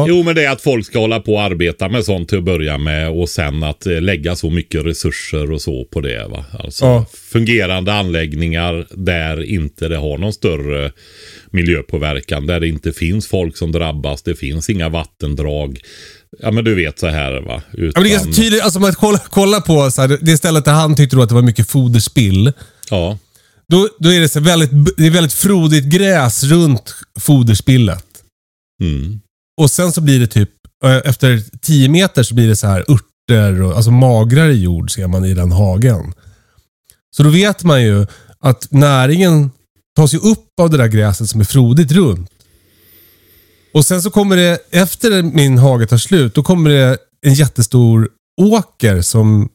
Jo, 0.09 0.23
men 0.23 0.35
det 0.35 0.45
är 0.45 0.51
att 0.51 0.61
folk 0.61 0.87
ska 0.87 0.99
hålla 0.99 1.21
på 1.21 1.33
och 1.33 1.43
arbeta 1.43 1.89
med 1.89 2.05
sånt 2.05 2.29
till 2.29 2.39
att 2.39 2.45
börja 2.45 2.79
med 2.79 3.11
och 3.11 3.29
sen 3.29 3.63
att 3.63 3.87
eh, 3.87 4.01
lägga 4.01 4.37
så 4.37 4.51
mycket 4.51 4.85
resurser 4.85 5.53
och 5.53 5.63
så 5.63 5.85
på 5.85 6.01
det. 6.01 6.29
Va? 6.29 6.45
Alltså 6.59 7.07
fungerande 7.33 7.93
anläggningar 7.93 8.87
där 8.91 9.43
inte 9.43 9.89
det 9.89 9.97
har 9.97 10.19
någon 10.19 10.33
större 10.33 10.93
miljöpåverkan. 11.51 12.47
Där 12.47 12.61
det 12.61 12.69
inte 12.69 12.93
finns 12.93 13.27
folk 13.27 13.57
som 13.57 13.73
drabbas. 13.73 14.23
Det 14.23 14.35
finns 14.35 14.71
inga 14.71 14.89
vattendrag. 14.89 15.81
Ja, 16.43 16.51
men 16.51 16.65
du 16.65 16.75
vet 16.75 16.99
så 16.99 17.07
här 17.07 17.41
va. 17.41 17.63
Ja, 17.73 17.91
men 17.95 18.03
det 18.03 18.09
är 18.09 18.13
ganska 18.13 18.33
tydligt, 18.33 18.63
alltså 18.63 18.81
man 18.81 18.95
kollar, 18.95 19.19
kollar 19.19 19.61
på 19.61 19.91
så 19.91 20.01
här, 20.01 20.19
det 20.21 20.37
stället 20.37 20.65
där 20.65 20.73
han 20.73 20.97
tyckte 20.97 21.17
då 21.17 21.23
att 21.23 21.29
det 21.29 21.35
var 21.35 21.43
mycket 21.43 21.69
foderspill. 21.69 22.53
Ja. 22.91 23.19
Då, 23.73 23.89
då 23.99 24.13
är 24.13 24.21
det 24.21 24.29
så 24.29 24.41
väldigt, 24.41 24.97
det 24.97 25.07
är 25.07 25.11
väldigt 25.11 25.33
frodigt 25.33 25.85
gräs 25.85 26.45
runt 26.45 26.95
foderspillet. 27.21 28.07
Mm. 28.81 29.21
Och 29.61 29.71
sen 29.71 29.93
så 29.93 30.01
blir 30.01 30.21
det 30.21 30.27
typ, 30.27 30.51
efter 31.05 31.43
10 31.61 31.89
meter 31.89 32.23
så 32.23 32.35
blir 32.35 32.49
det 32.49 32.57
så 32.57 32.67
här 32.67 32.85
örter 32.89 33.63
och 33.63 33.77
alltså 33.77 33.91
magrare 33.91 34.55
jord 34.55 34.91
ser 34.91 35.07
man 35.07 35.25
i 35.25 35.35
den 35.35 35.53
hagen. 35.53 36.13
Så 37.17 37.23
då 37.23 37.31
vet 37.31 37.65
man 37.65 37.83
ju 37.83 38.07
att 38.41 38.71
näringen 38.71 39.51
tas 39.97 40.15
ju 40.15 40.19
upp 40.19 40.49
av 40.61 40.71
det 40.71 40.77
där 40.77 40.89
gräset 40.89 41.29
som 41.29 41.41
är 41.41 41.45
frodigt 41.45 41.93
runt. 41.93 42.31
Och 43.75 43.87
sen 43.87 44.03
så 44.03 44.11
kommer 44.11 44.37
det, 44.37 44.59
efter 44.71 45.23
min 45.23 45.59
hage 45.59 45.87
tar 45.87 45.99
slut, 45.99 46.35
då 46.35 46.43
kommer 46.43 46.71
det 46.71 46.99
en 47.27 47.35
jättestor 47.35 48.09
åker 48.41 49.03
som 49.03 49.49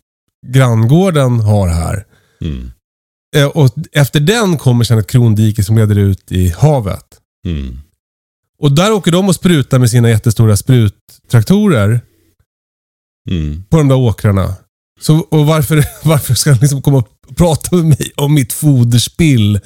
granngården 0.48 1.40
har 1.40 1.68
här. 1.68 2.06
Mm. 2.42 2.72
Eh, 3.36 3.46
Och 3.48 3.74
efter 3.92 4.20
den 4.20 4.58
kommer 4.58 4.84
sen 4.84 5.00
ett 5.00 5.08
krondike 5.08 5.64
som 5.64 5.78
leder 5.78 5.98
ut 5.98 6.32
i 6.32 6.50
havet. 6.50 7.06
Mm. 7.48 7.80
Och 8.60 8.72
där 8.72 8.92
åker 8.92 9.12
de 9.12 9.28
och 9.28 9.36
sprutar 9.36 9.80
med 9.80 9.90
sina 9.90 10.10
jättestora 10.10 10.58
spruttraktorer 10.58 12.02
Mm. 13.30 13.64
på 13.70 13.78
de 13.78 13.88
där 13.88 13.96
åkrarna. 13.96 14.56
Så, 15.00 15.18
och 15.20 15.46
varför, 15.46 15.84
varför 16.08 16.34
ska 16.34 16.50
han 16.50 16.60
liksom 16.62 16.82
komma 16.82 16.98
och 16.98 17.36
prata 17.38 17.76
med 17.76 17.86
mig 17.86 18.12
om 18.16 18.34
mitt 18.34 18.54
foderspill 18.54 19.60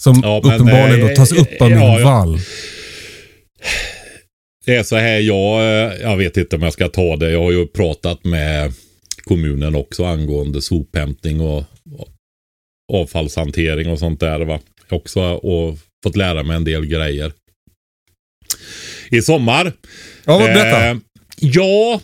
som 0.00 0.20
Ja, 0.22 0.40
men, 0.44 0.52
uppenbarligen 0.54 1.00
då 1.00 1.08
eh, 1.08 1.14
tas 1.16 1.32
upp 1.32 1.60
av 1.62 1.70
ja, 1.70 1.76
min 1.78 1.98
ja. 1.98 2.04
vall? 2.04 2.38
Det 4.66 4.76
är 4.76 4.82
så 4.82 4.96
här, 4.96 5.18
jag, 5.20 5.60
eh, 5.60 6.00
jag 6.00 6.16
vet 6.16 6.36
inte 6.36 6.56
om 6.56 6.62
jag 6.62 6.72
ska 6.72 6.88
ta 6.88 7.16
det. 7.16 7.30
Jag 7.30 7.42
har 7.42 7.50
ju 7.52 7.66
pratat 7.66 8.24
med 8.24 8.72
kommunen 9.24 9.74
också 9.74 10.04
angående 10.04 10.62
sophämtning 10.62 11.40
och 11.40 11.64
avfallshantering 12.92 13.90
och 13.90 13.98
sånt 13.98 14.20
där. 14.20 14.40
Va? 14.40 14.60
Också 14.88 15.20
och 15.22 15.78
fått 16.04 16.16
lära 16.16 16.42
mig 16.42 16.56
en 16.56 16.64
del 16.64 16.86
grejer. 16.86 17.32
I 19.10 19.22
sommar. 19.22 19.72
Ja, 20.24 20.38
vad 20.38 20.46
berätta. 20.46 20.88
Eh, 20.88 20.96
ja, 21.40 22.00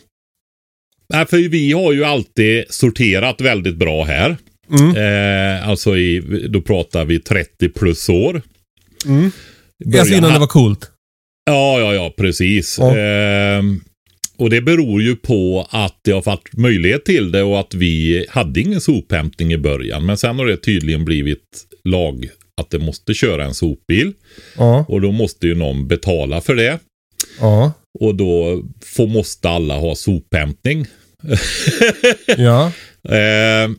för 1.09 1.49
vi 1.49 1.73
har 1.73 1.92
ju 1.92 2.05
alltid 2.05 2.64
sorterat 2.68 3.40
väldigt 3.40 3.77
bra 3.77 4.05
här. 4.05 4.37
Mm. 4.70 4.97
Eh, 4.97 5.68
alltså 5.68 5.97
i, 5.97 6.20
då 6.49 6.62
pratar 6.62 7.05
vi 7.05 7.20
30 7.20 7.68
plus 7.68 8.09
år. 8.09 8.42
Mm. 9.07 9.31
Alltså 9.99 10.14
innan 10.14 10.33
det 10.33 10.38
var 10.38 10.47
coolt. 10.47 10.90
Ja, 11.44 11.81
ja, 11.81 11.94
ja, 11.94 12.14
precis. 12.16 12.79
Ja. 12.79 12.97
Ehm, 12.99 13.81
och 14.37 14.51
det 14.51 14.61
beror 14.61 15.03
ju 15.03 15.16
på 15.16 15.66
att 15.70 15.99
det 16.03 16.12
har 16.12 16.23
varit 16.23 16.57
möjlighet 16.57 17.05
till 17.05 17.33
det 17.33 17.42
och 17.42 17.61
att 17.61 17.75
vi 17.75 18.27
hade 18.29 18.61
ingen 18.61 18.81
sophämtning 18.81 19.53
i 19.53 19.59
början. 19.59 20.07
Men 20.07 20.16
sen 20.16 20.38
har 20.38 20.47
det 20.47 20.57
tydligen 20.57 21.05
blivit 21.05 21.66
lag 21.85 22.29
att 22.61 22.70
det 22.70 22.79
måste 22.79 23.14
köra 23.14 23.44
en 23.44 23.55
sopbil. 23.55 24.12
Ja. 24.57 24.85
Och 24.88 25.01
då 25.01 25.12
måste 25.12 25.47
ju 25.47 25.55
någon 25.55 25.88
betala 25.88 26.40
för 26.40 26.55
det. 26.55 26.79
Ja. 27.40 27.73
Och 28.01 28.14
då 28.14 28.62
får, 28.85 29.07
måste 29.07 29.49
alla 29.49 29.75
ha 29.75 29.94
sophämtning. 29.94 30.87
Ja. 32.38 32.73
Ehm, 33.09 33.77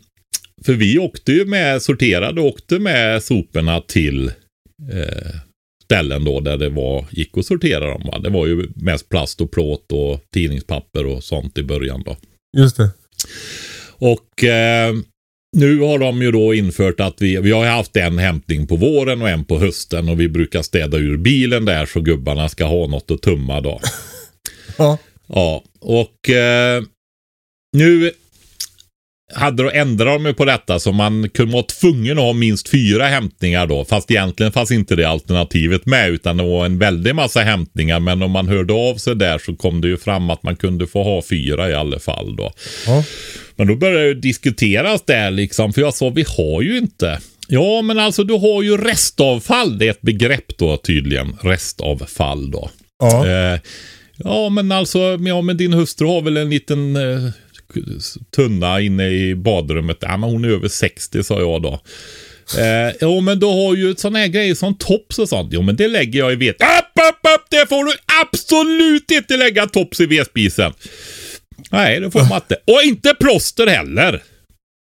för 0.65 0.74
vi 0.74 1.00
åkte 1.00 1.32
ju 1.32 1.46
med, 1.46 1.82
sorterade 1.82 2.41
och 2.41 2.48
åkte 2.48 2.80
med 2.80 3.24
soporna 3.24 3.82
till 3.82 4.28
eh, 4.91 5.36
ställen 5.86 6.26
då 6.26 6.39
där 6.39 6.58
det 6.58 6.69
var, 6.69 7.06
gick 7.12 7.38
att 7.38 7.45
sortera 7.45 7.89
dem. 7.89 8.02
Va? 8.12 8.19
Det 8.19 8.30
var 8.30 8.48
ju 8.48 8.67
mest 8.76 9.10
plast 9.10 9.41
och 9.41 9.52
plåt 9.52 9.91
och 9.91 10.19
tidningspapper 10.34 11.06
och 11.06 11.24
sånt 11.24 11.58
i 11.58 11.63
början 11.63 12.04
då. 12.06 12.17
Just 12.58 12.78
det. 12.78 12.89
Och 13.98 14.43
eh, 14.43 14.93
nu 15.58 15.80
har 15.80 16.00
de 16.00 16.21
ju 16.21 16.32
då 16.32 16.54
infört 16.54 17.00
att 17.00 17.21
vi, 17.21 17.38
vi 17.38 17.52
har 17.52 17.65
haft 17.65 17.95
en 17.95 18.17
hämtning 18.17 18.67
på 18.67 18.76
våren 18.76 19.21
och 19.21 19.30
en 19.30 19.45
på 19.45 19.60
hösten 19.60 20.10
och 20.10 20.19
vi 20.19 20.30
brukar 20.30 20.62
städa 20.62 20.98
ur 20.98 21.17
bilen 21.17 21.65
där 21.65 21.86
så 21.86 22.02
gubbarna 22.02 22.50
ska 22.50 22.65
ha 22.65 22.88
något 22.88 23.12
att 23.12 23.21
tumma 23.21 23.62
då. 23.62 23.80
Ja. 24.78 24.98
Ja, 25.28 25.63
och 25.80 26.30
eh, 26.30 26.84
nu 27.78 28.12
hade 29.36 29.63
de 29.63 29.80
ändrat 29.80 30.15
de 30.15 30.26
ju 30.26 30.34
på 30.34 30.45
detta 30.45 30.80
så 30.80 30.91
man 30.91 31.30
kunde 31.30 31.54
vara 31.54 31.63
tvungen 31.63 32.17
att 32.17 32.24
ha 32.24 32.34
minst 32.34 32.69
fyra 32.69 33.06
hämtningar 33.06 33.67
då. 33.67 33.86
Fast 33.86 34.12
egentligen 34.12 34.52
fanns 34.52 34.71
inte 34.71 34.95
det 34.95 35.06
alternativet 35.06 35.86
med 35.86 36.10
utan 36.10 36.38
det 36.38 36.43
var 36.43 36.65
en 36.65 36.80
väldig 36.80 37.15
massa 37.15 37.39
hämtningar. 37.39 38.00
Men 38.00 38.21
om 38.21 38.32
man 38.32 38.48
hörde 38.48 38.74
av 38.74 38.95
sig 38.95 39.15
där 39.15 39.38
så 39.38 39.56
kom 39.56 39.82
det 39.82 39.88
ju 39.88 39.98
fram 39.98 40.30
att 40.30 40.43
man 40.43 40.56
kunde 40.56 40.88
få 40.88 41.04
ha 41.04 41.21
fyra 41.21 41.69
i 41.69 41.74
alla 41.74 42.00
fall 42.00 42.36
då. 42.36 42.52
Ja. 42.88 43.04
Men 43.56 43.67
då 43.67 43.76
började 43.76 44.13
det 44.13 44.21
diskuteras 44.21 45.02
där 45.06 45.32
liksom, 45.32 45.74
för 45.74 45.82
jag 45.82 45.93
sa 45.93 46.10
vi 46.10 46.26
har 46.38 46.62
ju 46.62 46.78
inte. 46.78 47.19
Ja, 47.48 47.82
men 47.82 48.00
alltså 48.00 48.24
du 48.24 48.34
har 48.34 48.63
ju 48.63 48.78
restavfall. 48.78 49.78
Det 49.78 49.88
är 49.88 49.91
ett 49.91 50.02
begrepp 50.02 50.58
då 50.58 50.78
tydligen. 50.78 51.38
Restavfall 51.41 52.52
då. 52.52 52.69
Ja. 53.00 53.28
Eh, 53.28 53.60
ja, 54.17 54.50
men 54.50 54.71
alltså, 54.71 55.00
ja, 55.21 55.41
men 55.41 55.58
din 55.58 55.74
hustru 55.74 56.08
har 56.08 56.21
väl 56.21 56.38
en 56.38 56.50
liten 56.50 56.95
eh, 56.95 57.30
tunna 58.36 58.82
inne 58.82 59.08
i 59.08 59.36
badrummet. 59.36 59.98
Ja, 60.02 60.18
men 60.18 60.30
hon 60.30 60.46
är 60.46 60.50
över 60.50 60.68
60 60.68 61.24
sa 61.24 61.40
jag 61.40 61.62
då. 61.62 61.82
Eh, 62.60 62.96
jo, 63.02 63.22
men 63.22 63.40
du 63.40 63.46
har 63.46 63.76
ju 63.76 63.96
sådana 63.96 64.20
här 64.20 64.28
grejer 64.28 64.56
som 64.56 64.78
tops 64.78 65.20
och 65.20 65.30
sånt. 65.30 65.54
Jo, 65.54 65.62
men 65.62 65.76
det 65.76 65.88
lägger 65.88 66.20
jag 66.20 66.34
i 66.34 66.36
ved. 66.36 66.50
Upp, 66.50 67.04
upp, 67.10 67.34
upp! 67.36 67.46
Det 67.50 67.70
får 67.70 67.84
du 67.84 67.92
absolut 68.22 69.12
inte 69.12 69.38
lägga 69.38 69.68
tops 69.68 70.00
i 70.00 70.06
vedspisen. 70.06 70.74
Nej, 71.72 72.00
det 72.00 72.12
får 72.12 72.20
man 72.20 72.36
inte. 72.36 72.58
Och 72.68 72.82
inte 72.84 73.14
plåster 73.20 73.68
heller. 73.68 74.24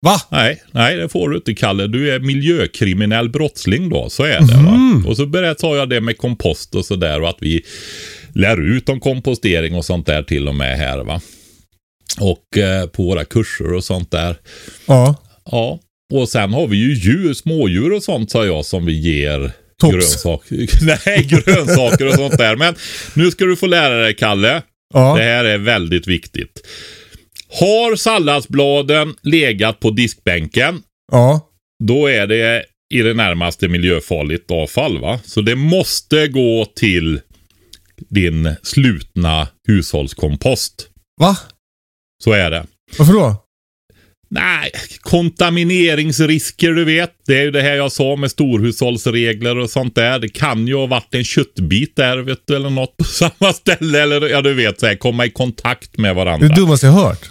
Va? 0.06 0.22
Nej, 0.30 0.64
nej, 0.72 0.98
det 0.98 1.10
får 1.10 1.30
du 1.30 1.36
inte 1.36 1.54
Kalle. 1.54 1.88
Du 1.88 2.12
är 2.12 2.20
miljökriminell 2.20 3.30
brottsling 3.30 3.90
då. 3.90 4.10
Så 4.10 4.24
är 4.24 4.40
det 4.40 4.54
va. 4.54 5.04
Och 5.08 5.18
så 5.18 5.26
berättar 5.26 5.76
jag 5.76 5.90
det 5.90 6.02
med 6.02 6.18
kompost 6.18 6.76
och 6.76 6.86
sådär 6.86 7.22
och 7.22 7.30
att 7.30 7.38
vi 7.40 7.62
lär 8.36 8.62
ut 8.62 8.90
om 8.90 9.00
kompostering 9.00 9.76
och 9.76 9.86
sånt 9.86 10.06
där 10.06 10.24
till 10.24 10.48
och 10.48 10.56
med 10.56 10.78
här 10.78 10.98
va. 11.04 11.22
Och 12.20 12.58
eh, 12.58 12.86
på 12.88 13.04
våra 13.04 13.26
kurser 13.26 13.74
och 13.74 13.84
sånt 13.84 14.12
där. 14.12 14.36
Ja. 14.86 15.16
Ja, 15.52 15.80
och 16.14 16.30
sen 16.30 16.54
har 16.54 16.68
vi 16.68 16.78
ju 16.78 16.94
djur, 16.94 17.34
smådjur 17.34 17.92
och 17.94 18.04
sånt 18.04 18.32
sa 18.32 18.46
jag 18.46 18.66
som 18.66 18.86
vi 18.86 18.94
ger 19.00 19.52
Tops. 19.82 19.94
grönsaker. 19.94 20.58
Nej, 21.06 21.24
grönsaker 21.30 22.08
och 22.08 22.14
sånt 22.14 22.38
där. 22.38 22.56
Men 22.56 22.76
nu 23.14 23.32
ska 23.32 23.46
du 23.46 23.56
få 23.56 23.66
lära 23.68 24.02
dig 24.02 24.16
Kalle. 24.16 24.62
Ja. 24.94 25.16
Det 25.18 25.24
här 25.24 25.46
är 25.46 25.58
väldigt 25.58 26.08
viktigt. 26.08 26.68
Har 27.60 27.96
salladsbladen 27.96 29.16
legat 29.22 29.80
på 29.80 29.90
diskbänken, 29.92 30.82
Ja. 31.12 31.50
då 31.84 32.08
är 32.08 32.28
det 32.28 32.66
i 32.94 33.02
det 33.02 33.14
närmaste 33.14 33.68
miljöfarligt 33.68 34.52
avfall. 34.52 35.00
va? 35.02 35.20
Så 35.26 35.42
det 35.42 35.56
måste 35.56 36.28
gå 36.28 36.66
till 36.76 37.20
din 38.10 38.56
slutna 38.64 39.48
hushållskompost. 39.68 40.88
Va? 41.22 41.38
Så 42.24 42.32
är 42.32 42.52
det. 42.52 42.66
Varför 42.98 43.14
då? 43.14 43.36
Nej, 44.30 44.72
kontamineringsrisker 45.02 46.72
du 46.72 46.86
vet. 46.86 47.12
Det 47.28 47.38
är 47.40 47.44
ju 47.44 47.52
det 47.52 47.62
här 47.62 47.76
jag 47.76 47.92
sa 47.92 48.16
med 48.16 48.32
storhushållsregler 48.32 49.58
och 49.58 49.70
sånt 49.70 49.96
där. 49.96 50.20
Det 50.20 50.30
kan 50.30 50.68
ju 50.68 50.76
ha 50.76 50.86
varit 50.86 51.16
en 51.16 51.24
köttbit 51.24 51.96
där 51.96 52.18
vet 52.18 52.40
du, 52.48 52.56
eller 52.56 52.70
något 52.70 52.98
på 52.98 53.04
samma 53.04 53.54
ställe. 53.54 54.02
Eller 54.02 54.30
ja, 54.30 54.42
du 54.42 54.54
vet, 54.54 54.80
så 54.80 54.86
här, 54.88 54.96
komma 54.96 55.26
i 55.26 55.30
kontakt 55.30 55.98
med 55.98 56.10
Det 56.16 56.22
är 56.22 56.26
varandra. 56.26 56.48
det 56.48 56.56
dummaste 56.56 56.86
jag 56.86 56.94
hört. 56.94 57.30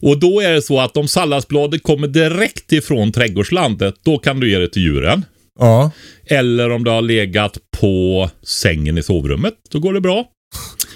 Och 0.00 0.18
då 0.18 0.40
är 0.40 0.52
det 0.52 0.62
så 0.62 0.80
att 0.80 0.96
om 0.96 1.08
salladsbladet 1.08 1.82
kommer 1.82 2.08
direkt 2.08 2.72
ifrån 2.72 3.12
trädgårdslandet, 3.12 3.94
då 4.04 4.18
kan 4.18 4.40
du 4.40 4.50
ge 4.50 4.58
det 4.58 4.68
till 4.68 4.82
djuren. 4.82 5.24
Ja. 5.60 5.90
Eller 6.26 6.70
om 6.70 6.84
det 6.84 6.90
har 6.90 7.02
legat 7.02 7.58
på 7.80 8.30
sängen 8.42 8.98
i 8.98 9.02
sovrummet, 9.02 9.54
då 9.70 9.78
går 9.78 9.92
det 9.92 10.00
bra. 10.00 10.24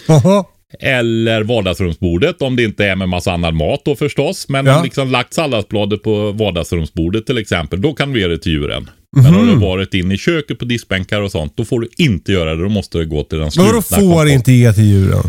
Jaha. 0.07 0.45
Eller 0.81 1.43
vardagsrumsbordet 1.43 2.43
om 2.43 2.57
det 2.57 2.63
inte 2.65 2.85
är 2.87 2.97
med 2.97 3.09
massa 3.09 3.33
annan 3.33 3.57
mat 3.57 3.83
då 3.85 3.97
förstås. 3.97 4.49
Men 4.49 4.67
Ja. 4.67 4.79
om 4.79 4.85
liksom 4.85 5.11
lagt 5.11 5.35
salladsbladet 5.35 6.03
på 6.03 6.33
vardagsrumsbordet 6.33 7.27
till 7.27 7.39
exempel, 7.39 7.81
då 7.81 7.93
kan 7.95 8.13
du 8.13 8.21
ge 8.21 8.29
det 8.29 8.39
till 8.39 8.53
djuren. 8.53 8.91
Men 9.17 9.25
har 9.25 9.43
Mhm. 9.43 9.55
du 9.61 9.67
varit 9.67 9.95
inne 9.95 10.15
i 10.15 10.19
köket 10.19 10.59
på 10.59 10.65
diskbänkar 10.65 11.21
och 11.21 11.31
sånt, 11.33 11.53
då 11.57 11.65
får 11.65 11.81
du 11.81 11.89
inte 11.97 12.33
göra 12.33 12.55
det. 12.55 12.63
Då 12.63 12.69
måste 12.69 12.99
det 12.99 13.05
gå 13.05 13.25
till 13.25 13.39
den 13.39 13.51
slutna 13.51 13.71
vadå 13.73 13.83
får 13.83 13.97
komposten. 14.01 14.29
inte 14.29 14.53
ge 14.53 14.73
till 14.73 14.85
djuren? 14.85 15.23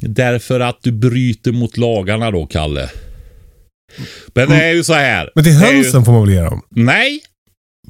Därför 0.00 0.60
att 0.60 0.78
du 0.82 0.92
bryter 0.92 1.52
mot 1.52 1.76
lagarna 1.76 2.30
då, 2.30 2.46
Kalle. 2.46 2.90
Men 4.34 4.48
det 4.48 4.64
är 4.64 4.72
ju 4.74 4.84
så 4.84 4.92
här. 4.94 5.30
Men 5.34 5.44
till 5.44 5.52
är 5.52 5.70
ju- 5.70 5.76
hönsen 5.76 6.04
får 6.04 6.12
man 6.12 6.26
väl 6.26 6.34
ge 6.34 6.40
dem? 6.40 6.62
Nej, 6.70 7.20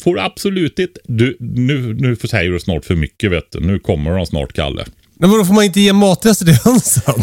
får 0.02 0.14
du 0.14 0.20
absolut 0.20 0.78
inte. 0.78 1.00
Du, 1.04 1.36
nu, 1.40 1.94
nu 1.94 2.16
säger 2.16 2.50
du 2.50 2.60
snart 2.60 2.84
för 2.84 2.94
mycket 2.94 3.30
vet 3.30 3.50
du. 3.52 3.60
Nu 3.60 3.78
kommer 3.78 4.10
de 4.16 4.26
snart, 4.26 4.52
Kalle. 4.52 4.84
Men 5.20 5.30
vadå 5.30 5.44
får 5.44 5.54
man 5.54 5.64
inte 5.64 5.80
ge 5.80 5.92
matrester 5.92 6.44
till 6.44 6.58
hönsen? 6.64 7.14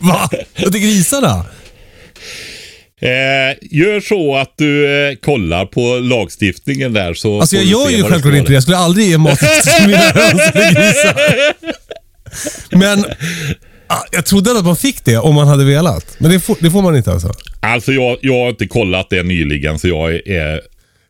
Va? 0.00 0.28
Och 0.66 0.72
till 0.72 0.80
grisarna? 0.80 1.46
Eh, 3.02 3.56
gör 3.70 4.00
så 4.00 4.36
att 4.36 4.54
du 4.56 4.86
eh, 5.08 5.14
kollar 5.16 5.66
på 5.66 5.98
lagstiftningen 5.98 6.92
där 6.92 7.14
så 7.14 7.40
Alltså 7.40 7.56
jag 7.56 7.64
gör 7.64 7.90
ju 7.90 8.02
självklart 8.02 8.34
inte 8.34 8.50
det. 8.50 8.54
Jag 8.54 8.62
skulle 8.62 8.76
aldrig 8.76 9.06
ge 9.06 9.18
matrester 9.18 9.78
till 9.78 9.86
mina 9.88 9.98
höns 9.98 10.40
eller 10.54 10.72
grisar. 10.72 11.14
Men 12.76 13.04
ah, 13.86 14.02
jag 14.12 14.26
trodde 14.26 14.58
att 14.58 14.64
man 14.64 14.76
fick 14.76 15.04
det 15.04 15.18
om 15.18 15.34
man 15.34 15.48
hade 15.48 15.64
velat. 15.64 16.16
Men 16.18 16.30
det 16.30 16.40
får, 16.40 16.56
det 16.60 16.70
får 16.70 16.82
man 16.82 16.96
inte 16.96 17.12
alltså. 17.12 17.32
Alltså 17.60 17.92
jag, 17.92 18.18
jag 18.20 18.42
har 18.42 18.48
inte 18.48 18.66
kollat 18.66 19.06
det 19.10 19.22
nyligen 19.22 19.78
så 19.78 19.88
jag 19.88 20.14
är... 20.14 20.60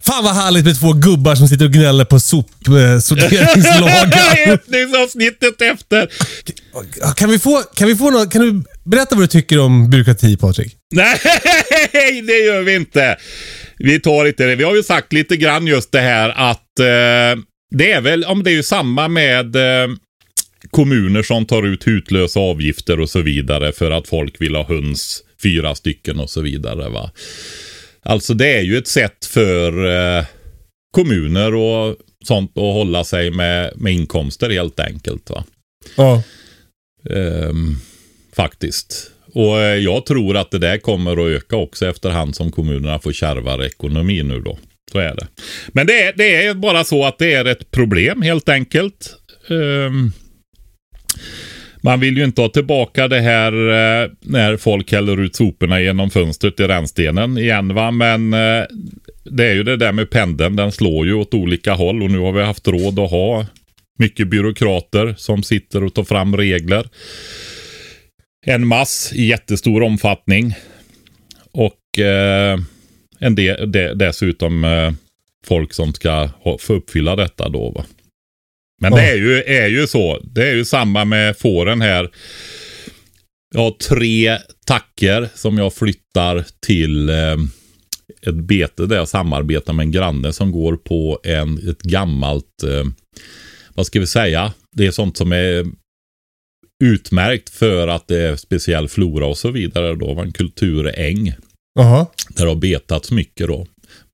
Fan 0.02 0.24
vad 0.24 0.34
härligt 0.34 0.64
med 0.64 0.80
två 0.80 0.92
gubbar 0.92 1.34
som 1.34 1.48
sitter 1.48 1.64
och 1.64 1.72
gnäller 1.72 2.04
på 2.04 2.20
sopsorteringslagar. 2.20 4.52
Öppningsavsnittet 4.52 5.62
efter. 5.72 6.08
kan 7.16 7.30
vi 7.30 7.38
få, 7.38 7.62
kan 7.74 7.88
vi 7.88 7.96
få 7.96 8.10
något, 8.10 8.32
kan 8.32 8.42
du 8.42 8.62
berätta 8.84 9.14
vad 9.14 9.24
du 9.24 9.28
tycker 9.28 9.58
om 9.60 9.90
byråkrati 9.90 10.36
Patrik? 10.36 10.76
Nej, 10.94 11.18
det 12.26 12.38
gör 12.38 12.62
vi 12.62 12.74
inte. 12.74 13.16
Vi 13.78 14.00
tar 14.00 14.26
inte 14.26 14.46
det. 14.46 14.56
Vi 14.56 14.64
har 14.64 14.76
ju 14.76 14.82
sagt 14.82 15.12
lite 15.12 15.36
grann 15.36 15.66
just 15.66 15.92
det 15.92 16.00
här 16.00 16.28
att 16.28 16.78
eh, 16.78 17.42
det 17.70 17.92
är 17.92 18.00
väl, 18.00 18.24
om 18.24 18.42
det 18.42 18.50
är 18.50 18.54
ju 18.54 18.62
samma 18.62 19.08
med 19.08 19.56
eh, 19.56 19.88
kommuner 20.70 21.22
som 21.22 21.46
tar 21.46 21.62
ut 21.66 21.86
hutlösa 21.86 22.40
avgifter 22.40 23.00
och 23.00 23.10
så 23.10 23.20
vidare 23.20 23.72
för 23.72 23.90
att 23.90 24.08
folk 24.08 24.40
vill 24.40 24.54
ha 24.56 24.64
höns, 24.64 25.22
fyra 25.42 25.74
stycken 25.74 26.20
och 26.20 26.30
så 26.30 26.40
vidare. 26.40 26.88
va. 26.88 27.10
Alltså 28.02 28.34
det 28.34 28.56
är 28.58 28.62
ju 28.62 28.78
ett 28.78 28.88
sätt 28.88 29.24
för 29.26 29.86
eh, 29.86 30.24
kommuner 30.92 31.54
och 31.54 31.96
sånt 32.24 32.50
att 32.50 32.62
hålla 32.62 33.04
sig 33.04 33.30
med, 33.30 33.72
med 33.76 33.92
inkomster 33.92 34.50
helt 34.50 34.80
enkelt. 34.80 35.30
va. 35.30 35.44
Ja. 35.96 36.22
Ehm, 37.10 37.76
faktiskt. 38.36 39.10
Och 39.34 39.60
eh, 39.60 39.76
jag 39.76 40.06
tror 40.06 40.36
att 40.36 40.50
det 40.50 40.58
där 40.58 40.78
kommer 40.78 41.12
att 41.12 41.42
öka 41.42 41.56
också 41.56 41.86
efterhand 41.86 42.36
som 42.36 42.52
kommunerna 42.52 42.98
får 42.98 43.12
kärvare 43.12 43.66
ekonomi 43.66 44.22
nu 44.22 44.40
då. 44.40 44.58
Så 44.92 44.98
är 44.98 45.14
det. 45.14 45.26
Men 45.68 45.86
det 45.86 46.02
är, 46.02 46.12
det 46.16 46.46
är 46.46 46.54
bara 46.54 46.84
så 46.84 47.04
att 47.04 47.18
det 47.18 47.32
är 47.32 47.44
ett 47.44 47.70
problem 47.70 48.22
helt 48.22 48.48
enkelt. 48.48 49.16
Ehm, 49.48 50.12
man 51.80 52.00
vill 52.00 52.16
ju 52.16 52.24
inte 52.24 52.40
ha 52.40 52.48
tillbaka 52.48 53.08
det 53.08 53.20
här 53.20 53.52
eh, 53.52 54.10
när 54.20 54.56
folk 54.56 54.92
häller 54.92 55.20
ut 55.20 55.36
soporna 55.36 55.80
genom 55.80 56.10
fönstret 56.10 56.60
i 56.60 56.62
rännstenen 56.62 57.38
igen 57.38 57.74
va. 57.74 57.90
Men 57.90 58.34
eh, 58.34 58.64
det 59.24 59.46
är 59.46 59.54
ju 59.54 59.62
det 59.62 59.76
där 59.76 59.92
med 59.92 60.10
pendeln. 60.10 60.56
Den 60.56 60.72
slår 60.72 61.06
ju 61.06 61.14
åt 61.14 61.34
olika 61.34 61.72
håll 61.72 62.02
och 62.02 62.10
nu 62.10 62.18
har 62.18 62.32
vi 62.32 62.42
haft 62.42 62.68
råd 62.68 62.98
att 62.98 63.10
ha 63.10 63.46
mycket 63.98 64.28
byråkrater 64.28 65.14
som 65.18 65.42
sitter 65.42 65.84
och 65.84 65.94
tar 65.94 66.04
fram 66.04 66.36
regler. 66.36 66.86
En 68.46 68.66
mass 68.66 69.12
i 69.14 69.26
jättestor 69.26 69.82
omfattning. 69.82 70.54
Och 71.52 71.98
eh, 71.98 72.58
en 73.18 73.34
del, 73.34 73.72
de, 73.72 73.94
dessutom 73.94 74.64
eh, 74.64 74.92
folk 75.46 75.72
som 75.72 75.92
ska 75.92 76.10
ha, 76.10 76.58
få 76.58 76.74
uppfylla 76.74 77.16
detta 77.16 77.48
då. 77.48 77.70
Va? 77.70 77.84
Men 78.80 78.92
det 78.92 79.02
Ja. 79.06 79.12
är 79.12 79.16
ju, 79.16 79.42
är 79.42 79.68
ju 79.68 79.86
så. 79.86 80.18
Det 80.22 80.48
är 80.48 80.54
ju 80.54 80.64
samma 80.64 81.04
med 81.04 81.36
fåren 81.36 81.80
här. 81.80 82.10
Jag 83.54 83.60
har 83.60 83.70
tre 83.70 84.38
tacker 84.66 85.28
som 85.34 85.58
jag 85.58 85.74
flyttar 85.74 86.44
till 86.66 87.08
eh, 87.08 87.36
ett 88.26 88.34
bete 88.34 88.86
där 88.86 88.96
jag 88.96 89.08
samarbetar 89.08 89.72
med 89.72 89.84
en 89.84 89.90
granne 89.90 90.32
som 90.32 90.52
går 90.52 90.76
på 90.76 91.20
en, 91.24 91.68
ett 91.70 91.82
gammalt, 91.82 92.62
eh, 92.64 92.84
vad 93.74 93.86
ska 93.86 94.00
vi 94.00 94.06
säga, 94.06 94.52
det 94.72 94.86
är 94.86 94.90
sånt 94.90 95.16
som 95.16 95.32
är 95.32 95.66
utmärkt 96.84 97.48
för 97.50 97.88
att 97.88 98.08
det 98.08 98.20
är 98.20 98.36
speciell 98.36 98.88
flora 98.88 99.26
och 99.26 99.38
så 99.38 99.50
vidare. 99.50 99.94
Då 99.94 100.14
var 100.14 100.24
en 100.24 100.32
kulturäng 100.32 101.32
Jaha. 101.74 102.06
där 102.28 102.44
det 102.44 102.50
har 102.50 102.56
betats 102.56 103.10
mycket 103.10 103.46
då. 103.46 103.66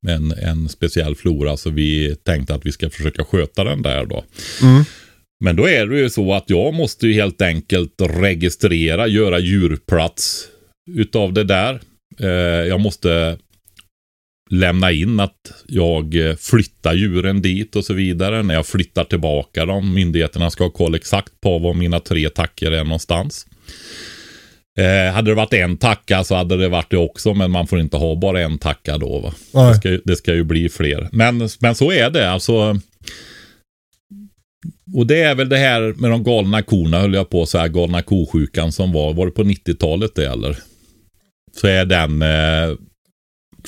En, 0.08 0.32
en 0.32 0.68
speciell 0.68 1.14
flora 1.14 1.56
så 1.56 1.70
vi 1.70 2.16
tänkte 2.22 2.54
att 2.54 2.66
vi 2.66 2.72
ska 2.72 2.90
försöka 2.90 3.24
sköta 3.24 3.64
den 3.64 3.82
där 3.82 4.04
då. 4.04 4.24
Mm. 4.62 4.84
Men 5.40 5.56
då 5.56 5.68
är 5.68 5.86
det 5.86 5.98
ju 5.98 6.10
så 6.10 6.34
att 6.34 6.50
jag 6.50 6.74
måste 6.74 7.06
ju 7.06 7.12
helt 7.12 7.42
enkelt 7.42 7.94
registrera, 7.98 9.06
göra 9.06 9.38
djurplats 9.38 10.48
utav 10.90 11.32
det 11.32 11.44
där. 11.44 11.80
Eh, 12.20 12.28
jag 12.68 12.80
måste 12.80 13.38
lämna 14.50 14.92
in 14.92 15.20
att 15.20 15.62
jag 15.66 16.14
flyttar 16.38 16.94
djuren 16.94 17.42
dit 17.42 17.76
och 17.76 17.84
så 17.84 17.94
vidare. 17.94 18.42
När 18.42 18.54
jag 18.54 18.66
flyttar 18.66 19.04
tillbaka 19.04 19.66
dem. 19.66 19.94
Myndigheterna 19.94 20.50
ska 20.50 20.64
ha 20.64 20.70
koll 20.70 20.94
exakt 20.94 21.40
på 21.40 21.58
var 21.58 21.74
mina 21.74 22.00
tre 22.00 22.28
tacker 22.28 22.70
är 22.70 22.84
någonstans. 22.84 23.46
Eh, 24.76 25.12
hade 25.14 25.30
det 25.30 25.34
varit 25.34 25.52
en 25.54 25.76
tacka 25.76 26.24
så 26.24 26.34
hade 26.34 26.56
det 26.56 26.68
varit 26.68 26.90
det 26.90 26.96
också, 26.96 27.34
men 27.34 27.50
man 27.50 27.66
får 27.66 27.80
inte 27.80 27.96
ha 27.96 28.14
bara 28.14 28.40
en 28.40 28.58
tacka 28.58 28.98
då. 28.98 29.18
Va? 29.20 29.34
Nej. 29.54 29.68
Det, 29.72 29.74
ska, 29.76 29.88
ju- 29.90 30.02
det 30.04 30.16
ska 30.16 30.34
ju 30.34 30.44
bli 30.44 30.68
fler. 30.68 31.08
Men, 31.12 31.48
men 31.60 31.74
så 31.74 31.92
är 31.92 32.10
det. 32.10 32.30
Alltså, 32.30 32.80
och 34.94 35.06
det 35.06 35.22
är 35.22 35.34
väl 35.34 35.48
det 35.48 35.56
här 35.56 35.80
med 35.96 36.10
de 36.10 36.24
galna 36.24 36.62
korna, 36.62 37.00
höll 37.00 37.14
jag 37.14 37.30
på 37.30 37.46
så 37.46 37.58
här, 37.58 37.68
galna 37.68 38.02
kosjukan 38.02 38.72
som 38.72 38.92
var, 38.92 39.14
var 39.14 39.26
det 39.26 39.32
på 39.32 39.42
90-talet 39.44 40.14
det 40.14 40.26
eller? 40.26 40.58
Så 41.60 41.66
är 41.66 41.84
den 41.84 42.22
eh, 42.22 42.76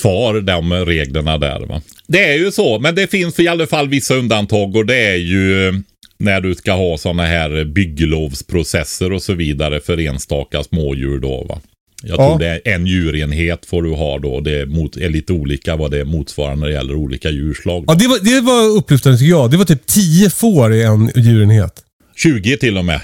kvar, 0.01 0.41
de 0.41 0.73
reglerna 0.73 1.39
där 1.39 1.61
va. 1.61 1.83
Det 2.07 2.25
är 2.25 2.39
ju 2.39 2.51
så, 2.53 2.79
men 2.79 2.95
det 2.95 3.07
finns 3.11 3.41
i 3.41 3.49
alla 3.49 3.67
fall 3.67 3.89
vissa 3.89 4.15
undantag 4.15 4.77
och 4.77 4.87
det 4.87 4.97
är 5.07 5.17
ju 5.17 5.83
när 6.19 6.41
du 6.41 6.55
ska 6.55 6.73
ha 6.73 6.99
sådana 6.99 7.27
här 7.27 7.65
bygglovsprocesser 7.65 9.13
och 9.13 9.23
så 9.23 9.35
vidare 9.35 9.81
för 9.81 10.01
enstaka 10.01 10.63
smådjur 10.65 11.19
då 11.19 11.45
va. 11.45 11.61
Jag 12.03 12.19
Ja. 12.21 12.29
tror 12.29 12.39
det 12.39 12.47
är 12.49 12.75
en 12.75 12.87
djurenhet 12.87 13.67
får 13.67 13.83
du 13.83 13.91
ha 13.95 14.19
då. 14.19 14.41
Det 14.41 14.59
är, 14.61 14.67
mot, 14.67 14.97
är 14.97 15.09
lite 15.09 15.33
olika 15.33 15.77
vad 15.77 15.91
det 15.91 16.05
motsvarar 16.05 16.57
när 16.57 16.67
det 16.67 16.73
gäller 16.73 16.95
olika 16.95 17.31
djurslag. 17.31 17.85
Ja, 17.87 17.95
det, 17.95 18.09
var, 18.09 18.19
det 18.25 18.41
var 18.41 18.77
upplyftande 18.79 19.19
tycker 19.19 19.31
jag. 19.31 19.51
Det 19.51 19.57
var 19.57 19.65
typ 19.65 19.87
10 19.87 20.31
får 20.31 20.75
i 20.75 20.83
en 20.83 21.11
djurenhet. 21.17 21.83
20 22.17 22.57
till 22.57 22.79
och 22.79 22.85
med. 22.85 23.01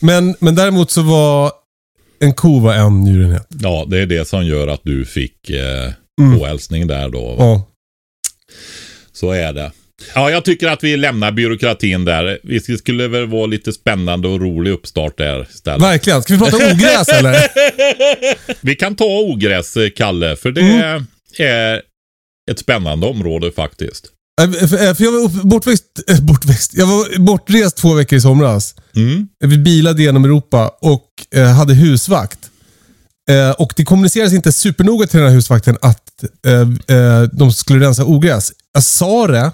Men, 0.00 0.34
men 0.38 0.54
däremot 0.54 0.90
så 0.90 1.02
var 1.02 1.52
en 2.20 2.32
ko 2.34 2.60
var 2.60 2.74
en 2.74 3.06
djurenhet. 3.06 3.46
Ja, 3.62 3.86
det 3.88 3.98
är 3.98 4.06
det 4.06 4.28
som 4.28 4.46
gör 4.46 4.68
att 4.68 4.80
du 4.82 5.04
fick 5.04 5.50
eh, 5.50 5.92
Mm. 6.20 6.38
påhälsning 6.38 6.86
där 6.86 7.08
då. 7.08 7.34
Ja. 7.38 7.66
Så 9.12 9.30
är 9.30 9.52
det. 9.52 9.72
Ja, 10.14 10.30
jag 10.30 10.44
tycker 10.44 10.68
att 10.68 10.84
vi 10.84 10.96
lämnar 10.96 11.32
byråkratin 11.32 12.04
där. 12.04 12.38
Vi 12.42 12.60
skulle 12.60 13.08
väl 13.08 13.26
vara 13.26 13.46
lite 13.46 13.72
spännande 13.72 14.28
och 14.28 14.40
rolig 14.40 14.70
uppstart 14.70 15.18
där 15.18 15.46
istället. 15.50 15.82
Verkligen. 15.82 16.22
Ska 16.22 16.32
vi 16.32 16.38
prata 16.38 16.56
ogräs 16.56 17.08
eller? 17.12 17.36
Vi 18.60 18.74
kan 18.74 18.96
ta 18.96 19.04
ogräs, 19.04 19.76
eh, 19.76 19.90
Kalle, 19.96 20.36
för 20.36 20.50
det 20.50 20.60
Mm. 20.60 21.06
är 21.38 21.82
ett 22.50 22.58
spännande 22.58 23.06
område 23.06 23.52
faktiskt. 23.52 24.06
Äh, 24.42 24.50
För 24.52 24.94
för 24.94 25.04
jag 25.04 25.12
var 25.12 25.44
bortväxt, 25.44 25.84
bortväxt. 26.22 26.70
Jag 26.74 26.86
var 26.86 27.18
bortrest 27.18 27.76
två 27.76 27.94
veckor 27.94 28.16
i 28.18 28.20
somras. 28.20 28.74
Mm. 28.96 29.28
Vi 29.44 29.58
bilade 29.58 30.02
genom 30.02 30.24
Europa 30.24 30.70
och 30.80 31.08
eh, 31.34 31.46
hade 31.46 31.74
husvakt. 31.74 32.38
Eh, 33.30 33.50
och 33.50 33.72
det 33.76 33.84
kommunicerades 33.84 34.32
inte 34.34 34.52
supernoga 34.52 35.06
till 35.06 35.18
den 35.20 35.28
här 35.28 35.34
husvakten 35.34 35.76
att 35.82 36.00
eh, 36.46 36.96
eh, 36.98 37.22
de 37.32 37.52
skulle 37.52 37.86
rensa 37.86 38.04
ogräs. 38.04 38.52
Jag 38.74 38.82
sa 38.84 39.26
det, 39.26 39.50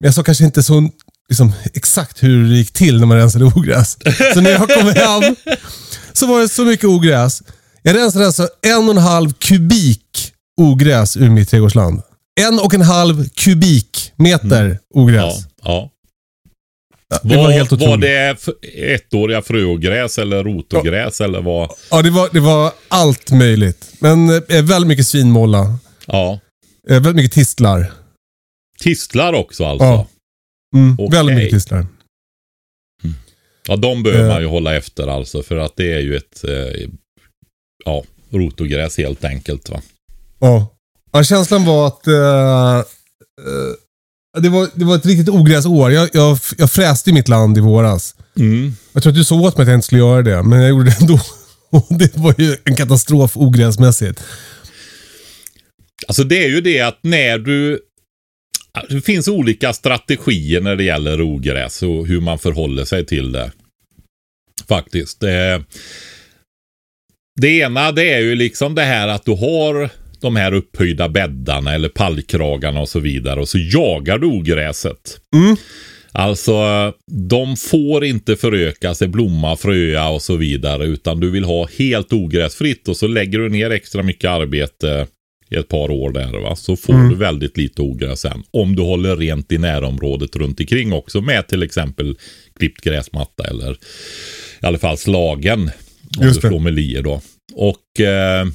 men 0.00 0.06
jag 0.06 0.14
sa 0.14 0.22
kanske 0.22 0.44
inte 0.44 0.62
så 0.62 0.90
liksom, 1.28 1.52
exakt 1.74 2.22
hur 2.22 2.48
det 2.48 2.56
gick 2.56 2.72
till 2.72 3.00
när 3.00 3.06
man 3.06 3.16
rensade 3.18 3.44
ogräs. 3.44 3.98
Så 4.34 4.40
när 4.40 4.50
jag 4.50 4.68
kom 4.68 4.86
hem 4.94 5.36
så 6.12 6.26
var 6.26 6.40
det 6.40 6.48
så 6.48 6.64
mycket 6.64 6.84
ogräs. 6.86 7.42
Jag 7.82 7.96
rensade 7.96 8.26
alltså 8.26 8.48
en 8.66 8.84
och 8.84 8.90
en 8.90 8.98
halv 9.02 9.32
kubik 9.32 10.32
ogräs 10.60 11.16
ur 11.16 11.30
mitt 11.30 11.48
trädgårdsland. 11.48 12.02
En 12.40 12.58
och 12.60 12.74
en 12.74 12.82
halv 12.82 13.28
kubikmeter 13.28 14.78
ogräs. 14.94 15.34
Ja, 15.62 15.90
ja. 17.10 17.20
Det 17.22 17.36
var, 17.36 17.50
helt 17.50 17.70
var 17.70 17.78
otroligt. 17.78 18.00
det 18.00 18.36
f- 18.42 18.48
ettåriga 19.10 19.42
fröogräs 19.42 20.18
eller 20.18 20.44
rotogräs 20.44 21.20
eller 21.20 21.40
vad? 21.40 21.70
Ja, 21.90 22.02
det 22.02 22.10
var, 22.10 22.28
det 22.32 22.40
var 22.40 22.72
allt 22.88 23.30
möjligt. 23.30 23.86
Men 23.98 24.30
eh, 24.30 24.62
väldigt 24.62 24.86
mycket 24.88 25.06
svinmålla. 25.06 25.78
Ja. 26.06 26.40
Eh, 26.88 26.94
väldigt 26.94 27.14
mycket 27.16 27.32
tistlar. 27.32 27.92
Tistlar 28.80 29.32
också 29.32 29.64
alltså? 29.64 29.84
Ja. 29.84 29.92
Ja, 30.72 30.78
Mm, 30.78 30.96
Okej. 30.98 31.18
Väldigt 31.18 31.36
mycket 31.36 31.50
tistlar. 31.52 31.86
de 33.78 34.02
behöver 34.02 34.24
Eh. 34.24 34.32
man 34.32 34.40
ju 34.42 34.46
hålla 34.46 34.76
efter 34.76 35.06
alltså 35.06 35.42
för 35.42 35.56
att 35.56 35.76
det 35.76 35.92
är 35.92 36.00
ju 36.00 36.16
ett 36.16 36.44
eh, 36.44 36.88
ja, 37.84 38.04
rotogräs 38.30 38.98
helt 38.98 39.24
enkelt 39.24 39.68
va. 39.68 39.82
Ja. 40.38 40.76
ja 41.12 41.24
känslan 41.24 41.64
var 41.64 41.86
att 41.86 42.06
eh, 42.06 42.78
eh, 42.78 44.42
det, 44.42 44.48
var, 44.48 44.68
det 44.74 44.84
var 44.84 44.96
ett 44.96 45.06
riktigt 45.06 45.28
ogräsår. 45.28 45.92
Jag, 45.92 46.08
jag, 46.12 46.38
jag 46.58 46.70
fräste 46.70 47.10
i 47.10 47.12
mitt 47.12 47.28
land 47.28 47.58
i 47.58 47.60
våras. 47.60 48.14
Mm. 48.36 48.72
Jag 48.92 49.02
tror 49.02 49.10
att 49.10 49.16
du 49.16 49.24
sa 49.24 49.34
åt 49.34 49.56
mig 49.56 49.62
att 49.62 49.68
jag 49.68 49.76
inte 49.76 49.86
skulle 49.86 50.00
göra 50.00 50.22
det, 50.22 50.42
men 50.42 50.60
jag 50.60 50.68
gjorde 50.70 50.84
det 50.90 50.96
ändå. 51.00 51.20
Och 51.70 51.86
det 51.98 52.16
var 52.16 52.34
ju 52.38 52.56
en 52.64 52.76
katastrof 52.76 53.36
ogräsmässigt. 53.36 54.22
Alltså 56.08 56.24
det 56.24 56.44
är 56.44 56.48
ju 56.48 56.60
det 56.60 56.80
att 56.80 56.98
när 57.02 57.38
du 57.38 57.80
det 58.88 59.00
finns 59.00 59.28
olika 59.28 59.72
strategier 59.72 60.60
när 60.60 60.76
det 60.76 60.84
gäller 60.84 61.22
ogräs 61.22 61.82
och 61.82 62.06
hur 62.06 62.20
man 62.20 62.38
förhåller 62.38 62.84
sig 62.84 63.06
till 63.06 63.32
det. 63.32 63.52
Faktiskt. 64.68 65.20
Det, 65.20 65.64
det 67.40 67.48
ena 67.48 67.92
det 67.92 68.12
är 68.12 68.20
ju 68.20 68.34
liksom 68.34 68.74
det 68.74 68.82
här 68.82 69.08
att 69.08 69.24
du 69.24 69.32
har 69.32 69.90
de 70.20 70.36
här 70.36 70.52
upphöjda 70.52 71.08
bäddarna 71.08 71.74
eller 71.74 71.88
pallkragarna 71.88 72.80
och 72.80 72.88
så 72.88 73.00
vidare 73.00 73.40
och 73.40 73.48
så 73.48 73.58
jagar 73.58 74.18
du 74.18 74.26
ogräset. 74.26 75.20
Mm. 75.36 75.56
Alltså, 76.12 76.54
de 77.28 77.56
får 77.56 78.04
inte 78.04 78.36
föröka 78.36 78.94
sig, 78.94 79.08
blomma, 79.08 79.56
fröa 79.56 80.08
och 80.08 80.22
så 80.22 80.36
vidare 80.36 80.84
utan 80.84 81.20
du 81.20 81.30
vill 81.30 81.44
ha 81.44 81.68
helt 81.78 82.12
ogräsfritt 82.12 82.88
och 82.88 82.96
så 82.96 83.06
lägger 83.06 83.38
du 83.38 83.48
ner 83.48 83.70
extra 83.70 84.02
mycket 84.02 84.30
arbete 84.30 85.06
i 85.50 85.56
ett 85.56 85.68
par 85.68 85.90
år 85.90 86.12
där 86.12 86.40
va. 86.40 86.56
Så 86.56 86.76
får 86.76 86.92
Mm. 86.94 87.08
du 87.08 87.14
väldigt 87.16 87.56
lite 87.56 87.82
ogräs 87.82 88.20
sen. 88.20 88.42
Om 88.50 88.76
du 88.76 88.82
håller 88.82 89.16
rent 89.16 89.52
i 89.52 89.58
närområdet 89.58 90.36
runt 90.36 90.60
omkring 90.60 90.92
också 90.92 91.20
med 91.20 91.46
till 91.48 91.62
exempel 91.62 92.16
klippt 92.58 92.80
gräsmatta 92.84 93.44
eller 93.44 93.72
i 94.62 94.66
alla 94.66 94.78
fall 94.78 94.98
slagen. 94.98 95.70
Om 96.18 96.26
Just 96.26 96.42
du 96.42 96.48
slår 96.48 96.58
med 96.60 96.74
lie 96.74 97.02
då. 97.02 97.20
Och 97.54 98.00
eh, 98.00 98.46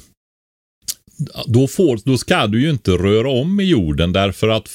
då, 1.46 1.66
får, 1.68 2.00
då 2.04 2.18
ska 2.18 2.46
du 2.46 2.62
ju 2.62 2.70
inte 2.70 2.90
röra 2.90 3.30
om 3.30 3.60
i 3.60 3.64
jorden 3.64 4.12
därför 4.12 4.48
att 4.48 4.68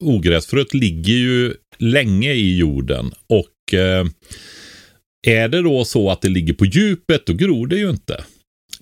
ogräsfröet 0.00 0.74
ligger 0.74 1.14
ju 1.14 1.54
länge 1.78 2.32
i 2.32 2.56
jorden. 2.58 3.12
Och 3.26 3.74
eh, 3.78 4.06
är 5.26 5.48
det 5.48 5.62
då 5.62 5.84
så 5.84 6.10
att 6.10 6.22
det 6.22 6.28
ligger 6.28 6.52
på 6.54 6.64
djupet 6.64 7.26
då 7.26 7.32
gror 7.32 7.66
det 7.66 7.76
ju 7.76 7.90
inte. 7.90 8.24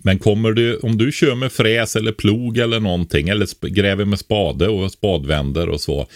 Men 0.03 0.19
kommer 0.19 0.53
du, 0.53 0.77
om 0.77 0.99
du 0.99 1.13
kör 1.13 1.35
med 1.35 1.53
fräs 1.53 1.97
eller 1.97 2.13
plog 2.13 2.59
eller 2.59 2.81
någonting 2.81 3.29
eller 3.29 3.69
gräver 3.69 4.05
med 4.05 4.19
spade 4.19 4.69
och 4.69 4.93
spadvänder 4.93 5.69
och 5.69 5.81
så. 5.81 6.07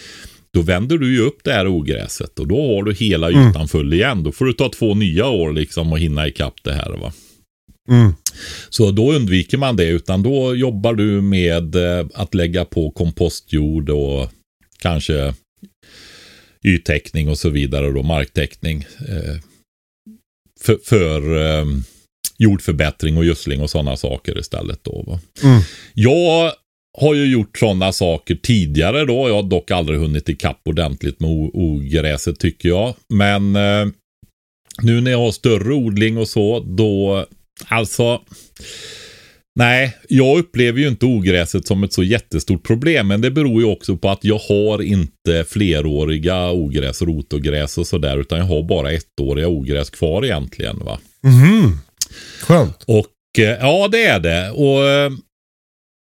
Då 0.53 0.61
vänder 0.61 0.97
du 0.97 1.13
ju 1.13 1.21
upp 1.21 1.43
det 1.43 1.53
här 1.53 1.67
ogräset 1.67 2.39
och 2.39 2.47
då 2.47 2.75
har 2.75 2.83
du 2.83 2.93
hela 2.93 3.29
ytan 3.29 3.67
full 3.67 3.93
igen. 3.93 4.23
Då 4.23 4.31
får 4.31 4.45
du 4.45 4.53
ta 4.53 4.69
två 4.69 4.93
nya 4.93 5.27
år 5.27 5.53
liksom 5.53 5.91
och 5.91 5.99
hinna 5.99 6.27
ikapp 6.27 6.63
det 6.63 6.73
här 6.73 6.97
va. 6.97 7.13
Mm. 7.89 8.13
Så 8.69 8.91
då 8.91 9.13
undviker 9.13 9.57
man 9.57 9.75
det 9.75 9.85
utan 9.85 10.23
då 10.23 10.55
jobbar 10.55 10.93
du 10.93 11.21
med 11.21 11.75
eh, 11.75 12.05
att 12.13 12.33
lägga 12.33 12.65
på 12.65 12.91
kompostjord 12.91 13.89
och 13.89 14.31
kanske 14.79 15.33
yttäckning 16.63 17.29
och 17.29 17.37
så 17.37 17.49
vidare 17.49 17.91
då 17.91 18.03
marktäckning. 18.03 18.85
Eh, 18.99 19.37
för 20.61 20.77
för 20.83 21.37
eh, 21.37 21.65
jordförbättring 22.37 23.17
och 23.17 23.25
gödsling 23.25 23.61
och 23.61 23.69
sådana 23.69 23.97
saker 23.97 24.39
istället 24.39 24.83
då. 24.83 25.19
Mm. 25.43 25.61
Jag 25.93 26.51
har 26.97 27.13
ju 27.13 27.25
gjort 27.25 27.57
sådana 27.57 27.91
saker 27.91 28.35
tidigare 28.35 29.05
då. 29.05 29.29
Jag 29.29 29.35
har 29.35 29.43
dock 29.43 29.71
aldrig 29.71 29.99
hunnit 29.99 30.29
ikapp 30.29 30.61
ordentligt 30.65 31.19
med 31.19 31.29
ogräset 31.53 32.39
tycker 32.39 32.69
jag. 32.69 32.95
Men 33.09 33.55
eh, 33.55 33.87
nu 34.81 35.01
när 35.01 35.11
jag 35.11 35.19
har 35.19 35.31
större 35.31 35.73
odling 35.73 36.17
och 36.17 36.27
så, 36.27 36.59
då 36.59 37.25
alltså 37.67 38.21
Nej, 39.57 39.97
jag 40.09 40.39
upplever 40.39 40.79
ju 40.79 40.87
inte 40.87 41.05
ogräset 41.05 41.67
som 41.67 41.83
ett 41.83 41.93
så 41.93 42.03
jättestort 42.03 42.63
problem. 42.63 43.07
Men 43.07 43.21
det 43.21 43.31
beror 43.31 43.61
ju 43.61 43.67
också 43.67 43.97
på 43.97 44.09
att 44.09 44.23
jag 44.23 44.37
har 44.37 44.81
inte 44.81 45.45
fleråriga 45.49 46.51
ogräs, 46.51 47.01
rotogräs 47.01 47.77
och 47.77 47.87
sådär. 47.87 48.17
Utan 48.17 48.39
jag 48.39 48.45
har 48.45 48.63
bara 48.63 48.91
ettåriga 48.91 49.47
ogräs 49.47 49.89
kvar 49.89 50.25
egentligen. 50.25 50.79
va. 50.79 50.99
Mhm. 51.23 51.79
Skönt. 52.47 52.83
Och 52.87 53.39
eh, 53.39 53.43
ja, 53.59 53.87
det 53.91 54.05
är 54.05 54.19
det. 54.19 54.51
Och 54.51 54.85
eh, 54.89 55.11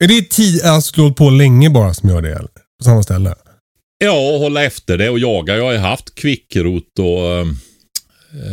Är 0.04 0.08
det 0.08 0.30
tio, 0.30 0.72
alltså 0.72 0.92
du 0.96 1.02
har 1.02 1.06
hållit 1.06 1.18
på 1.18 1.30
länge 1.30 1.70
bara 1.70 1.94
som 1.94 2.10
gör 2.10 2.22
det? 2.22 2.30
Eller? 2.30 2.50
På 2.78 2.84
samma 2.84 3.04
ställe? 3.04 3.36
Ja, 4.04 4.34
och 4.34 4.40
hålla 4.40 4.64
efter 4.64 4.98
det 4.98 5.10
och 5.10 5.20
jaga. 5.20 5.58
Jag 5.58 5.64
har 5.64 5.72
ju 5.72 5.78
haft 5.78 6.16
kvickrot 6.16 7.00
och 7.00 7.38
eh, 7.40 7.46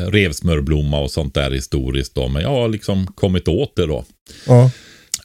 revsmörblomma 0.09 1.01
och 1.01 1.11
sånt 1.11 1.35
där 1.35 1.51
historiskt 1.51 2.15
då. 2.15 2.29
Men 2.29 2.43
jag 2.43 2.49
har 2.49 2.69
liksom 2.69 3.07
kommit 3.07 3.49
åt 3.49 3.77
det 3.77 3.87
då. 3.87 4.05
Ja. 4.47 4.71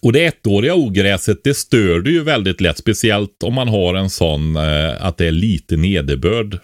Och 0.02 0.14
det 0.14 0.26
ettåriga 0.26 0.76
ogräset 0.76 1.38
det 1.43 1.54
stör 1.54 1.99
det 1.99 2.12
ju 2.12 2.24
väldigt 2.24 2.62
lätt. 2.62 2.78
Speciellt 2.78 3.43
om 3.43 3.54
man 3.54 3.68
har 3.68 3.95
en 3.95 4.10
sån 4.10 4.56
eh, 4.56 5.06
att 5.06 5.18
det 5.18 5.28
är 5.28 5.32
lite 5.32 5.78
nederbörd 5.78 6.60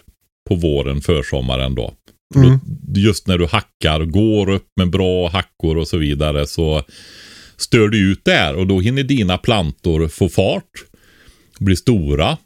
på 0.48 0.54
våren, 0.54 1.00
försommaren 1.00 1.74
då. 1.74 1.92
Mm. 2.36 2.58
Just 2.94 3.26
när 3.26 3.38
du 3.38 3.46
hackar, 3.46 4.04
går 4.04 4.50
upp 4.50 4.66
med 4.76 4.90
bra 4.90 5.28
hackor 5.28 5.76
och 5.76 5.88
så 5.88 5.96
vidare 5.96 6.46
så 6.46 6.82
stör 7.56 7.88
du 7.88 8.12
ut 8.12 8.24
där 8.24 8.54
och 8.54 8.66
då 8.66 8.80
hinner 8.80 9.02
dina 9.02 9.38
plantor 9.38 10.08
få 10.08 10.28
fart. 10.28 10.70
Bli 11.58 11.76
stora. 11.76 12.36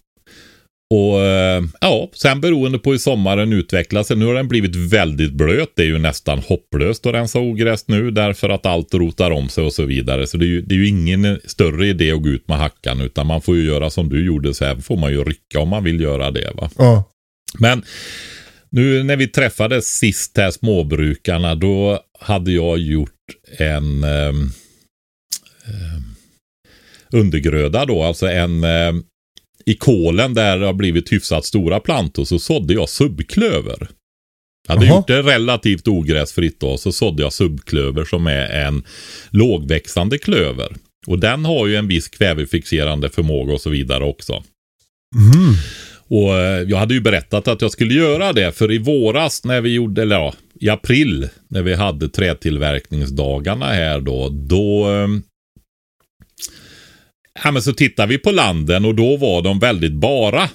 Och 0.94 1.20
eh, 1.20 1.62
ja, 1.80 2.10
sen 2.14 2.40
beroende 2.40 2.78
på 2.78 2.90
hur 2.90 2.98
sommaren 2.98 3.52
utvecklar 3.52 4.02
sig. 4.02 4.16
Nu 4.16 4.26
har 4.26 4.34
den 4.34 4.48
blivit 4.48 4.76
väldigt 4.76 5.32
blöt. 5.32 5.72
Det 5.76 5.82
är 5.82 5.86
ju 5.86 5.98
nästan 5.98 6.38
hopplöst 6.38 7.06
att 7.06 7.14
rensa 7.14 7.38
ogräs 7.38 7.88
nu 7.88 8.10
därför 8.10 8.48
att 8.48 8.66
allt 8.66 8.94
rotar 8.94 9.30
om 9.30 9.48
sig 9.48 9.64
och 9.64 9.72
så 9.72 9.84
vidare. 9.84 10.26
Så 10.26 10.36
det 10.36 10.44
är 10.44 10.48
ju, 10.48 10.62
det 10.62 10.74
är 10.74 10.76
ju 10.76 10.88
ingen 10.88 11.40
större 11.44 11.86
idé 11.86 12.12
att 12.12 12.22
gå 12.22 12.28
ut 12.28 12.48
med 12.48 12.58
hackan 12.58 13.00
utan 13.00 13.26
man 13.26 13.42
får 13.42 13.56
ju 13.56 13.64
göra 13.64 13.90
som 13.90 14.08
du 14.08 14.24
gjorde. 14.24 14.54
Så 14.54 14.64
här 14.64 14.76
får 14.76 14.96
man 14.96 15.12
ju 15.12 15.24
rycka 15.24 15.60
om 15.60 15.68
man 15.68 15.84
vill 15.84 16.00
göra 16.00 16.30
det. 16.30 16.52
va. 16.54 16.70
Ja. 16.78 17.04
Men 17.58 17.82
nu 18.72 19.02
när 19.02 19.16
vi 19.16 19.28
träffades 19.28 19.98
sist 19.98 20.36
här, 20.36 20.50
småbrukarna, 20.50 21.54
då 21.54 22.00
hade 22.18 22.52
jag 22.52 22.78
gjort 22.78 23.10
en 23.58 24.04
ehm, 24.04 24.50
undergröda 27.10 27.84
då, 27.84 28.02
alltså 28.02 28.26
en 28.26 28.64
ehm, 28.64 29.02
i 29.64 29.74
kolen 29.74 30.34
där 30.34 30.58
det 30.58 30.66
har 30.66 30.72
blivit 30.72 31.12
hyfsat 31.12 31.44
stora 31.44 31.80
plantor 31.80 32.24
så 32.24 32.38
sådde 32.38 32.74
jag 32.74 32.88
subklöver. 32.88 33.88
Jag 34.68 34.74
hade 34.74 34.86
Jaha. 34.86 34.96
gjort 34.96 35.06
det 35.06 35.22
relativt 35.22 35.88
ogräsfritt 35.88 36.60
då, 36.60 36.78
så 36.78 36.92
sådde 36.92 37.22
jag 37.22 37.32
subklöver 37.32 38.04
som 38.04 38.26
är 38.26 38.66
en 38.66 38.82
lågväxande 39.30 40.18
klöver. 40.18 40.76
Och 41.06 41.18
den 41.18 41.44
har 41.44 41.66
ju 41.66 41.76
en 41.76 41.88
viss 41.88 42.08
kvävefixerande 42.08 43.10
förmåga 43.10 43.52
och 43.52 43.60
så 43.60 43.70
vidare 43.70 44.04
också. 44.04 44.42
Mhm. 45.14 45.54
Och 46.12 46.34
eh, 46.34 46.62
jag 46.62 46.76
hade 46.78 46.94
ju 46.94 47.00
berättat 47.00 47.48
att 47.48 47.62
jag 47.62 47.70
skulle 47.70 47.94
göra 47.94 48.32
det 48.32 48.52
för 48.52 48.72
i 48.72 48.78
våras 48.78 49.44
när 49.44 49.60
vi 49.60 49.74
gjorde, 49.74 50.02
eller 50.02 50.16
ja, 50.16 50.34
i 50.60 50.68
april 50.68 51.28
när 51.48 51.62
vi 51.62 51.74
hade 51.74 52.08
trätillverkningsdagarna 52.08 53.66
här 53.66 54.00
då, 54.00 54.28
då 54.28 54.90
eh, 54.90 55.08
Ja 57.44 57.50
men 57.50 57.62
så 57.62 57.72
tittade 57.72 58.08
vi 58.08 58.18
på 58.18 58.30
landen 58.30 58.84
och 58.84 58.94
då 58.94 59.16
var 59.16 59.42
de 59.42 59.58
väldigt 59.58 59.92
bara. 59.92 60.50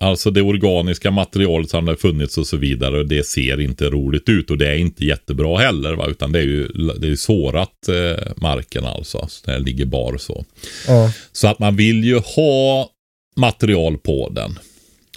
Alltså 0.00 0.30
det 0.30 0.42
organiska 0.42 1.10
materialet 1.10 1.70
som 1.70 1.86
hade 1.86 1.98
funnits 1.98 2.38
och 2.38 2.46
så 2.46 2.56
vidare 2.56 2.98
och 2.98 3.06
det 3.06 3.26
ser 3.26 3.60
inte 3.60 3.90
roligt 3.90 4.28
ut 4.28 4.50
och 4.50 4.58
det 4.58 4.68
är 4.68 4.76
inte 4.76 5.04
jättebra 5.04 5.58
heller 5.58 5.92
va 5.92 6.06
utan 6.06 6.32
det 6.32 6.38
är 6.38 6.42
ju 6.42 6.68
det 6.98 7.08
är 7.08 7.16
sårat 7.16 7.88
eh, 7.88 8.32
marken 8.36 8.84
alltså. 8.84 9.26
Så 9.28 9.50
det 9.50 9.58
ligger 9.58 9.84
bar 9.84 10.16
så. 10.18 10.44
Ja. 10.86 11.12
Så 11.32 11.48
att 11.48 11.58
man 11.58 11.76
vill 11.76 12.04
ju 12.04 12.18
ha 12.18 12.88
material 13.36 13.98
på 13.98 14.28
den. 14.28 14.58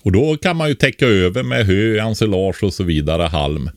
Och 0.06 0.12
då 0.12 0.38
kan 0.38 0.56
man 0.58 0.70
ju 0.70 0.76
täcka 0.76 1.06
över 1.06 1.44
med 1.44 1.66
hö, 1.66 2.00
ensilage 2.00 2.64
och 2.64 2.74
så 2.74 2.84
vidare, 2.84 3.24
halm. 3.24 3.70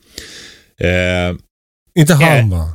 Eh, 0.81 1.37
Inte 1.99 2.15
halm 2.15 2.51
va? 2.51 2.73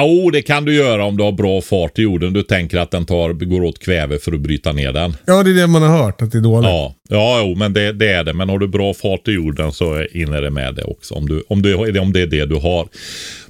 Jo, 0.00 0.30
det 0.30 0.42
kan 0.42 0.64
du 0.64 0.74
göra 0.74 1.04
om 1.04 1.16
du 1.16 1.22
har 1.22 1.32
bra 1.32 1.60
fart 1.60 1.98
i 1.98 2.02
jorden. 2.02 2.32
Du 2.32 2.42
tänker 2.42 2.78
att 2.78 2.90
den 2.90 3.06
tar, 3.06 3.32
går 3.32 3.62
åt 3.62 3.78
kväve 3.78 4.18
för 4.18 4.32
att 4.32 4.40
bryta 4.40 4.72
ner 4.72 4.92
den. 4.92 5.16
Ja, 5.26 5.42
det 5.42 5.50
är 5.50 5.54
det 5.54 5.66
man 5.66 5.82
har 5.82 6.04
hört, 6.04 6.22
att 6.22 6.32
det 6.32 6.38
är 6.38 6.42
dåligt. 6.42 6.68
Ja, 6.68 6.94
ja 7.08 7.40
jo, 7.40 7.54
men 7.54 7.72
det, 7.72 7.92
det 7.92 8.08
är 8.08 8.24
det. 8.24 8.32
Men 8.32 8.48
har 8.48 8.58
du 8.58 8.68
bra 8.68 8.94
fart 8.94 9.28
i 9.28 9.32
jorden 9.32 9.72
så 9.72 10.06
hinner 10.12 10.42
det 10.42 10.50
med 10.50 10.74
det 10.74 10.84
också. 10.84 11.14
Om, 11.14 11.28
du, 11.28 11.44
om, 11.48 11.62
du, 11.62 11.98
om 11.98 12.12
det 12.12 12.20
är 12.20 12.26
det 12.26 12.46
du 12.46 12.54
har. 12.54 12.88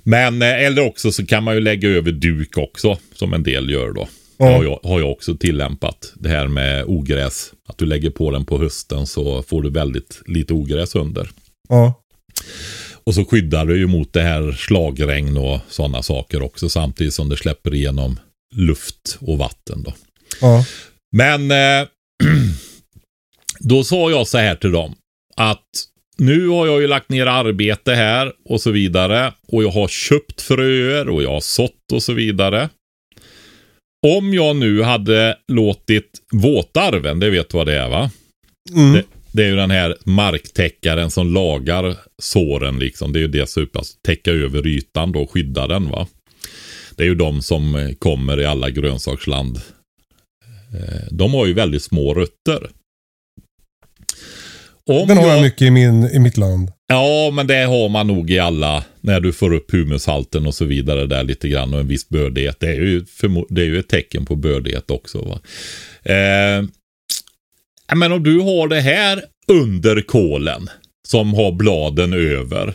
Men, 0.03 0.43
eh, 0.43 0.65
eller 0.65 0.87
också 0.87 1.13
så 1.13 1.27
kan 1.27 1.45
man 1.45 1.55
ju 1.55 1.61
lägga 1.61 1.89
över 1.89 2.13
duk 2.13 2.59
också, 2.59 2.99
som 3.15 3.35
en 3.35 3.43
del 3.43 3.71
gör 3.71 3.93
då. 3.93 4.09
Ja. 4.43 4.57
Har, 4.57 4.65
jag, 4.65 4.81
har 4.83 5.01
jag 5.01 5.11
också 5.11 5.35
tillämpat. 5.37 6.13
Det 6.15 6.29
här 6.29 6.49
med 6.49 6.85
ogräs. 6.87 7.53
Att 7.69 7.79
du 7.79 7.87
lägger 7.87 8.11
på 8.11 8.31
den 8.31 8.45
på 8.45 8.59
hösten 8.59 9.07
så 9.07 9.43
får 9.43 9.63
du 9.63 9.71
väldigt 9.71 10.23
lite 10.27 10.55
ogräs 10.55 10.95
under. 10.95 11.31
Ja. 11.69 12.03
Och 13.05 13.15
så 13.15 13.25
skyddar 13.25 13.67
du 13.67 13.79
ju 13.79 13.87
mot 13.87 14.13
det 14.13 14.23
här 14.23 14.53
slagregn 14.53 15.37
och 15.37 15.61
sådana 15.69 16.03
saker 16.03 16.43
också 16.43 16.69
samtidigt 16.69 17.15
som 17.15 17.29
det 17.29 17.37
släpper 17.37 17.75
igenom 17.75 18.19
luft 18.55 19.19
och 19.21 19.39
vatten 19.39 19.83
då. 19.83 19.95
ja. 20.41 20.65
Men 21.17 21.51
eh, 21.51 21.89
då 23.61 23.85
sa 23.85 24.11
jag 24.11 24.27
så 24.27 24.39
här 24.39 24.55
till 24.55 24.73
dem 24.73 24.95
att 25.37 25.69
nu 26.19 26.49
har 26.49 26.67
jag 26.67 26.81
ju 26.81 26.87
lagt 26.87 27.09
ner 27.09 27.27
arbete 27.27 27.95
här 27.95 28.33
och 28.45 28.61
så 28.61 28.71
vidare 28.71 29.33
och 29.49 29.63
jag 29.63 29.71
har 29.71 29.89
köpt 29.89 30.41
fröer 30.43 31.09
och 31.09 31.23
jag 31.23 31.31
har 31.31 31.41
sått 31.41 31.93
och 31.93 32.03
så 32.03 32.13
vidare. 32.13 32.69
Om 34.07 34.35
jag 34.35 34.57
nu 34.57 34.83
hade 34.83 35.37
låtit 35.49 36.11
våtarven, 36.33 37.21
det 37.21 37.31
vet 37.31 37.49
du 37.51 37.57
vad 37.57 37.67
det 37.67 37.79
är 37.79 37.89
va? 37.89 38.11
Mm. 38.75 38.93
Det, 38.93 39.05
det 39.33 39.45
är 39.45 39.49
ju 39.49 39.57
den 39.57 39.71
här 39.71 39.97
marktäckaren 40.05 41.11
som 41.11 41.35
lagar 41.35 41.97
såren 42.19 42.79
liksom. 42.79 43.13
Det 43.13 43.19
är 43.19 43.21
ju 43.21 43.29
det 43.29 43.47
som 43.47 43.69
att 43.75 43.87
täcka 44.07 44.31
över 44.31 44.67
ytan 44.67 45.13
då 45.13 45.23
och 45.23 45.31
skydda 45.31 45.67
den 45.67 45.91
va. 45.91 46.07
Det 46.97 47.03
är 47.03 47.07
ju 47.07 47.15
de 47.15 47.43
som 47.43 47.95
kommer 47.99 48.41
i 48.41 48.45
alla 48.45 48.71
grönsaksland. 48.71 49.57
Eh, 50.75 51.07
De 51.11 51.35
har 51.35 51.47
ju 51.47 51.53
väldigt 51.53 51.83
små 51.83 52.15
rötter. 52.15 52.71
Om 54.87 55.09
Den 55.09 55.17
har 55.17 55.29
jag 55.29 55.43
mycket 55.43 55.63
i, 55.63 55.71
min, 55.71 56.05
i 56.05 56.19
mitt 56.19 56.37
land. 56.37 56.73
Ja, 56.87 57.31
men 57.33 57.47
det 57.47 57.65
har 57.65 57.89
man 57.89 58.07
nog 58.07 58.31
i 58.31 58.39
alla. 58.39 58.85
När 59.01 59.21
du 59.21 59.33
får 59.33 59.53
upp 59.55 59.73
humushalten 59.73 60.47
och 60.47 60.55
så 60.55 60.65
vidare 60.65 61.07
där 61.07 61.25
lite 61.25 61.49
grann 61.49 61.75
och 61.75 61.81
en 61.81 61.89
viss 61.89 62.09
bördighet. 62.09 62.61
Det 62.61 62.69
är 62.69 62.75
ju, 62.81 63.05
det 63.49 63.61
är 63.61 63.67
ju 63.67 63.79
ett 63.79 63.89
tecken 63.89 64.25
på 64.27 64.37
bördighet 64.37 64.91
också. 64.91 65.19
Va? 65.23 65.41
Eh, 66.15 66.65
men 67.97 68.13
om 68.13 68.23
du 68.23 68.41
har 68.41 68.69
det 68.69 68.81
här 68.81 69.23
under 69.49 70.01
kolen 70.03 70.69
som 71.09 71.35
har 71.35 71.53
bladen 71.53 72.13
över 72.13 72.75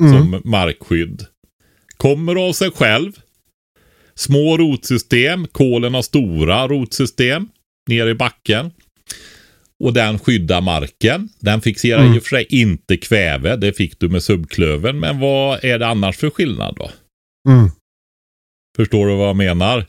Mm. 0.00 0.12
som 0.12 0.42
markskydd. 0.50 1.26
Kommer 1.96 2.48
av 2.48 2.52
sig 2.52 2.70
själv. 2.70 3.12
Små 4.14 4.56
rotsystem. 4.56 5.46
Kolen 5.52 5.94
har 5.94 6.02
stora 6.02 6.68
rotsystem 6.68 7.48
ner 7.88 8.06
i 8.06 8.14
backen. 8.14 8.70
Och 9.84 9.92
den 9.92 10.18
skyddar 10.18 10.60
marken. 10.60 11.28
Den 11.40 11.60
fixerar 11.60 12.00
Mm. 12.00 12.14
i 12.14 12.18
och 12.18 12.22
för 12.22 12.28
sig 12.36 12.46
inte 12.50 12.96
kväve. 12.96 13.56
Det 13.56 13.72
fick 13.72 13.98
du 14.00 14.08
med 14.08 14.22
subklöven. 14.22 15.00
Men 15.00 15.20
vad 15.20 15.64
är 15.64 15.78
det 15.78 15.86
annars 15.86 16.16
för 16.16 16.30
skillnad 16.30 16.74
då? 16.76 16.90
Mm. 17.50 17.70
Förstår 18.76 19.06
du 19.06 19.14
vad 19.14 19.28
jag 19.28 19.36
menar? 19.36 19.86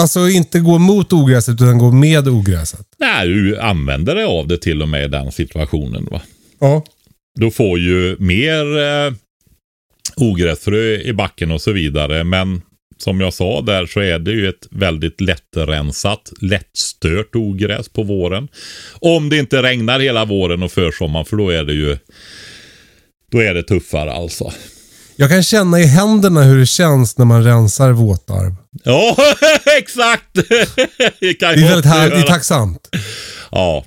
Alltså 0.00 0.28
inte 0.28 0.60
gå 0.60 0.78
mot 0.78 1.12
ogräset 1.12 1.54
utan 1.54 1.78
gå 1.78 1.92
med 1.92 2.28
ogräset. 2.28 2.86
Nej, 2.98 3.28
du 3.28 3.58
använder 3.60 4.14
dig 4.14 4.24
av 4.24 4.46
det 4.48 4.58
till 4.58 4.82
och 4.82 4.88
med 4.88 5.04
i 5.04 5.08
den 5.08 5.32
situationen. 5.32 6.08
va. 6.10 6.22
Ja. 6.60 6.84
Du 7.34 7.50
får 7.50 7.78
ju 7.78 8.16
mer 8.18 8.78
eh, 8.78 9.12
ogräsfrö 10.16 10.94
i 11.00 11.12
backen 11.12 11.50
och 11.50 11.60
så 11.60 11.72
vidare. 11.72 12.24
Men 12.24 12.62
som 12.98 13.20
jag 13.20 13.34
sa 13.34 13.60
där 13.60 13.86
så 13.86 14.00
är 14.00 14.18
det 14.18 14.30
ju 14.30 14.48
ett 14.48 14.66
väldigt 14.70 15.20
lättrensat, 15.20 16.32
lättstört 16.40 17.36
ogräs 17.36 17.88
på 17.88 18.02
våren. 18.02 18.48
Om 18.92 19.28
det 19.28 19.38
inte 19.38 19.62
regnar 19.62 20.00
hela 20.00 20.24
våren 20.24 20.62
och 20.62 20.72
försommaren 20.72 21.26
för 21.26 21.36
då 21.36 21.50
är 21.50 21.64
det 21.64 21.72
ju 21.72 21.98
då 23.30 23.38
är 23.38 23.54
det 23.54 23.62
tuffare 23.62 24.12
alltså. 24.12 24.52
Jag 25.16 25.30
kan 25.30 25.42
känna 25.42 25.80
i 25.80 25.84
händerna 25.84 26.42
hur 26.42 26.58
det 26.58 26.66
känns 26.66 27.18
när 27.18 27.24
man 27.24 27.44
rensar 27.44 27.92
våtarv. 27.92 28.54
Ja, 28.84 29.16
exakt! 29.78 30.34
det 31.20 31.34
kan 31.34 31.50
är 31.50 31.68
väldigt 31.68 31.84
här, 31.84 32.10
det 32.10 32.16
är 32.16 32.22
tacksamt. 32.22 32.88
Ja, 33.50 33.84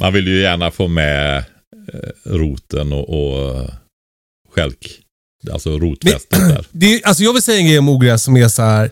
man 0.00 0.12
vill 0.12 0.28
ju 0.28 0.40
gärna 0.40 0.70
få 0.70 0.88
med 0.88 1.36
eh, 1.38 2.32
roten 2.32 2.92
och, 2.92 3.08
och 3.08 3.56
eh, 3.56 3.70
skälk. 4.54 5.03
Alltså 5.52 5.78
rotfästet 5.78 6.30
där. 6.48 6.66
Det 6.72 6.86
är, 6.94 7.06
alltså 7.06 7.22
jag 7.22 7.32
vill 7.32 7.42
säga 7.42 7.58
en 7.58 7.66
grej 7.66 7.78
om 7.78 7.88
ogräs 7.88 8.22
som 8.22 8.36
är 8.36 8.48
så 8.48 8.62
här. 8.62 8.90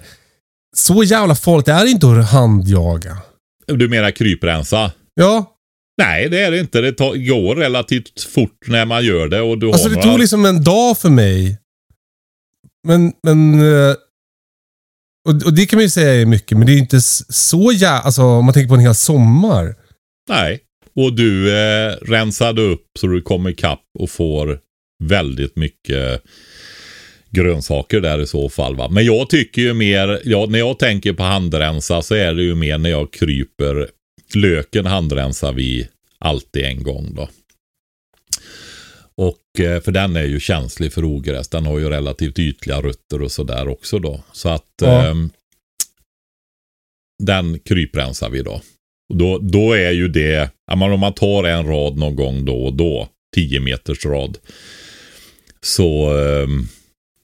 Så 0.76 1.02
jävla 1.02 1.34
farligt 1.34 1.66
det 1.66 1.72
är 1.72 1.86
inte 1.86 2.06
att 2.06 2.30
handjaga. 2.30 3.18
Du 3.66 3.88
menar 3.88 4.10
kryprensa? 4.10 4.92
Ja, 5.14 5.48
Nej, 5.98 6.28
det 6.28 6.40
är 6.40 6.50
det 6.50 6.58
inte. 6.60 6.80
Det 6.80 6.92
tar, 6.92 7.14
går 7.16 7.56
relativt 7.56 8.22
fort 8.22 8.64
när 8.66 8.84
man 8.84 9.04
gör 9.04 9.28
det. 9.28 9.40
Och 9.40 9.58
du 9.58 9.66
alltså 9.66 9.84
har 9.84 9.90
det 9.90 9.96
några... 9.96 10.10
tog 10.10 10.18
liksom 10.20 10.44
en 10.44 10.64
dag 10.64 10.98
för 10.98 11.10
mig. 11.10 11.58
Men, 12.88 13.12
men... 13.22 13.54
eh, 13.54 13.94
Och, 15.28 15.42
och 15.46 15.52
det 15.54 15.66
kan 15.66 15.76
man 15.76 15.84
ju 15.84 15.90
säga 15.90 16.14
är 16.22 16.26
mycket, 16.26 16.58
men 16.58 16.66
det 16.66 16.72
är 16.72 16.78
inte 16.78 17.00
så 17.28 17.72
jävla... 17.72 18.00
Alltså 18.00 18.22
om 18.22 18.44
man 18.44 18.54
tänker 18.54 18.68
på 18.68 18.74
en 18.74 18.80
hel 18.80 18.94
sommar. 18.94 19.74
Nej. 20.28 20.60
Och 20.96 21.12
du 21.12 21.56
eh, 21.56 21.92
rensade 22.02 22.62
upp 22.62 22.86
så 22.98 23.06
du 23.06 23.22
kommer 23.22 23.50
ikapp 23.50 23.82
och 23.98 24.10
får 24.10 24.58
väldigt 25.02 25.56
mycket 25.56 26.22
grönsaker 27.30 28.00
där 28.00 28.20
i 28.20 28.26
så 28.26 28.48
fall. 28.48 28.76
Va? 28.76 28.88
Men 28.88 29.04
jag 29.04 29.30
tycker 29.30 29.62
ju 29.62 29.74
mer, 29.74 30.20
ja, 30.24 30.46
när 30.48 30.58
jag 30.58 30.78
tänker 30.78 31.12
på 31.12 31.22
handrensa 31.22 32.02
så 32.02 32.14
är 32.14 32.34
det 32.34 32.42
ju 32.42 32.54
mer 32.54 32.78
när 32.78 32.90
jag 32.90 33.12
kryper. 33.12 33.88
Löken 34.34 34.86
handrensar 34.86 35.52
vi 35.52 35.88
alltid 36.18 36.64
en 36.64 36.82
gång 36.82 37.14
då. 37.14 37.28
Och 39.14 39.60
eh, 39.64 39.80
för 39.80 39.92
den 39.92 40.16
är 40.16 40.24
ju 40.24 40.40
känslig 40.40 40.92
för 40.92 41.04
ogräs. 41.04 41.48
Den 41.48 41.66
har 41.66 41.78
ju 41.78 41.88
relativt 41.90 42.38
ytliga 42.38 42.80
rötter 42.82 43.22
och 43.22 43.32
sådär 43.32 43.68
också 43.68 43.98
då. 43.98 44.24
Så 44.32 44.48
att 44.48 44.66
Ja. 44.82 45.06
ehm, 45.06 45.30
den 47.22 47.58
kryprensar 47.58 48.30
vi 48.30 48.42
då. 48.42 48.60
Och 49.10 49.16
då, 49.16 49.38
då 49.38 49.72
är 49.72 49.90
ju 49.90 50.08
det, 50.08 50.50
om 50.72 51.00
man 51.00 51.12
tar 51.14 51.44
en 51.44 51.66
rad 51.66 51.96
någon 51.98 52.16
gång 52.16 52.44
då 52.44 52.64
och 52.64 52.74
då, 52.74 53.08
10 53.34 53.60
meters 53.60 54.04
rad. 54.06 54.38
Så, 55.66 56.18
ehm, 56.18 56.68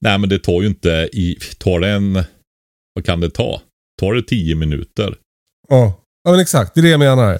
nej 0.01 0.19
men 0.19 0.29
det 0.29 0.39
tar 0.39 0.63
ju 0.63 0.67
inte, 0.69 1.09
i, 1.13 1.39
tar 1.59 1.81
det 1.81 1.89
en, 1.89 2.23
vad 2.95 3.05
kan 3.05 3.21
det 3.21 3.31
ta? 3.31 3.61
Tar 4.01 4.15
det 4.15 4.23
10 4.23 4.55
minuter? 4.55 5.15
Ja, 5.69 6.01
ja 6.25 6.31
men 6.31 6.41
exakt. 6.41 6.75
Det 6.75 6.81
är 6.81 6.83
det 6.83 6.89
jag 6.89 6.99
menar. 7.01 7.39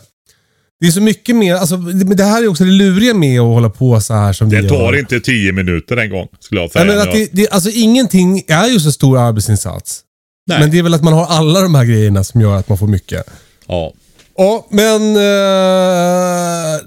Det 0.81 0.87
är 0.87 0.91
så 0.91 1.01
mycket 1.01 1.37
mer, 1.37 1.55
alltså, 1.55 1.77
det- 1.77 2.15
det 2.15 2.25
här 2.25 2.43
är 2.43 2.49
också 2.49 2.65
det 2.65 2.71
luriga 2.71 3.15
med 3.15 3.41
att 3.41 3.47
hålla 3.47 3.71
på 3.71 4.01
så 4.01 4.15
här 4.15 4.33
som 4.33 4.49
vi 4.51 4.57
Det 4.57 4.63
gör. 4.63 4.69
tar 4.69 4.99
inte 4.99 5.21
10 5.21 5.53
minuter 5.53 5.97
en 5.97 6.11
gång, 6.11 6.29
skulle 6.41 6.61
jag 6.61 6.71
säga. 6.71 6.85
Nej, 6.85 6.97
men 6.97 7.09
att 7.09 7.15
det, 7.15 7.29
det, 7.33 7.49
alltså 7.49 7.71
ingenting 7.71 8.43
är 8.49 8.67
ju 8.69 8.81
så 8.81 8.93
stor 8.93 9.19
arbetsinsats. 9.19 10.01
Nej. 10.47 10.61
Men 10.61 10.71
det 10.71 10.79
är 10.79 10.83
väl 10.83 10.95
att 10.95 11.05
man 11.05 11.13
har 11.13 11.27
alla 11.27 11.61
de 11.61 11.75
här 11.75 11.85
grejerna 11.85 12.25
som 12.25 12.41
gör 12.41 12.57
att 12.57 12.69
man 12.69 12.79
får 12.79 12.87
mycket. 12.87 13.27
Ja, 13.67 13.93
Ja, 14.37 14.67
men 14.71 15.03
eh, 15.17 16.81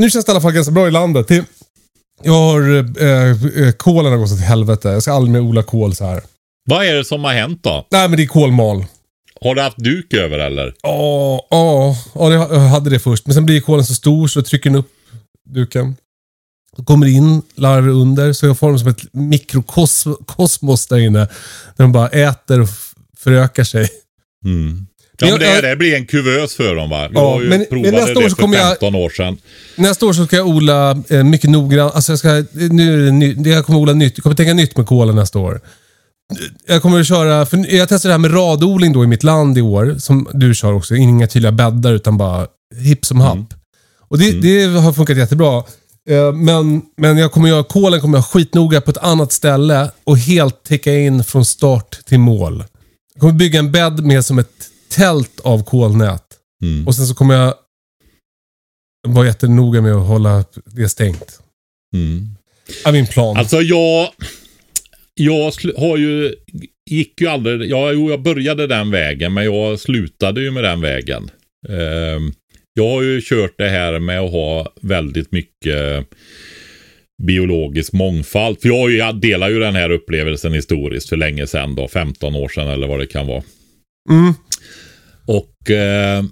nu 0.00 0.10
känns 0.10 0.24
det 0.24 0.30
i 0.30 0.32
alla 0.32 0.40
fall 0.40 0.52
ganska 0.52 0.72
bra 0.72 0.88
i 0.88 0.90
landet. 0.90 1.28
Det, 1.28 1.44
jag 2.22 2.32
har, 2.32 2.76
eh, 3.02 3.66
eh, 3.66 3.72
kolen 3.72 4.12
har 4.12 4.18
gått 4.18 4.32
åt 4.32 4.40
helvete. 4.40 4.88
Jag 4.88 5.02
ska 5.02 5.12
aldrig 5.12 5.32
mer 5.32 5.40
odla 5.40 5.62
kål 5.62 5.94
så 5.94 6.04
här. 6.04 6.22
vad 6.68 6.86
är 6.86 6.94
det 6.94 7.04
som 7.04 7.24
har 7.24 7.32
hänt 7.32 7.62
då? 7.62 7.86
Nej, 7.90 8.08
men 8.08 8.16
det 8.16 8.22
är 8.22 8.26
kolmal. 8.26 8.84
Har 9.40 9.54
du 9.54 9.62
haft 9.62 9.78
duk 9.78 10.14
över 10.14 10.38
eller? 10.38 10.74
Ja, 10.82 11.46
ja, 11.50 11.96
jag 12.14 12.58
hade 12.58 12.90
det 12.90 12.98
först. 12.98 13.26
Men 13.26 13.34
sen 13.34 13.46
blir 13.46 13.60
kolen 13.60 13.84
så 13.84 13.94
stor 13.94 14.28
så 14.28 14.42
trycker 14.42 14.70
den 14.70 14.78
upp 14.78 14.90
duken. 15.50 15.96
Då 16.76 16.84
kommer 16.84 17.06
det 17.06 17.12
in 17.12 17.42
larver 17.54 17.88
under, 17.88 18.32
så 18.32 18.46
jag 18.46 18.58
får 18.58 18.68
dem 18.68 18.78
som 18.78 18.88
ett 18.88 19.12
mikrokosmos 19.12 20.86
där 20.86 20.98
inne. 20.98 21.18
Där 21.18 21.84
de 21.84 21.92
bara 21.92 22.08
äter 22.08 22.60
och 22.60 22.68
förökar 23.16 23.64
sig. 23.64 23.88
Mm. 24.44 24.86
Ja, 25.18 25.26
Men 25.26 25.30
men 25.30 25.40
det, 25.40 25.54
jag- 25.54 25.64
det 25.64 25.76
blir 25.76 25.94
en 25.94 26.06
kuvös 26.06 26.54
för 26.56 26.74
dem 26.74 26.90
va? 26.90 27.08
Vi 27.08 27.14
Ja, 27.14 27.36
men- 27.38 27.48
men 27.48 27.66
provat 27.70 27.92
nästa 27.92 28.18
år 28.18 28.28
så 28.28 28.36
kommer 28.36 28.56
jag- 28.58 28.68
15 28.68 28.94
år 28.94 29.10
sedan. 29.10 29.36
Nästa 29.76 30.06
år 30.06 30.12
så 30.12 30.26
ska 30.26 30.36
jag 30.36 30.46
odla 30.48 31.02
eh, 31.08 31.24
mycket 31.24 31.50
noggrant. 31.50 31.94
Alltså 31.94 32.12
jag 32.12 32.18
ska, 32.18 32.44
nu 32.52 33.34
det- 33.34 33.50
jag 33.50 33.66
kommer 33.66 33.78
odla 33.78 33.92
nytt. 33.92 34.12
Jag 34.16 34.22
kommer 34.22 34.36
tänka 34.36 34.54
nytt 34.54 34.76
med 34.76 34.86
kolen 34.86 35.16
nästa 35.16 35.38
år. 35.38 35.60
Jag 36.66 36.82
kommer 36.82 37.00
att 37.00 37.06
köra, 37.06 37.46
för 37.46 37.74
jag 37.74 37.88
testar 37.88 38.08
det 38.08 38.12
här 38.12 38.18
med 38.18 38.34
radodling 38.34 38.92
då 38.92 39.04
i 39.04 39.06
mitt 39.06 39.22
land 39.22 39.58
i 39.58 39.60
år. 39.60 39.96
Som 39.98 40.28
du 40.32 40.54
kör 40.54 40.72
också. 40.72 40.94
Inga 40.96 41.26
tydliga 41.26 41.52
bäddar 41.52 41.92
utan 41.92 42.18
bara 42.18 42.46
hipp 42.76 43.04
som 43.06 43.20
happ. 43.20 43.54
Och 44.08 44.18
det, 44.18 44.32
det 44.32 44.64
har 44.64 44.92
funkat 44.92 45.16
jättebra. 45.16 45.62
Eh, 46.10 46.32
Men, 46.32 46.82
men 46.96 47.16
jag 47.18 47.32
kommer 47.32 47.48
göra, 47.48 47.62
kolen 47.64 48.00
kommer 48.00 48.18
jag 48.18 48.24
skitnoga 48.26 48.80
på 48.80 48.90
ett 48.90 48.96
annat 48.98 49.32
ställe 49.32 49.90
och 50.04 50.18
helt 50.18 50.62
täcka 50.64 50.94
in 50.94 51.24
från 51.24 51.44
start 51.44 51.98
till 52.06 52.18
mål. 52.18 52.64
Jag 53.14 53.20
kommer 53.20 53.32
bygga 53.32 53.58
en 53.58 53.72
bädd 53.72 54.04
med 54.04 54.24
som 54.24 54.38
ett 54.38 54.50
tält 54.96 55.40
av 55.40 55.64
kolnät. 55.64 56.24
Mm. 56.62 56.86
Och 56.86 56.94
sen 56.94 57.06
så 57.06 57.14
kommer 57.14 57.34
jag 57.34 57.54
var 59.08 59.24
jättenoga 59.24 59.82
med 59.82 59.92
att 59.92 60.06
hålla 60.06 60.44
det 60.64 60.88
stängt. 60.88 61.40
Mm. 61.94 62.28
Är 62.84 62.92
min 62.92 63.06
plan. 63.06 63.36
Alltså 63.36 63.60
jag, 63.60 64.08
jag 65.14 65.52
har 65.76 65.96
ju, 65.96 66.34
gick 66.90 67.20
ju 67.20 67.26
aldrig, 67.26 67.70
ja, 67.70 67.92
jo, 67.92 68.10
jag 68.10 68.22
började 68.22 68.66
den 68.66 68.90
vägen 68.90 69.34
men 69.34 69.44
jag 69.44 69.80
slutade 69.80 70.40
ju 70.40 70.50
med 70.50 70.64
den 70.64 70.80
vägen. 70.80 71.30
Ehm, 71.68 72.32
jag 72.74 72.88
har 72.90 73.02
ju 73.02 73.20
kört 73.20 73.54
det 73.58 73.68
här 73.68 73.98
med 73.98 74.20
att 74.20 74.30
ha 74.30 74.72
väldigt 74.80 75.32
mycket 75.32 76.06
biologisk 77.22 77.92
mångfald. 77.92 78.60
För 78.60 78.68
jag, 78.68 78.90
jag 78.90 79.20
delar 79.20 79.48
ju 79.48 79.60
den 79.60 79.74
här 79.74 79.90
upplevelsen 79.90 80.52
historiskt 80.52 81.08
för 81.08 81.16
länge 81.16 81.46
sedan 81.46 81.74
då, 81.74 81.88
15 81.88 82.34
år 82.34 82.48
sedan 82.48 82.68
eller 82.68 82.86
vad 82.86 82.98
det 82.98 83.06
kan 83.06 83.26
vara. 83.26 83.42
Mm. 84.10 84.34
Eh, 85.70 86.24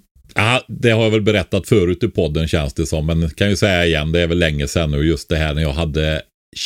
det 0.68 0.91
har 0.91 1.03
jag 1.03 1.11
väl 1.11 1.22
berättat 1.22 1.68
förut 1.68 2.03
i 2.03 2.09
podden 2.09 2.49
känns 2.49 2.74
det 2.74 2.87
som. 2.87 3.07
Men 3.07 3.30
kan 3.30 3.51
ju 3.51 3.57
säga 3.57 3.87
igen, 3.87 4.12
det 4.12 4.20
är 4.20 4.26
väl 4.26 4.39
länge 4.39 4.68
sedan 4.68 4.91
nu 4.91 5.07
just 5.07 5.28
det 5.28 5.37
här 5.37 5.55
när 5.55 5.62
jag 5.62 5.72
hade 5.72 6.22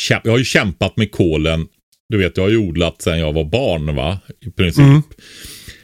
Jag 0.09 0.31
har 0.31 0.37
ju 0.37 0.45
kämpat 0.45 0.97
med 0.97 1.11
kolen. 1.11 1.67
Du 2.09 2.17
vet, 2.17 2.37
jag 2.37 2.43
har 2.43 2.49
ju 2.49 2.57
odlat 2.57 3.01
sedan 3.01 3.19
jag 3.19 3.33
var 3.33 3.43
barn 3.43 3.95
va? 3.95 4.19
I 4.45 4.49
princip. 4.49 5.05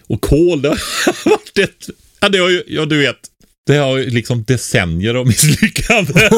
Och 0.08 0.22
kol, 0.22 0.62
det 0.62 0.70
har 0.70 0.80
varit 1.30 1.58
ett... 1.58 1.90
Ja, 2.22 2.30
det 2.30 2.38
har 2.38 2.50
ju, 2.50 2.64
ja 2.68 2.86
du 2.86 2.98
vet. 2.98 3.20
Det 3.68 3.78
har 3.78 3.98
ju 3.98 4.10
liksom 4.10 4.44
decennier 4.44 5.16
av 5.16 5.28
misslyckanden. 5.28 6.14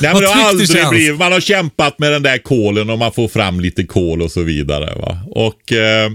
Nej, 0.00 0.12
men 0.12 0.22
det 0.22 0.28
har 0.28 0.48
aldrig 0.48 0.88
blivit. 0.90 1.18
Man 1.18 1.32
har 1.32 1.40
kämpat 1.40 1.98
med 1.98 2.12
den 2.12 2.22
där 2.22 2.38
kolen 2.38 2.90
och 2.90 2.98
man 2.98 3.12
får 3.12 3.28
fram 3.28 3.60
lite 3.60 3.84
kol 3.84 4.22
och 4.22 4.32
så 4.32 4.42
vidare. 4.42 4.94
Va? 4.94 5.18
Och, 5.30 5.72
eh, 5.72 6.10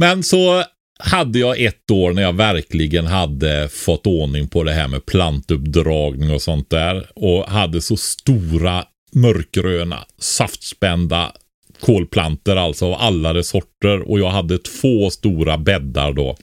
men 0.00 0.22
så 0.22 0.64
hade 0.98 1.38
jag 1.38 1.60
ett 1.60 1.90
år 1.90 2.12
när 2.12 2.22
jag 2.22 2.32
verkligen 2.32 3.06
hade 3.06 3.68
fått 3.68 4.06
ordning 4.06 4.48
på 4.48 4.62
det 4.62 4.72
här 4.72 4.88
med 4.88 5.06
plantuppdragning 5.06 6.30
och 6.30 6.42
sånt 6.42 6.70
där. 6.70 7.06
Och 7.14 7.44
hade 7.44 7.80
så 7.80 7.96
stora 7.96 8.84
mörkgröna 9.12 10.04
saftspända 10.18 11.32
kolplanter 11.80 12.56
alltså 12.56 12.86
av 12.86 12.94
alla 12.94 13.32
dess 13.32 13.48
sorter. 13.48 14.10
Och 14.10 14.20
jag 14.20 14.30
hade 14.30 14.58
två 14.58 15.10
stora 15.10 15.58
bäddar 15.58 16.12
då. 16.12 16.36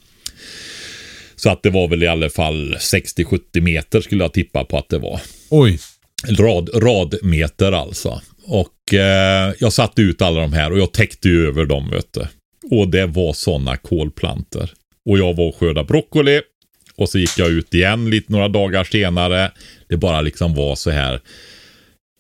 Så 1.36 1.50
att 1.50 1.64
det 1.64 1.70
var 1.70 1.88
väl 1.88 2.04
i 2.04 2.08
alla 2.08 2.30
fall 2.30 2.76
60-70 2.76 3.62
meter 3.62 4.02
skulle 4.02 4.24
jag 4.24 4.34
tippa 4.34 4.66
på 4.66 4.78
att 4.78 4.90
det 4.90 5.00
var. 5.00 5.22
Oj. 5.50 5.80
Rad, 6.30 6.70
radmeter 6.74 7.72
alltså. 7.72 8.22
Och 8.44 8.94
eh, 8.94 9.54
jag 9.60 9.74
satte 9.74 10.02
ut 10.02 10.22
alla 10.22 10.42
de 10.42 10.54
här 10.54 10.72
och 10.72 10.80
jag 10.80 10.92
täckte 10.92 11.30
ju 11.30 11.48
över 11.48 11.66
dem 11.66 11.90
vet 11.90 12.14
du. 12.14 12.28
Och 12.72 12.88
det 12.88 13.06
var 13.06 13.34
sådana 13.34 13.78
kolplanter. 13.78 14.72
Och 15.10 15.18
jag 15.18 15.36
var 15.36 15.48
och 15.48 15.56
skördade 15.56 15.88
broccoli. 15.88 16.42
Och 16.98 17.10
så 17.10 17.20
gick 17.20 17.40
jag 17.40 17.50
ut 17.50 17.74
igen 17.74 18.10
lite 18.10 18.32
några 18.32 18.48
dagar 18.48 18.84
senare. 18.84 19.52
Det 19.90 19.98
bara 19.98 20.22
liksom 20.22 20.54
var 20.54 20.76
så 20.76 20.90
här 20.90 21.20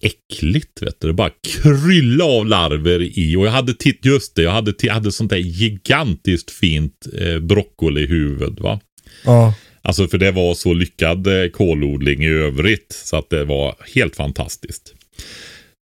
äckligt 0.01 0.81
vet 0.81 0.99
du. 0.99 1.07
Det 1.07 1.13
bara 1.13 1.31
krylla 1.47 2.25
av 2.25 2.45
larver 2.45 3.19
i. 3.19 3.35
Och 3.35 3.45
jag 3.45 3.51
hade 3.51 3.73
titt 3.73 4.05
just 4.05 4.35
det. 4.35 4.41
Jag 4.41 4.51
hade, 4.51 4.73
jag 4.81 4.93
hade 4.93 5.11
sånt 5.11 5.29
där 5.29 5.37
gigantiskt 5.37 6.51
fint 6.51 7.07
eh, 7.19 7.39
broccolihuvud 7.39 8.59
va. 8.59 8.79
Ja. 9.25 9.53
Alltså 9.81 10.07
för 10.07 10.17
det 10.17 10.31
var 10.31 10.53
så 10.53 10.73
lyckad 10.73 11.27
eh, 11.27 11.49
kolodling 11.49 12.23
i 12.23 12.29
övrigt. 12.29 13.01
Så 13.05 13.17
att 13.17 13.29
det 13.29 13.45
var 13.45 13.75
helt 13.95 14.15
fantastiskt. 14.15 14.93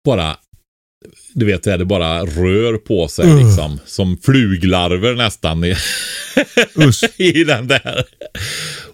Bara, 0.05 0.37
du 1.33 1.45
vet 1.45 1.63
det, 1.63 1.85
bara 1.85 2.25
rör 2.25 2.77
på 2.77 3.07
sig 3.07 3.25
Uh. 3.25 3.47
liksom. 3.47 3.79
Som 3.85 4.17
fluglarver 4.17 5.15
nästan 5.15 5.63
i, 5.63 5.75
i 7.17 7.43
den 7.43 7.67
där. 7.67 8.03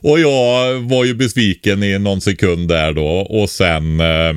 Och 0.02 0.20
jag 0.20 0.80
var 0.80 1.06
ju 1.06 1.14
besviken 1.14 1.84
i 1.84 2.00
någon 2.00 2.22
sekund 2.22 2.68
där 2.68 2.94
då. 2.94 3.08
Och 3.08 3.50
sen 3.50 4.00
eh, 4.00 4.34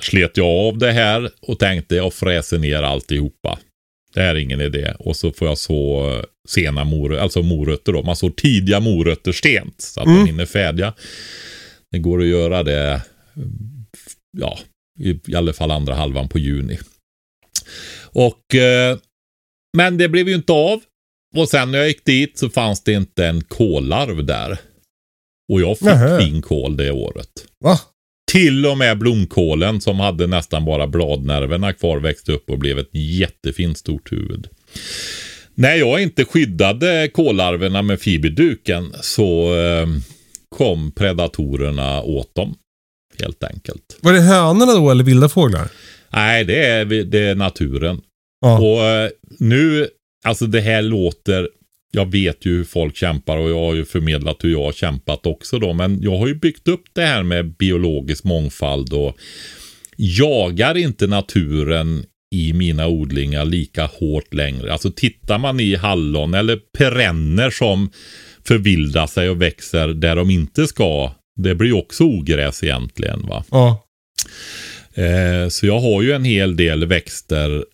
slet 0.00 0.36
jag 0.36 0.46
av 0.46 0.78
det 0.78 0.92
här 0.92 1.30
och 1.42 1.58
tänkte 1.58 1.94
jag 1.94 2.14
fräser 2.14 2.58
ner 2.58 2.82
alltihopa. 2.82 3.58
Det 4.14 4.20
här 4.20 4.34
är 4.34 4.38
ingen 4.38 4.60
idé. 4.60 4.94
Och 4.98 5.16
så 5.16 5.32
får 5.32 5.48
jag 5.48 5.58
så 5.58 6.22
sena 6.48 6.84
morötter, 6.84 7.22
alltså 7.22 7.42
morötter 7.42 7.92
då. 7.92 8.02
Man 8.02 8.16
sår 8.16 8.30
tidiga 8.30 8.80
morötter 8.80 9.32
sent 9.32 9.74
så 9.78 10.00
att 10.00 10.06
de 10.06 10.26
hinner 10.26 10.46
färdiga. 10.46 10.94
Det 11.92 11.98
går 11.98 12.20
att 12.20 12.26
göra 12.26 12.62
det, 12.62 13.02
ja, 14.38 14.58
i, 15.00 15.20
i 15.26 15.34
alla 15.34 15.52
fall 15.52 15.70
andra 15.70 15.94
halvan 15.94 16.28
på 16.28 16.38
juni. 16.38 16.78
Och, 18.04 18.54
eh, 18.54 18.98
men 19.76 19.98
det 19.98 20.08
blev 20.08 20.28
ju 20.28 20.34
inte 20.34 20.52
av. 20.52 20.80
Och 21.36 21.48
sen 21.48 21.70
när 21.72 21.78
jag 21.78 21.88
gick 21.88 22.04
dit 22.04 22.38
så 22.38 22.48
fanns 22.50 22.82
det 22.84 22.92
inte 22.92 23.26
en 23.26 23.40
kollarv 23.44 24.24
där. 24.24 24.58
Och 25.52 25.60
jag 25.60 25.78
fick 25.78 25.86
Nähä. 25.86 26.18
fin 26.20 26.42
kål 26.42 26.76
det 26.76 26.90
året. 26.90 27.28
Va? 27.64 27.80
Till 28.32 28.66
och 28.66 28.78
med 28.78 28.98
blomkålen 28.98 29.80
som 29.80 30.00
hade 30.00 30.26
nästan 30.26 30.64
bara 30.64 30.86
bladnerverna 30.86 31.72
kvar 31.72 31.98
växte 31.98 32.32
upp 32.32 32.50
och 32.50 32.58
blev 32.58 32.78
ett 32.78 32.90
jättefint 32.92 33.78
stort 33.78 34.12
huvud. 34.12 34.48
När 35.54 35.74
jag 35.74 36.02
inte 36.02 36.24
skyddade 36.24 37.08
kålarverna 37.14 37.82
med 37.82 38.00
fiberduken 38.00 38.92
så 39.00 39.54
eh, 39.56 39.86
kom 40.56 40.92
predatorerna 40.92 42.02
åt 42.02 42.34
dem. 42.34 42.54
Helt 43.20 43.44
enkelt. 43.44 43.98
Var 44.00 44.12
det 44.12 44.20
hönorna 44.20 44.72
då 44.74 44.90
eller 44.90 45.04
vilda 45.04 45.28
fåglar? 45.28 45.68
Nej, 46.12 46.44
det 46.44 46.66
är, 46.66 46.84
det 46.84 47.18
är 47.18 47.34
naturen. 47.34 48.00
Ja. 48.40 48.58
Och 48.58 48.84
eh, 48.84 49.10
nu, 49.38 49.88
alltså 50.24 50.46
det 50.46 50.60
här 50.60 50.82
låter, 50.82 51.48
jag 51.92 52.12
vet 52.12 52.46
ju 52.46 52.56
hur 52.56 52.64
folk 52.64 52.96
kämpar 52.96 53.36
och 53.36 53.50
jag 53.50 53.60
har 53.60 53.74
ju 53.74 53.84
förmedlat 53.84 54.44
hur 54.44 54.50
jag 54.50 54.64
har 54.64 54.72
kämpat 54.72 55.26
också 55.26 55.58
då. 55.58 55.72
Men 55.72 56.02
jag 56.02 56.18
har 56.18 56.26
ju 56.26 56.34
byggt 56.34 56.68
upp 56.68 56.84
det 56.92 57.02
här 57.02 57.22
med 57.22 57.56
biologisk 57.56 58.24
mångfald 58.24 58.92
och 58.92 59.16
jagar 59.96 60.76
inte 60.76 61.06
naturen 61.06 62.04
i 62.34 62.52
mina 62.52 62.88
odlingar 62.88 63.44
lika 63.44 63.86
hårt 63.86 64.34
längre. 64.34 64.72
Alltså 64.72 64.90
tittar 64.90 65.38
man 65.38 65.60
i 65.60 65.74
hallon 65.74 66.34
eller 66.34 66.56
perenner 66.78 67.50
som 67.50 67.90
förvildar 68.44 69.06
sig 69.06 69.30
och 69.30 69.42
växer 69.42 69.88
där 69.88 70.16
de 70.16 70.30
inte 70.30 70.66
ska. 70.66 71.12
Det 71.36 71.54
blir 71.54 71.72
också 71.72 72.04
ogräs 72.04 72.62
egentligen 72.64 73.26
va. 73.26 73.44
Ja. 73.50 73.86
Eh, 74.94 75.48
så 75.48 75.66
jag 75.66 75.80
har 75.80 76.02
ju 76.02 76.12
en 76.12 76.24
hel 76.24 76.56
del 76.56 76.86
växter 76.86 77.64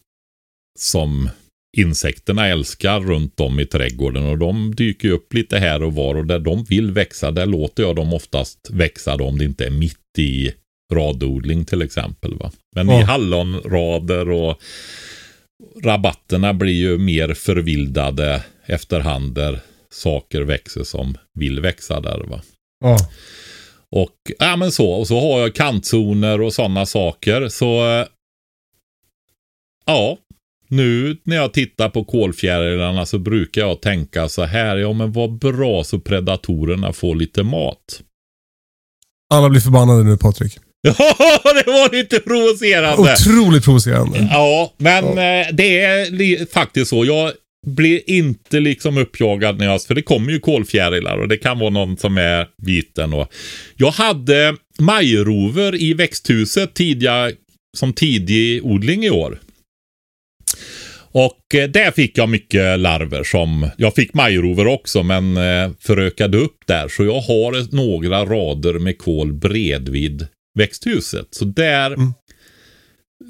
som 0.79 1.31
insekterna 1.77 2.49
älskar 2.49 3.01
runt 3.01 3.41
om 3.41 3.61
i 3.61 3.67
trädgården 3.67 4.27
och 4.27 4.39
de 4.39 4.75
dyker 4.75 5.11
upp 5.11 5.35
lite 5.35 5.59
här 5.59 5.83
och 5.83 5.95
var 5.95 6.15
och 6.15 6.27
där 6.27 6.39
de 6.39 6.65
vill 6.65 6.93
växa 6.93 7.31
där 7.31 7.47
låter 7.47 7.83
jag 7.83 7.97
dem 7.97 8.13
oftast 8.15 8.71
växa 8.73 9.17
då, 9.17 9.25
om 9.25 9.39
det 9.39 9.45
inte 9.45 9.67
är 9.67 9.71
mitt 9.71 10.19
i 10.19 10.53
radodling 10.93 11.65
till 11.65 11.83
exempel. 11.83 12.35
Va? 12.35 12.53
Men 12.77 12.89
Ja. 12.89 13.01
i 13.01 13.03
hallonrader 13.03 14.31
och 14.31 14.61
rabatterna 15.83 16.55
blir 16.55 16.73
ju 16.75 16.99
mer 16.99 17.35
förvildade 17.35 18.45
efterhand 18.67 19.35
där 19.35 19.61
saker 19.91 20.43
växer 20.43 20.85
som 20.85 21.17
vill 21.39 21.61
växa 21.61 22.01
där. 22.01 22.19
Va? 22.29 22.43
Ja. 22.81 22.99
Och, 23.91 24.17
ja 24.39 24.57
men 24.57 24.73
så, 24.73 24.91
och 24.91 25.07
så 25.07 25.21
har 25.21 25.41
jag 25.41 25.55
kantzoner 25.55 26.41
och 26.41 26.55
sådana 26.55 26.87
saker. 26.87 27.49
Så, 27.49 27.89
eh, 27.89 28.07
ja, 29.87 30.19
nu 30.69 31.17
när 31.25 31.37
jag 31.37 31.53
tittar 31.53 31.89
på 31.89 32.05
kolfjärilarna 32.05 33.07
så 33.07 33.19
brukar 33.19 33.61
jag 33.61 33.83
tänka 33.83 34.29
så 34.29 34.45
här, 34.45 34.77
ja 34.77 34.93
men 34.93 35.13
vad 35.13 35.39
bra 35.39 35.85
så 35.85 35.99
predatorerna 35.99 36.93
får 36.93 37.15
lite 37.15 37.43
mat. 37.43 38.01
Alla 39.35 39.49
blir 39.49 39.61
förbannade 39.61 40.05
nu 40.05 40.17
Patrik. 40.17 40.59
Ja, 40.83 41.53
det 41.65 41.71
var 41.71 41.97
lite 41.97 42.21
provocerande. 42.21 43.13
Otroligt 43.13 43.65
provocerande. 43.65 44.29
Ja, 44.33 44.73
men 44.77 45.05
eh, 45.05 45.47
det 45.53 45.81
är 45.81 46.53
faktiskt 46.53 46.91
så. 46.91 47.05
Jag 47.05 47.33
blir 47.67 48.11
inte 48.11 48.61
liksom 48.61 48.99
uppjagad 48.99 49.59
när 49.59 49.67
jag, 49.67 49.83
för 49.83 49.95
det 49.95 50.03
kommer 50.03 50.33
ju 50.33 50.41
kolfjärilar 50.41 51.19
och 51.19 51.29
det 51.29 51.37
kan 51.37 51.59
vara 51.59 51.71
någon 51.71 51.97
som 51.97 52.19
är 52.19 52.47
viten. 52.63 53.15
Och 53.15 53.33
jag 53.77 53.91
hade 53.91 54.57
majrover 54.79 55.83
i 55.83 55.95
växthuset 55.95 56.75
tidiga, 56.75 57.31
som 57.77 57.93
tidig 57.93 58.65
odling 58.65 59.05
i 59.05 59.11
år. 59.11 59.41
Och 60.99 61.55
eh, 61.55 61.69
där 61.69 61.91
fick 61.91 62.19
jag 62.19 62.29
mycket 62.29 62.79
larver 62.79 63.25
som, 63.25 63.71
jag 63.77 63.95
fick 63.95 64.15
majrover 64.15 64.67
också 64.67 65.03
men 65.03 65.37
eh, 65.37 65.71
förökade 65.81 66.39
upp 66.39 66.59
där. 66.67 66.89
Så 66.89 67.05
jag 67.05 67.21
har 67.21 67.77
några 67.77 68.25
rader 68.25 68.79
med 68.79 68.99
kol 68.99 69.33
bredvid 69.33 70.27
växthuset. 70.59 71.27
Så 71.31 71.45
där 71.45 71.87
Mm 71.87 72.13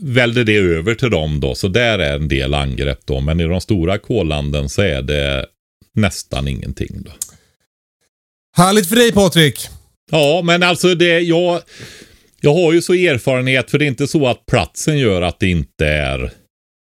välde 0.03 0.45
det 0.45 0.57
över 0.57 0.95
till 0.95 1.11
dem 1.11 1.41
då. 1.41 1.55
Så 1.55 1.69
där 1.69 1.99
är 1.99 2.17
en 2.17 2.29
del 2.29 2.55
angrepp 2.55 3.01
då. 3.05 3.21
Men 3.21 3.41
i 3.41 3.45
de 3.45 3.61
stora 3.61 3.99
kollanden 3.99 4.69
så 4.69 4.83
är 4.83 5.03
det 5.03 5.47
nästan 5.95 6.49
ingenting 6.49 7.03
då. 7.03 7.11
Härligt 8.57 8.89
för 8.89 8.97
dig 8.97 9.13
Patrik. 9.13 9.69
Ja, 10.11 10.43
men 10.45 10.63
alltså 10.63 10.95
det, 10.95 11.21
jag, 11.21 11.63
jag 12.41 12.55
har 12.55 12.73
ju 12.73 12.83
så 12.83 12.95
erfarenhet 12.95 13.71
för 13.71 13.79
det 13.79 13.85
är 13.85 13.89
inte 13.89 14.07
så 14.07 14.27
att 14.27 14.47
platsen 14.47 14.99
gör 14.99 15.23
att 15.23 15.41
det 15.41 15.49
inte 15.49 15.87
är 15.87 16.31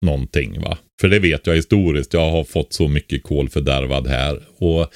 någonting 0.07 0.61
va. 0.61 0.79
För 1.01 1.09
det 1.09 1.19
vet 1.19 1.47
jag 1.47 1.55
historiskt. 1.55 2.15
Jag 2.15 2.31
har 2.31 2.45
fått 2.45 2.73
så 2.73 2.89
mycket 2.89 3.23
kol 3.23 3.49
fördärvad 3.49 4.07
här. 4.07 4.43
Och 4.59 4.93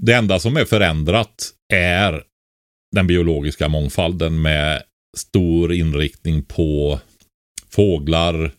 det 0.00 0.12
enda 0.12 0.38
som 0.38 0.56
är 0.56 0.64
förändrat 0.64 1.50
är 1.72 2.22
den 2.94 3.06
biologiska 3.06 3.68
mångfalden 3.68 4.42
med 4.42 4.82
stor 5.16 5.72
inriktning 5.72 6.42
på 6.42 7.00
fåglar, 7.74 8.50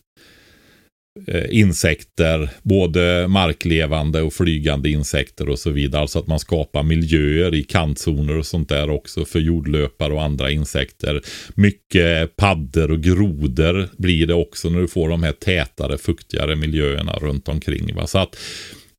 eh, 1.26 1.44
insekter, 1.50 2.48
både 2.62 3.28
marklevande 3.28 4.22
och 4.22 4.32
flygande 4.32 4.90
insekter 4.90 5.48
och 5.48 5.58
så 5.58 5.70
vidare. 5.70 6.02
Alltså 6.02 6.18
att 6.18 6.26
man 6.26 6.38
skapar 6.38 6.82
miljöer 6.82 7.54
i 7.54 7.62
kantzoner 7.62 8.36
och 8.36 8.46
sånt 8.46 8.68
där 8.68 8.90
också 8.90 9.24
för 9.24 9.38
jordlöpare 9.38 10.12
och 10.12 10.22
andra 10.22 10.50
insekter. 10.50 11.20
Mycket 11.54 12.36
paddor 12.36 12.90
och 12.90 13.00
grodor 13.00 13.88
blir 13.96 14.26
det 14.26 14.34
också 14.34 14.70
när 14.70 14.80
du 14.80 14.88
får 14.88 15.08
de 15.08 15.22
här 15.22 15.32
tätare, 15.32 15.98
fuktigare 15.98 16.56
miljöerna 16.56 17.12
runt 17.12 17.48
omkring. 17.48 17.94
Va? 17.94 18.06
Så 18.06 18.18
att, 18.18 18.36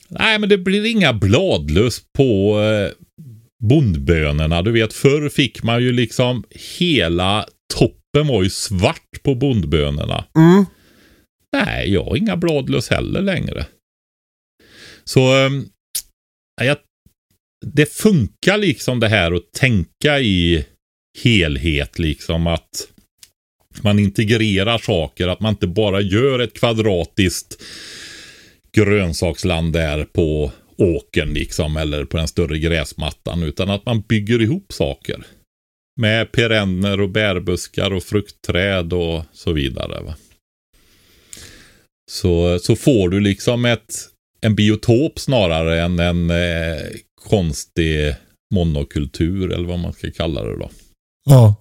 nej 0.07 0.39
men 0.39 0.49
det 0.49 0.57
blir 0.57 0.85
inga 0.85 1.13
bladlöss 1.13 2.01
på 2.17 2.61
eh, 2.61 2.91
bondbönorna. 3.63 4.61
Du 4.61 4.71
vet, 4.71 4.93
förr 4.93 5.29
fick 5.29 5.63
man 5.63 5.83
ju 5.83 5.91
liksom 5.91 6.43
hela 6.79 7.45
toppen 8.13 8.27
var 8.27 8.43
ju 8.43 8.49
svart 8.49 9.23
på 9.23 9.35
bondbönorna. 9.35 10.25
Mm. 10.35 10.65
Nej, 11.53 11.93
jag 11.93 12.03
har 12.03 12.15
inga 12.15 12.37
bladlöss 12.37 12.89
heller 12.89 13.21
längre. 13.21 13.65
Så 15.03 15.45
ähm, 15.45 15.69
jag, 16.61 16.77
det 17.65 17.85
funkar 17.93 18.57
liksom 18.57 18.99
det 18.99 19.07
här 19.07 19.31
att 19.31 19.51
tänka 19.51 20.19
i 20.19 20.65
helhet 21.23 21.99
liksom 21.99 22.47
att 22.47 22.87
man 23.81 23.99
integrerar 23.99 24.77
saker, 24.77 25.27
att 25.27 25.39
man 25.39 25.53
inte 25.53 25.67
bara 25.67 26.01
gör 26.01 26.39
ett 26.39 26.53
kvadratiskt 26.53 27.63
grönsaksland 28.71 29.73
där 29.73 30.03
på 30.03 30.51
åkern 30.77 31.33
liksom 31.33 31.77
eller 31.77 32.05
på 32.05 32.17
den 32.17 32.27
större 32.27 32.59
gräsmattan 32.59 33.43
utan 33.43 33.69
att 33.69 33.85
man 33.85 34.01
bygger 34.01 34.41
ihop 34.41 34.73
saker. 34.73 35.23
Med 35.97 36.31
perenner 36.31 37.01
och 37.01 37.09
bärbuskar 37.09 37.93
och 37.93 38.03
fruktträd 38.03 38.93
och 38.93 39.23
så 39.33 39.51
vidare. 39.51 40.01
Va? 40.01 40.15
Så, 42.11 42.59
så 42.59 42.75
får 42.75 43.09
du 43.09 43.19
liksom 43.19 43.65
ett, 43.65 43.95
en 44.41 44.55
biotop 44.55 45.19
snarare 45.19 45.81
än 45.81 45.99
en 45.99 46.29
eh, 46.29 46.81
konstig 47.21 48.15
monokultur 48.53 49.51
eller 49.51 49.67
vad 49.67 49.79
man 49.79 49.93
ska 49.93 50.11
kalla 50.11 50.43
det 50.43 50.57
då. 50.57 50.69
Ja. 51.29 51.55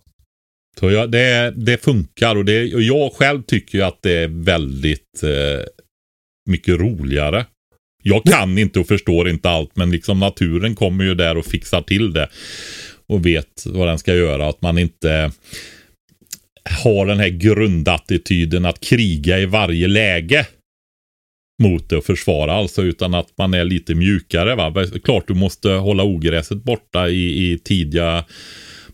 Så 0.81 0.91
jag, 0.91 1.11
det, 1.11 1.55
det 1.57 1.85
funkar 1.85 2.37
och, 2.37 2.45
det, 2.45 2.75
och 2.75 2.83
jag 2.83 3.13
själv 3.13 3.43
tycker 3.43 3.83
att 3.83 4.03
det 4.03 4.13
är 4.13 4.29
väldigt 4.29 5.23
eh, 5.23 5.65
mycket 6.51 6.81
roligare. 6.81 7.47
Jag 8.03 8.25
kan 8.25 8.59
inte 8.59 8.81
och 8.81 8.87
förstår 8.87 9.29
inte 9.29 9.49
allt 9.51 9.77
men 9.77 9.91
liksom 9.91 10.21
naturen 10.21 10.75
kommer 10.75 11.05
ju 11.05 11.15
där 11.15 11.37
och 11.37 11.47
fixar 11.47 11.83
till 11.83 12.13
det. 12.13 12.29
Och 13.09 13.27
vet 13.27 13.67
vad 13.67 13.89
den 13.89 13.99
ska 13.99 14.15
göra. 14.15 14.49
Att 14.49 14.63
man 14.63 14.79
inte 14.79 15.31
har 16.85 17.07
den 17.07 17.19
här 17.19 17.29
grundattityden 17.29 18.65
att 18.65 18.81
kriga 18.81 19.39
i 19.39 19.47
varje 19.47 19.89
läge 19.89 20.47
mot 21.63 21.89
det 21.89 21.97
och 21.97 22.05
försvara 22.05 22.53
alltså 22.53 22.83
utan 22.83 23.15
att 23.15 23.29
man 23.39 23.55
är 23.55 23.65
lite 23.65 23.95
mjukare. 23.95 24.55
Va? 24.55 24.87
Klart 25.05 25.29
du 25.29 25.35
måste 25.35 25.69
hålla 25.69 26.03
ogräset 26.03 26.65
borta 26.65 27.09
i, 27.09 27.53
i 27.53 27.59
tidiga 27.59 28.25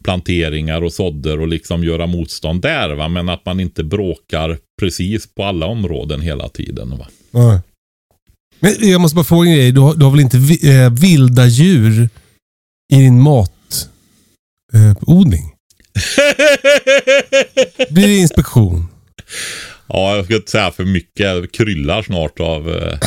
planteringar 0.05 0.83
och 0.83 0.93
sådder 0.93 1.41
och 1.41 1.49
liksom 1.49 1.85
göra 1.85 2.07
motstånd 2.07 2.63
där. 2.63 2.95
Va? 2.95 3.09
Men 3.09 3.29
att 3.29 3.45
man 3.45 3.61
inte 3.61 3.85
bråkar 3.85 4.59
precis 4.81 5.35
på 5.35 5.45
alla 5.45 5.67
områden 5.67 6.21
hela 6.21 6.49
tiden. 6.49 6.99
Va? 6.99 7.07
Mm. 7.35 7.61
Men 8.61 8.91
jag 8.91 9.01
måste 9.01 9.15
bara 9.15 9.25
fråga 9.25 9.51
en 9.51 9.57
grej. 9.57 9.73
Du 9.73 9.81
har, 9.81 9.95
du 9.95 10.05
har 10.05 10.11
väl 10.11 10.21
inte 10.21 10.39
vi, 10.39 10.79
eh, 10.79 10.91
vilda 10.91 11.47
djur 11.47 12.09
i 12.93 12.97
din 12.97 13.21
mat? 13.21 13.52
Matodling? 14.73 15.51
Blir 17.91 18.07
det 18.07 18.17
inspektion? 18.17 18.89
Ja, 19.87 20.17
jag 20.17 20.25
ska 20.25 20.35
inte 20.35 20.51
säga 20.51 20.71
för 20.71 20.85
mycket. 20.85 21.53
Kryllar 21.53 22.03
snart 22.03 22.41
av... 22.41 22.69
Eh... 22.69 22.99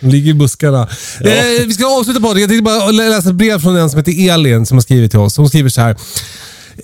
De 0.00 0.08
ligger 0.10 0.30
i 0.30 0.34
buskarna. 0.34 0.88
Ja. 1.20 1.30
Eh, 1.30 1.66
vi 1.66 1.72
ska 1.72 1.86
avsluta 1.86 2.20
podden. 2.20 2.40
Jag 2.40 2.50
tänkte 2.50 2.62
bara 2.62 2.90
läsa 2.90 3.28
ett 3.28 3.34
brev 3.34 3.60
från 3.60 3.76
en 3.76 3.90
som 3.90 3.98
heter 3.98 4.30
Elin 4.30 4.66
som 4.66 4.76
har 4.76 4.82
skrivit 4.82 5.10
till 5.10 5.20
oss. 5.20 5.36
Hon 5.36 5.48
skriver 5.48 5.70
så 5.70 5.80
här. 5.80 5.96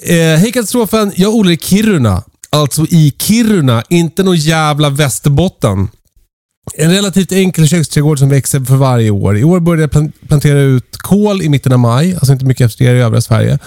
Eh, 0.03 0.39
Hej 0.39 0.53
katastrofen. 0.53 1.13
Jag 1.17 1.35
odlar 1.35 1.53
i 1.53 1.57
Kiruna. 1.57 2.23
Alltså 2.51 2.87
i 2.91 3.15
Kiruna, 3.19 3.85
inte 3.89 4.23
någon 4.23 4.37
jävla 4.37 4.91
Västerbotten. 4.91 5.89
En 6.75 6.91
relativt 6.91 7.33
enkel 7.33 7.69
köksträdgård 7.69 8.19
som 8.19 8.29
växer 8.29 8.61
för 8.61 8.77
varje 8.77 9.11
år. 9.11 9.37
I 9.37 9.45
år 9.45 9.61
började 9.61 9.83
jag 9.95 10.13
plantera 10.29 10.61
ut 10.61 10.97
kål 10.97 11.43
i 11.43 11.49
mitten 11.49 11.73
av 11.73 11.79
maj, 11.79 12.15
alltså 12.15 12.33
inte 12.33 12.45
mycket 12.45 12.67
efter 12.67 12.85
det 12.85 12.91
i 12.91 13.01
övriga 13.01 13.21
Sverige. 13.21 13.59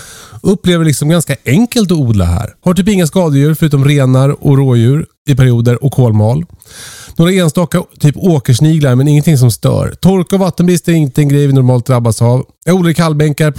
Upplever 0.42 0.86
liksom 0.86 1.10
ganska 1.10 1.36
enkelt 1.46 1.92
att 1.92 1.98
odla 1.98 2.26
här. 2.26 2.54
Har 2.62 2.74
typ 2.74 2.88
inga 2.88 3.08
skadedjur 3.08 3.54
förutom 3.54 3.86
renar 3.86 4.46
och 4.46 4.58
rådjur 4.58 5.06
i 5.28 5.36
perioder 5.36 5.84
och 5.84 5.92
kolmal. 5.92 6.46
Några 7.16 7.32
enstaka 7.32 7.84
typ 8.00 8.18
åkersniglar 8.18 8.96
men 8.96 9.08
ingenting 9.08 9.38
som 9.38 9.52
stör. 9.52 9.94
Torka 10.02 10.36
och 10.36 10.40
vattenbrist 10.40 10.88
är 10.88 10.94
inte 10.94 11.22
en 11.22 11.30
grej 11.30 11.48
vi 11.48 11.54
normalt 11.54 11.86
drabbas 11.86 12.22
av. 12.22 12.46
Jag 12.66 12.76
odlar 12.76 12.90
i 12.90 12.94
kallbänkar. 12.94 13.52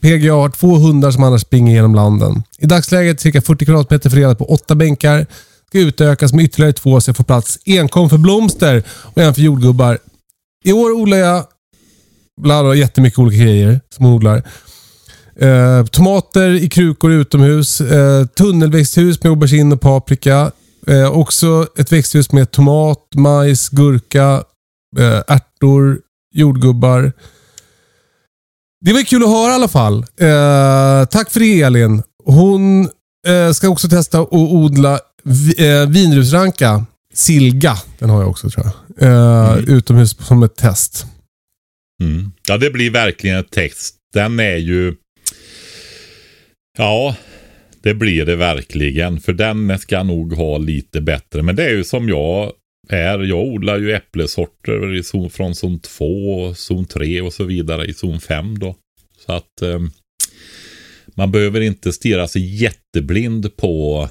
PGA 0.00 0.34
har 0.34 0.48
två 0.48 0.76
hundar 0.76 1.10
som 1.10 1.24
annars 1.24 1.42
springer 1.42 1.74
genom 1.74 1.94
landen. 1.94 2.42
I 2.58 2.66
dagsläget 2.66 3.20
cirka 3.20 3.42
40 3.42 3.64
kvadratmeter 3.64 4.10
fördelat 4.10 4.38
på 4.38 4.44
åtta 4.44 4.74
bänkar 4.74 5.26
ska 5.70 5.78
utökas 5.78 6.32
med 6.32 6.44
ytterligare 6.44 6.72
två 6.72 7.00
så 7.00 7.08
jag 7.08 7.16
får 7.16 7.24
plats 7.24 7.58
enkom 7.66 8.10
för 8.10 8.18
blomster 8.18 8.82
och 8.88 9.22
en 9.22 9.34
för 9.34 9.42
jordgubbar. 9.42 9.98
I 10.64 10.72
år 10.72 10.90
odlar 10.90 11.18
jag 11.18 11.44
bland 12.40 12.66
annat 12.66 12.78
jättemycket 12.78 13.18
olika 13.18 13.42
grejer 13.42 13.80
som 13.94 14.04
hon 14.04 14.14
odlar. 14.14 14.42
Eh, 15.36 15.84
tomater 15.84 16.50
i 16.50 16.68
krukor 16.68 17.12
utomhus. 17.12 17.80
Eh, 17.80 18.26
tunnelväxthus 18.26 19.22
med 19.22 19.30
aubergine 19.30 19.74
och 19.74 19.80
paprika. 19.80 20.52
Eh, 20.86 21.10
också 21.10 21.66
ett 21.76 21.92
växthus 21.92 22.32
med 22.32 22.50
tomat, 22.50 23.14
majs, 23.16 23.68
gurka, 23.68 24.44
eh, 24.98 25.22
ärtor, 25.28 25.98
jordgubbar. 26.34 27.12
Det 28.84 28.92
var 28.92 29.02
kul 29.02 29.22
att 29.22 29.28
höra 29.28 29.52
i 29.52 29.54
alla 29.54 29.68
fall. 29.68 29.98
Eh, 29.98 31.06
tack 31.10 31.30
för 31.30 31.40
det 31.40 31.62
Elin. 31.62 32.02
Hon 32.24 32.88
eh, 33.26 33.52
ska 33.52 33.68
också 33.68 33.88
testa 33.88 34.20
att 34.20 34.28
odla 34.32 35.00
eh, 35.58 35.88
vinrusranka. 35.88 36.86
Silga, 37.14 37.76
den 37.98 38.10
har 38.10 38.20
jag 38.20 38.30
också 38.30 38.50
tror 38.50 38.66
jag. 38.66 39.08
Eh, 39.08 39.58
Utomhus 39.58 40.16
som 40.26 40.42
ett 40.42 40.56
test. 40.56 41.06
Mm. 42.02 42.32
Ja, 42.48 42.56
det 42.56 42.70
blir 42.70 42.90
verkligen 42.90 43.38
ett 43.38 43.50
test. 43.50 43.96
Den 44.14 44.40
är 44.40 44.56
ju... 44.56 44.94
Ja, 46.78 47.16
det 47.82 47.94
blir 47.94 48.26
det 48.26 48.36
verkligen. 48.36 49.20
För 49.20 49.32
den 49.32 49.78
ska 49.78 50.02
nog 50.02 50.32
ha 50.32 50.58
lite 50.58 51.00
bättre. 51.00 51.42
Men 51.42 51.56
det 51.56 51.64
är 51.64 51.70
ju 51.70 51.84
som 51.84 52.08
jag 52.08 52.52
är. 52.88 53.18
Jag 53.18 53.44
odlar 53.44 53.78
ju 53.78 53.92
äpplesorter 53.92 54.94
i 54.94 55.02
zon, 55.02 55.30
från 55.30 55.54
zon 55.54 55.78
2, 55.78 56.54
zon 56.54 56.86
3 56.86 57.20
och 57.20 57.32
så 57.32 57.44
vidare 57.44 57.86
i 57.86 57.94
zon 57.94 58.20
5 58.20 58.58
då. 58.58 58.76
Så 59.26 59.32
att 59.32 59.62
eh, 59.62 59.80
man 61.14 61.32
behöver 61.32 61.60
inte 61.60 61.92
stirra 61.92 62.28
sig 62.28 62.62
jätteblind 62.62 63.56
på, 63.56 64.08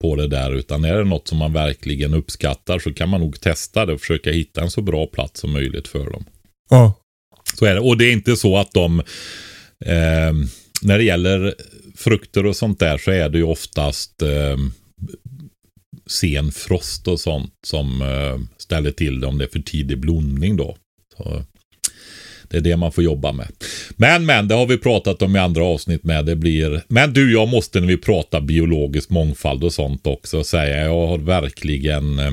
på 0.00 0.16
det 0.16 0.28
där. 0.28 0.54
Utan 0.54 0.84
är 0.84 0.98
det 0.98 1.04
något 1.04 1.28
som 1.28 1.38
man 1.38 1.52
verkligen 1.52 2.14
uppskattar 2.14 2.78
så 2.78 2.94
kan 2.94 3.08
man 3.08 3.20
nog 3.20 3.40
testa 3.40 3.86
det 3.86 3.92
och 3.92 4.00
försöka 4.00 4.30
hitta 4.30 4.62
en 4.62 4.70
så 4.70 4.82
bra 4.82 5.06
plats 5.06 5.40
som 5.40 5.52
möjligt 5.52 5.88
för 5.88 6.10
dem. 6.10 6.24
Ja. 6.70 6.94
Så 7.54 7.64
är 7.64 7.74
det. 7.74 7.80
Och 7.80 7.98
det 7.98 8.04
är 8.04 8.12
inte 8.12 8.36
så 8.36 8.56
att 8.56 8.72
de, 8.72 9.00
eh, 9.84 10.32
när 10.82 10.98
det 10.98 11.04
gäller 11.04 11.54
frukter 11.96 12.46
och 12.46 12.56
sånt 12.56 12.78
där 12.78 12.98
så 12.98 13.10
är 13.10 13.28
det 13.28 13.38
ju 13.38 13.44
oftast 13.44 14.22
eh, 14.22 14.56
sen 16.06 16.52
frost 16.52 17.08
och 17.08 17.20
sånt 17.20 17.54
som 17.66 18.02
eh, 18.02 18.38
ställer 18.58 18.90
till 18.90 19.20
det 19.20 19.26
om 19.26 19.38
det 19.38 19.44
är 19.44 19.48
för 19.48 19.58
tidig 19.58 19.98
blomning 19.98 20.56
då. 20.56 20.76
Så, 21.16 21.44
det 22.48 22.56
är 22.56 22.60
det 22.60 22.76
man 22.76 22.92
får 22.92 23.04
jobba 23.04 23.32
med. 23.32 23.48
Men, 23.96 24.26
men, 24.26 24.48
det 24.48 24.54
har 24.54 24.66
vi 24.66 24.78
pratat 24.78 25.22
om 25.22 25.36
i 25.36 25.38
andra 25.38 25.64
avsnitt 25.64 26.04
med. 26.04 26.24
Det 26.24 26.36
blir... 26.36 26.82
Men 26.88 27.12
du, 27.12 27.32
jag 27.32 27.48
måste 27.48 27.80
när 27.80 27.86
vi 27.86 27.96
pratar 27.96 28.40
biologisk 28.40 29.10
mångfald 29.10 29.64
och 29.64 29.72
sånt 29.72 30.06
också 30.06 30.44
säga, 30.44 30.84
jag 30.84 31.06
har 31.06 31.18
verkligen 31.18 32.18
eh, 32.18 32.30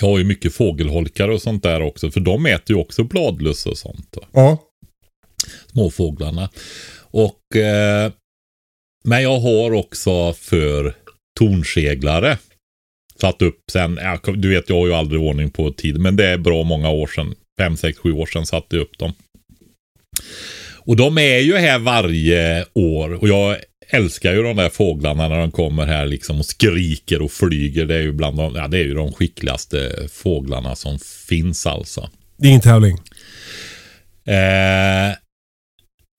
jag 0.00 0.08
har 0.08 0.18
ju 0.18 0.24
mycket 0.24 0.54
fågelholkar 0.54 1.28
och 1.28 1.42
sånt 1.42 1.62
där 1.62 1.82
också. 1.82 2.10
För 2.10 2.20
de 2.20 2.46
äter 2.46 2.76
ju 2.76 2.82
också 2.82 3.04
bladlöss 3.04 3.66
och 3.66 3.78
sånt. 3.78 4.16
Ja. 4.32 4.58
Småfåglarna. 5.72 6.48
Och, 7.00 7.56
eh, 7.56 8.12
men 9.04 9.22
jag 9.22 9.40
har 9.40 9.72
också 9.72 10.32
för 10.32 10.94
tornseglare 11.38 12.38
satt 13.20 13.42
upp 13.42 13.60
sen. 13.72 13.98
Ja, 14.02 14.18
du 14.34 14.48
vet, 14.48 14.68
jag 14.68 14.76
har 14.76 14.86
ju 14.86 14.94
aldrig 14.94 15.20
ordning 15.20 15.50
på 15.50 15.72
tid. 15.72 16.00
Men 16.00 16.16
det 16.16 16.26
är 16.26 16.38
bra 16.38 16.62
många 16.62 16.90
år 16.90 17.06
sedan. 17.06 17.34
Fem, 17.62 17.76
sex, 17.76 17.98
sju 17.98 18.12
år 18.12 18.26
sedan 18.26 18.46
satte 18.46 18.76
jag 18.76 18.82
upp 18.82 18.98
dem. 18.98 19.12
Och 20.78 20.96
de 20.96 21.18
är 21.18 21.38
ju 21.38 21.56
här 21.56 21.78
varje 21.78 22.64
år. 22.72 23.14
Och 23.14 23.28
jag 23.28 23.56
älskar 23.88 24.32
ju 24.32 24.42
de 24.42 24.56
där 24.56 24.68
fåglarna 24.68 25.28
när 25.28 25.36
de 25.36 25.50
kommer 25.50 25.86
här 25.86 26.06
liksom 26.06 26.38
och 26.38 26.46
skriker 26.46 27.22
och 27.22 27.32
flyger. 27.32 27.86
Det 27.86 27.94
är 27.94 28.02
ju 28.02 28.12
bland 28.12 28.36
de, 28.36 28.54
ja, 28.54 28.68
det 28.68 28.78
är 28.78 28.84
ju 28.84 28.94
de 28.94 29.12
skickligaste 29.12 30.08
fåglarna 30.12 30.76
som 30.76 30.98
finns 31.28 31.66
alltså. 31.66 32.10
Det 32.36 32.46
är 32.46 32.48
ingen 32.48 32.60
tävling. 32.60 32.98
Eh, 34.26 35.16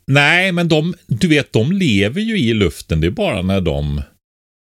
Nej, 0.08 0.52
men 0.52 0.68
de, 0.68 0.94
du 1.08 1.28
vet, 1.28 1.54
de 1.54 1.72
lever 1.72 2.22
ju 2.22 2.38
i 2.38 2.54
luften. 2.54 3.02
Det 3.02 3.08
är 3.08 3.12
bara 3.12 3.42
när 3.42 3.62
de 3.62 4.02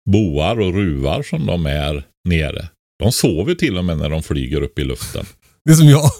boar 0.09 0.59
och 0.59 0.74
ruvar 0.74 1.24
som 1.24 1.45
de 1.45 1.65
är 1.65 2.03
nere. 2.30 2.70
De 2.99 3.11
sover 3.11 3.55
till 3.55 3.78
och 3.78 3.86
med 3.86 3.97
när 3.97 4.09
de 4.09 4.24
flyger 4.24 4.61
upp 4.61 4.80
i 4.80 4.84
luften. 4.84 5.26
Det 5.65 5.72
är 5.72 5.76
som 5.76 5.88
jag. 5.88 6.11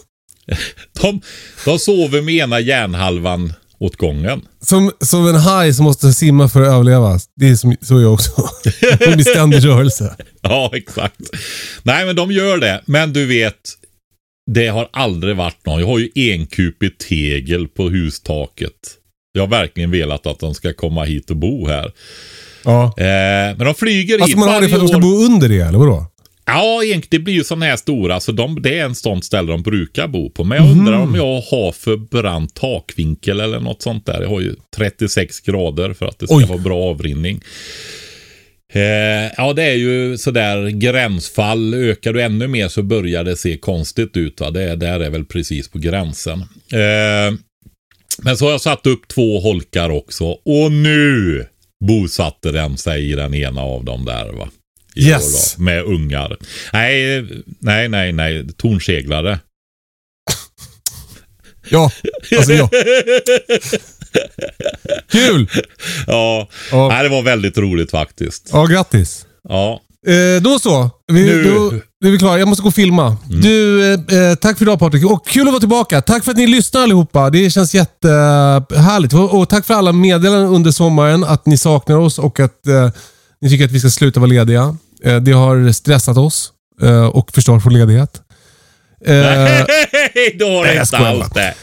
De, 1.02 1.22
de 1.66 1.80
sover 1.80 2.22
med 2.22 2.36
ena 2.36 2.60
hjärnhalvan 2.60 3.54
åt 3.80 3.96
gången. 3.96 4.42
Som, 4.62 4.92
som 5.02 5.28
en 5.28 5.36
haj 5.36 5.74
som 5.74 5.84
måste 5.84 6.14
simma 6.14 6.50
för 6.50 6.62
att 6.62 6.68
överleva. 6.68 7.20
Det 7.36 7.50
är 7.50 7.56
som, 7.56 7.76
så 7.82 8.02
jag 8.02 8.14
också. 8.14 8.32
Jag 9.00 9.14
blir 9.14 9.24
ständig 9.32 9.66
rörelse. 9.66 10.16
Ja, 10.42 10.72
exakt. 10.74 11.22
Nej, 11.84 12.06
men 12.06 12.16
de 12.16 12.32
gör 12.32 12.58
det. 12.58 12.82
Men 12.86 13.14
du 13.14 13.26
vet, 13.26 13.74
det 14.52 14.68
har 14.68 14.90
aldrig 14.94 15.36
varit 15.36 15.66
någon. 15.66 15.80
Jag 15.80 15.88
har 15.88 16.00
ju 16.00 16.10
enkupigt 16.34 17.08
tegel 17.08 17.68
på 17.68 17.90
hustaket. 17.90 18.74
Jag 19.34 19.42
har 19.42 19.48
verkligen 19.48 19.92
velat 19.92 20.28
att 20.28 20.40
de 20.40 20.54
ska 20.54 20.74
komma 20.74 21.04
hit 21.04 21.30
och 21.30 21.38
bo 21.38 21.68
här. 21.68 21.92
Ja. 22.64 22.84
Eh, 22.98 23.58
men 23.58 23.66
de 23.66 23.76
flyger 23.76 24.16
Alltså 24.16 24.28
hit 24.28 24.38
man 24.38 24.50
har 24.50 24.62
det 24.62 24.70
för 24.70 24.76
att 24.76 24.82
de 24.82 24.88
ska 24.88 25.00
bo 25.00 25.26
under 25.26 25.50
det, 25.50 25.60
eller 25.62 25.80
vadå? 25.80 26.06
Ja, 26.50 26.82
det 27.10 27.20
blir 27.20 27.34
ju 27.34 27.44
sådana 27.44 27.66
här 27.66 27.76
stora. 27.76 28.20
Så 28.20 28.32
de, 28.32 28.62
det 28.62 28.80
är 28.80 28.86
en 28.86 28.96
sånt 28.96 29.26
ställe 29.26 29.52
de 29.52 29.62
brukar 29.64 30.08
bo 30.08 30.30
på. 30.30 30.44
Men 30.44 30.58
jag 30.58 30.72
undrar 30.72 30.98
om 30.98 31.16
jag 31.16 31.42
har 31.42 31.72
för 31.72 31.98
brant 31.98 32.56
takvinkel 32.56 33.40
eller 33.40 33.60
något 33.60 33.82
sånt 33.82 34.06
där. 34.06 34.22
Jag 34.22 34.30
har 34.30 34.42
ju 34.42 34.56
36 34.76 35.40
grader 35.40 35.94
för 35.94 36.06
att 36.06 36.20
det 36.20 36.28
ska 36.28 36.36
Oj. 36.36 36.46
vara 36.46 36.58
bra 36.58 36.84
avrinning. 36.84 37.42
Eh, 38.74 39.32
ja, 39.38 39.54
det 39.56 39.64
är 39.64 39.76
ju 39.76 40.18
sådär 40.18 40.70
gränsfall. 40.70 41.74
Ökar 41.74 42.14
du 42.14 42.22
ännu 42.22 42.48
mer 42.48 42.68
så 42.68 42.84
börjar 42.84 43.24
det 43.24 43.38
se 43.38 43.58
konstigt 43.58 44.18
ut. 44.18 44.42
Va? 44.42 44.52
Det 44.52 44.76
där 44.76 45.00
är 45.00 45.10
väl 45.10 45.26
precis 45.26 45.70
på 45.70 45.78
gränsen. 45.80 46.40
Eh, 46.72 47.38
men 48.24 48.38
så 48.38 48.46
har 48.46 48.52
jag 48.52 48.62
satt 48.62 48.88
upp 48.88 49.08
två 49.08 49.40
holkar 49.40 49.90
också. 49.90 50.26
Och 50.26 50.72
nu 50.72 51.46
bosatte 51.88 52.52
den 52.52 52.78
sig 52.78 53.12
i 53.12 53.16
den 53.16 53.34
ena 53.34 53.62
av 53.62 53.86
dem 53.86 54.06
där. 54.06 54.34
va. 54.34 54.50
Yes. 55.00 55.56
då, 55.56 55.64
med 55.64 55.84
ungar. 55.84 56.38
Nej, 56.74 57.28
nej, 57.60 57.90
nej, 57.90 58.12
nej. 58.12 58.48
Tornseglare. 58.58 59.40
Ja, 61.70 61.92
alltså 62.38 62.54
ja. 62.54 62.70
Kul! 65.12 65.50
Ja, 66.08 66.48
Ja. 66.72 66.88
Nej, 66.88 67.04
det 67.04 67.10
var 67.10 67.22
väldigt 67.22 67.58
roligt 67.58 67.92
faktiskt. 67.92 68.50
Ja, 68.52 68.66
grattis. 68.66 69.26
Ja, 69.50 69.82
Eh, 70.08 70.42
då 70.42 70.60
så. 70.60 70.90
Vi, 71.08 71.26
Nu. 71.26 71.44
Då, 71.44 71.70
då 72.02 72.08
är 72.08 72.12
vi 72.12 72.18
klara. 72.18 72.40
Jag 72.40 72.48
måste 72.48 72.62
gå 72.62 72.68
och 72.68 72.76
filma. 72.76 73.18
Du, 73.30 73.86
eh, 73.94 74.18
eh, 74.18 74.36
tack 74.36 74.58
för 74.58 74.66
idag 74.66 74.80
Patrik. 74.80 75.06
Och 75.06 75.28
kul 75.28 75.42
att 75.48 75.54
vara 75.54 75.60
tillbaka. 75.60 76.02
Tack 76.02 76.24
för 76.24 76.32
att 76.32 76.38
ni 76.38 76.48
lyssnar 76.48 76.82
allihopa. 76.82 77.30
Det 77.30 77.50
känns 77.50 77.76
jättehärligt. 77.76 79.14
Och, 79.14 79.40
och 79.40 79.50
tack 79.50 79.66
för 79.66 79.74
alla 79.74 79.92
meddelanden 79.92 80.50
under 80.50 80.72
sommaren. 80.72 81.24
Att 81.24 81.46
ni 81.46 81.58
saknar 81.58 81.96
oss 81.98 82.20
och 82.20 82.40
att 82.40 82.68
eh, 82.68 82.90
ni 83.42 83.50
tycker 83.50 83.66
att 83.66 83.72
vi 83.72 83.80
ska 83.80 83.90
sluta 83.90 84.20
vara 84.20 84.30
lediga. 84.30 84.78
Eh, 85.04 85.16
det 85.16 85.32
har 85.32 85.72
stressat 85.72 86.18
oss 86.18 86.52
eh, 86.82 87.06
och 87.06 87.32
förstört 87.32 87.66
vår 87.66 87.72
ledighet. 87.72 88.22
Eh, 89.06 89.14
Nej, 89.16 89.66
det 90.40 90.46
har 90.46 90.66
det 90.66 90.74
jag 90.74 90.84
inte 90.84 90.98
alls 90.98 91.30
det. 91.34 91.54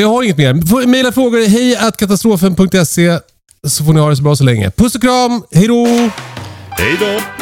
Jag 0.00 0.08
har 0.08 0.22
inget 0.22 0.36
mer. 0.36 0.86
Maila 0.86 1.12
frågor 1.12 1.48
hej 1.48 1.76
at 1.76 1.96
katastrofen.se 1.96 3.18
så 3.66 3.84
får 3.84 3.92
ni 3.92 4.00
ha 4.00 4.10
det 4.10 4.16
så 4.16 4.22
bra 4.22 4.36
så 4.36 4.44
länge. 4.44 4.70
Puss 4.70 4.94
och 4.94 5.00
kram. 5.02 5.42
Hej 5.52 5.68
då! 5.68 5.86
Hej 6.70 6.96
då. 7.00 7.41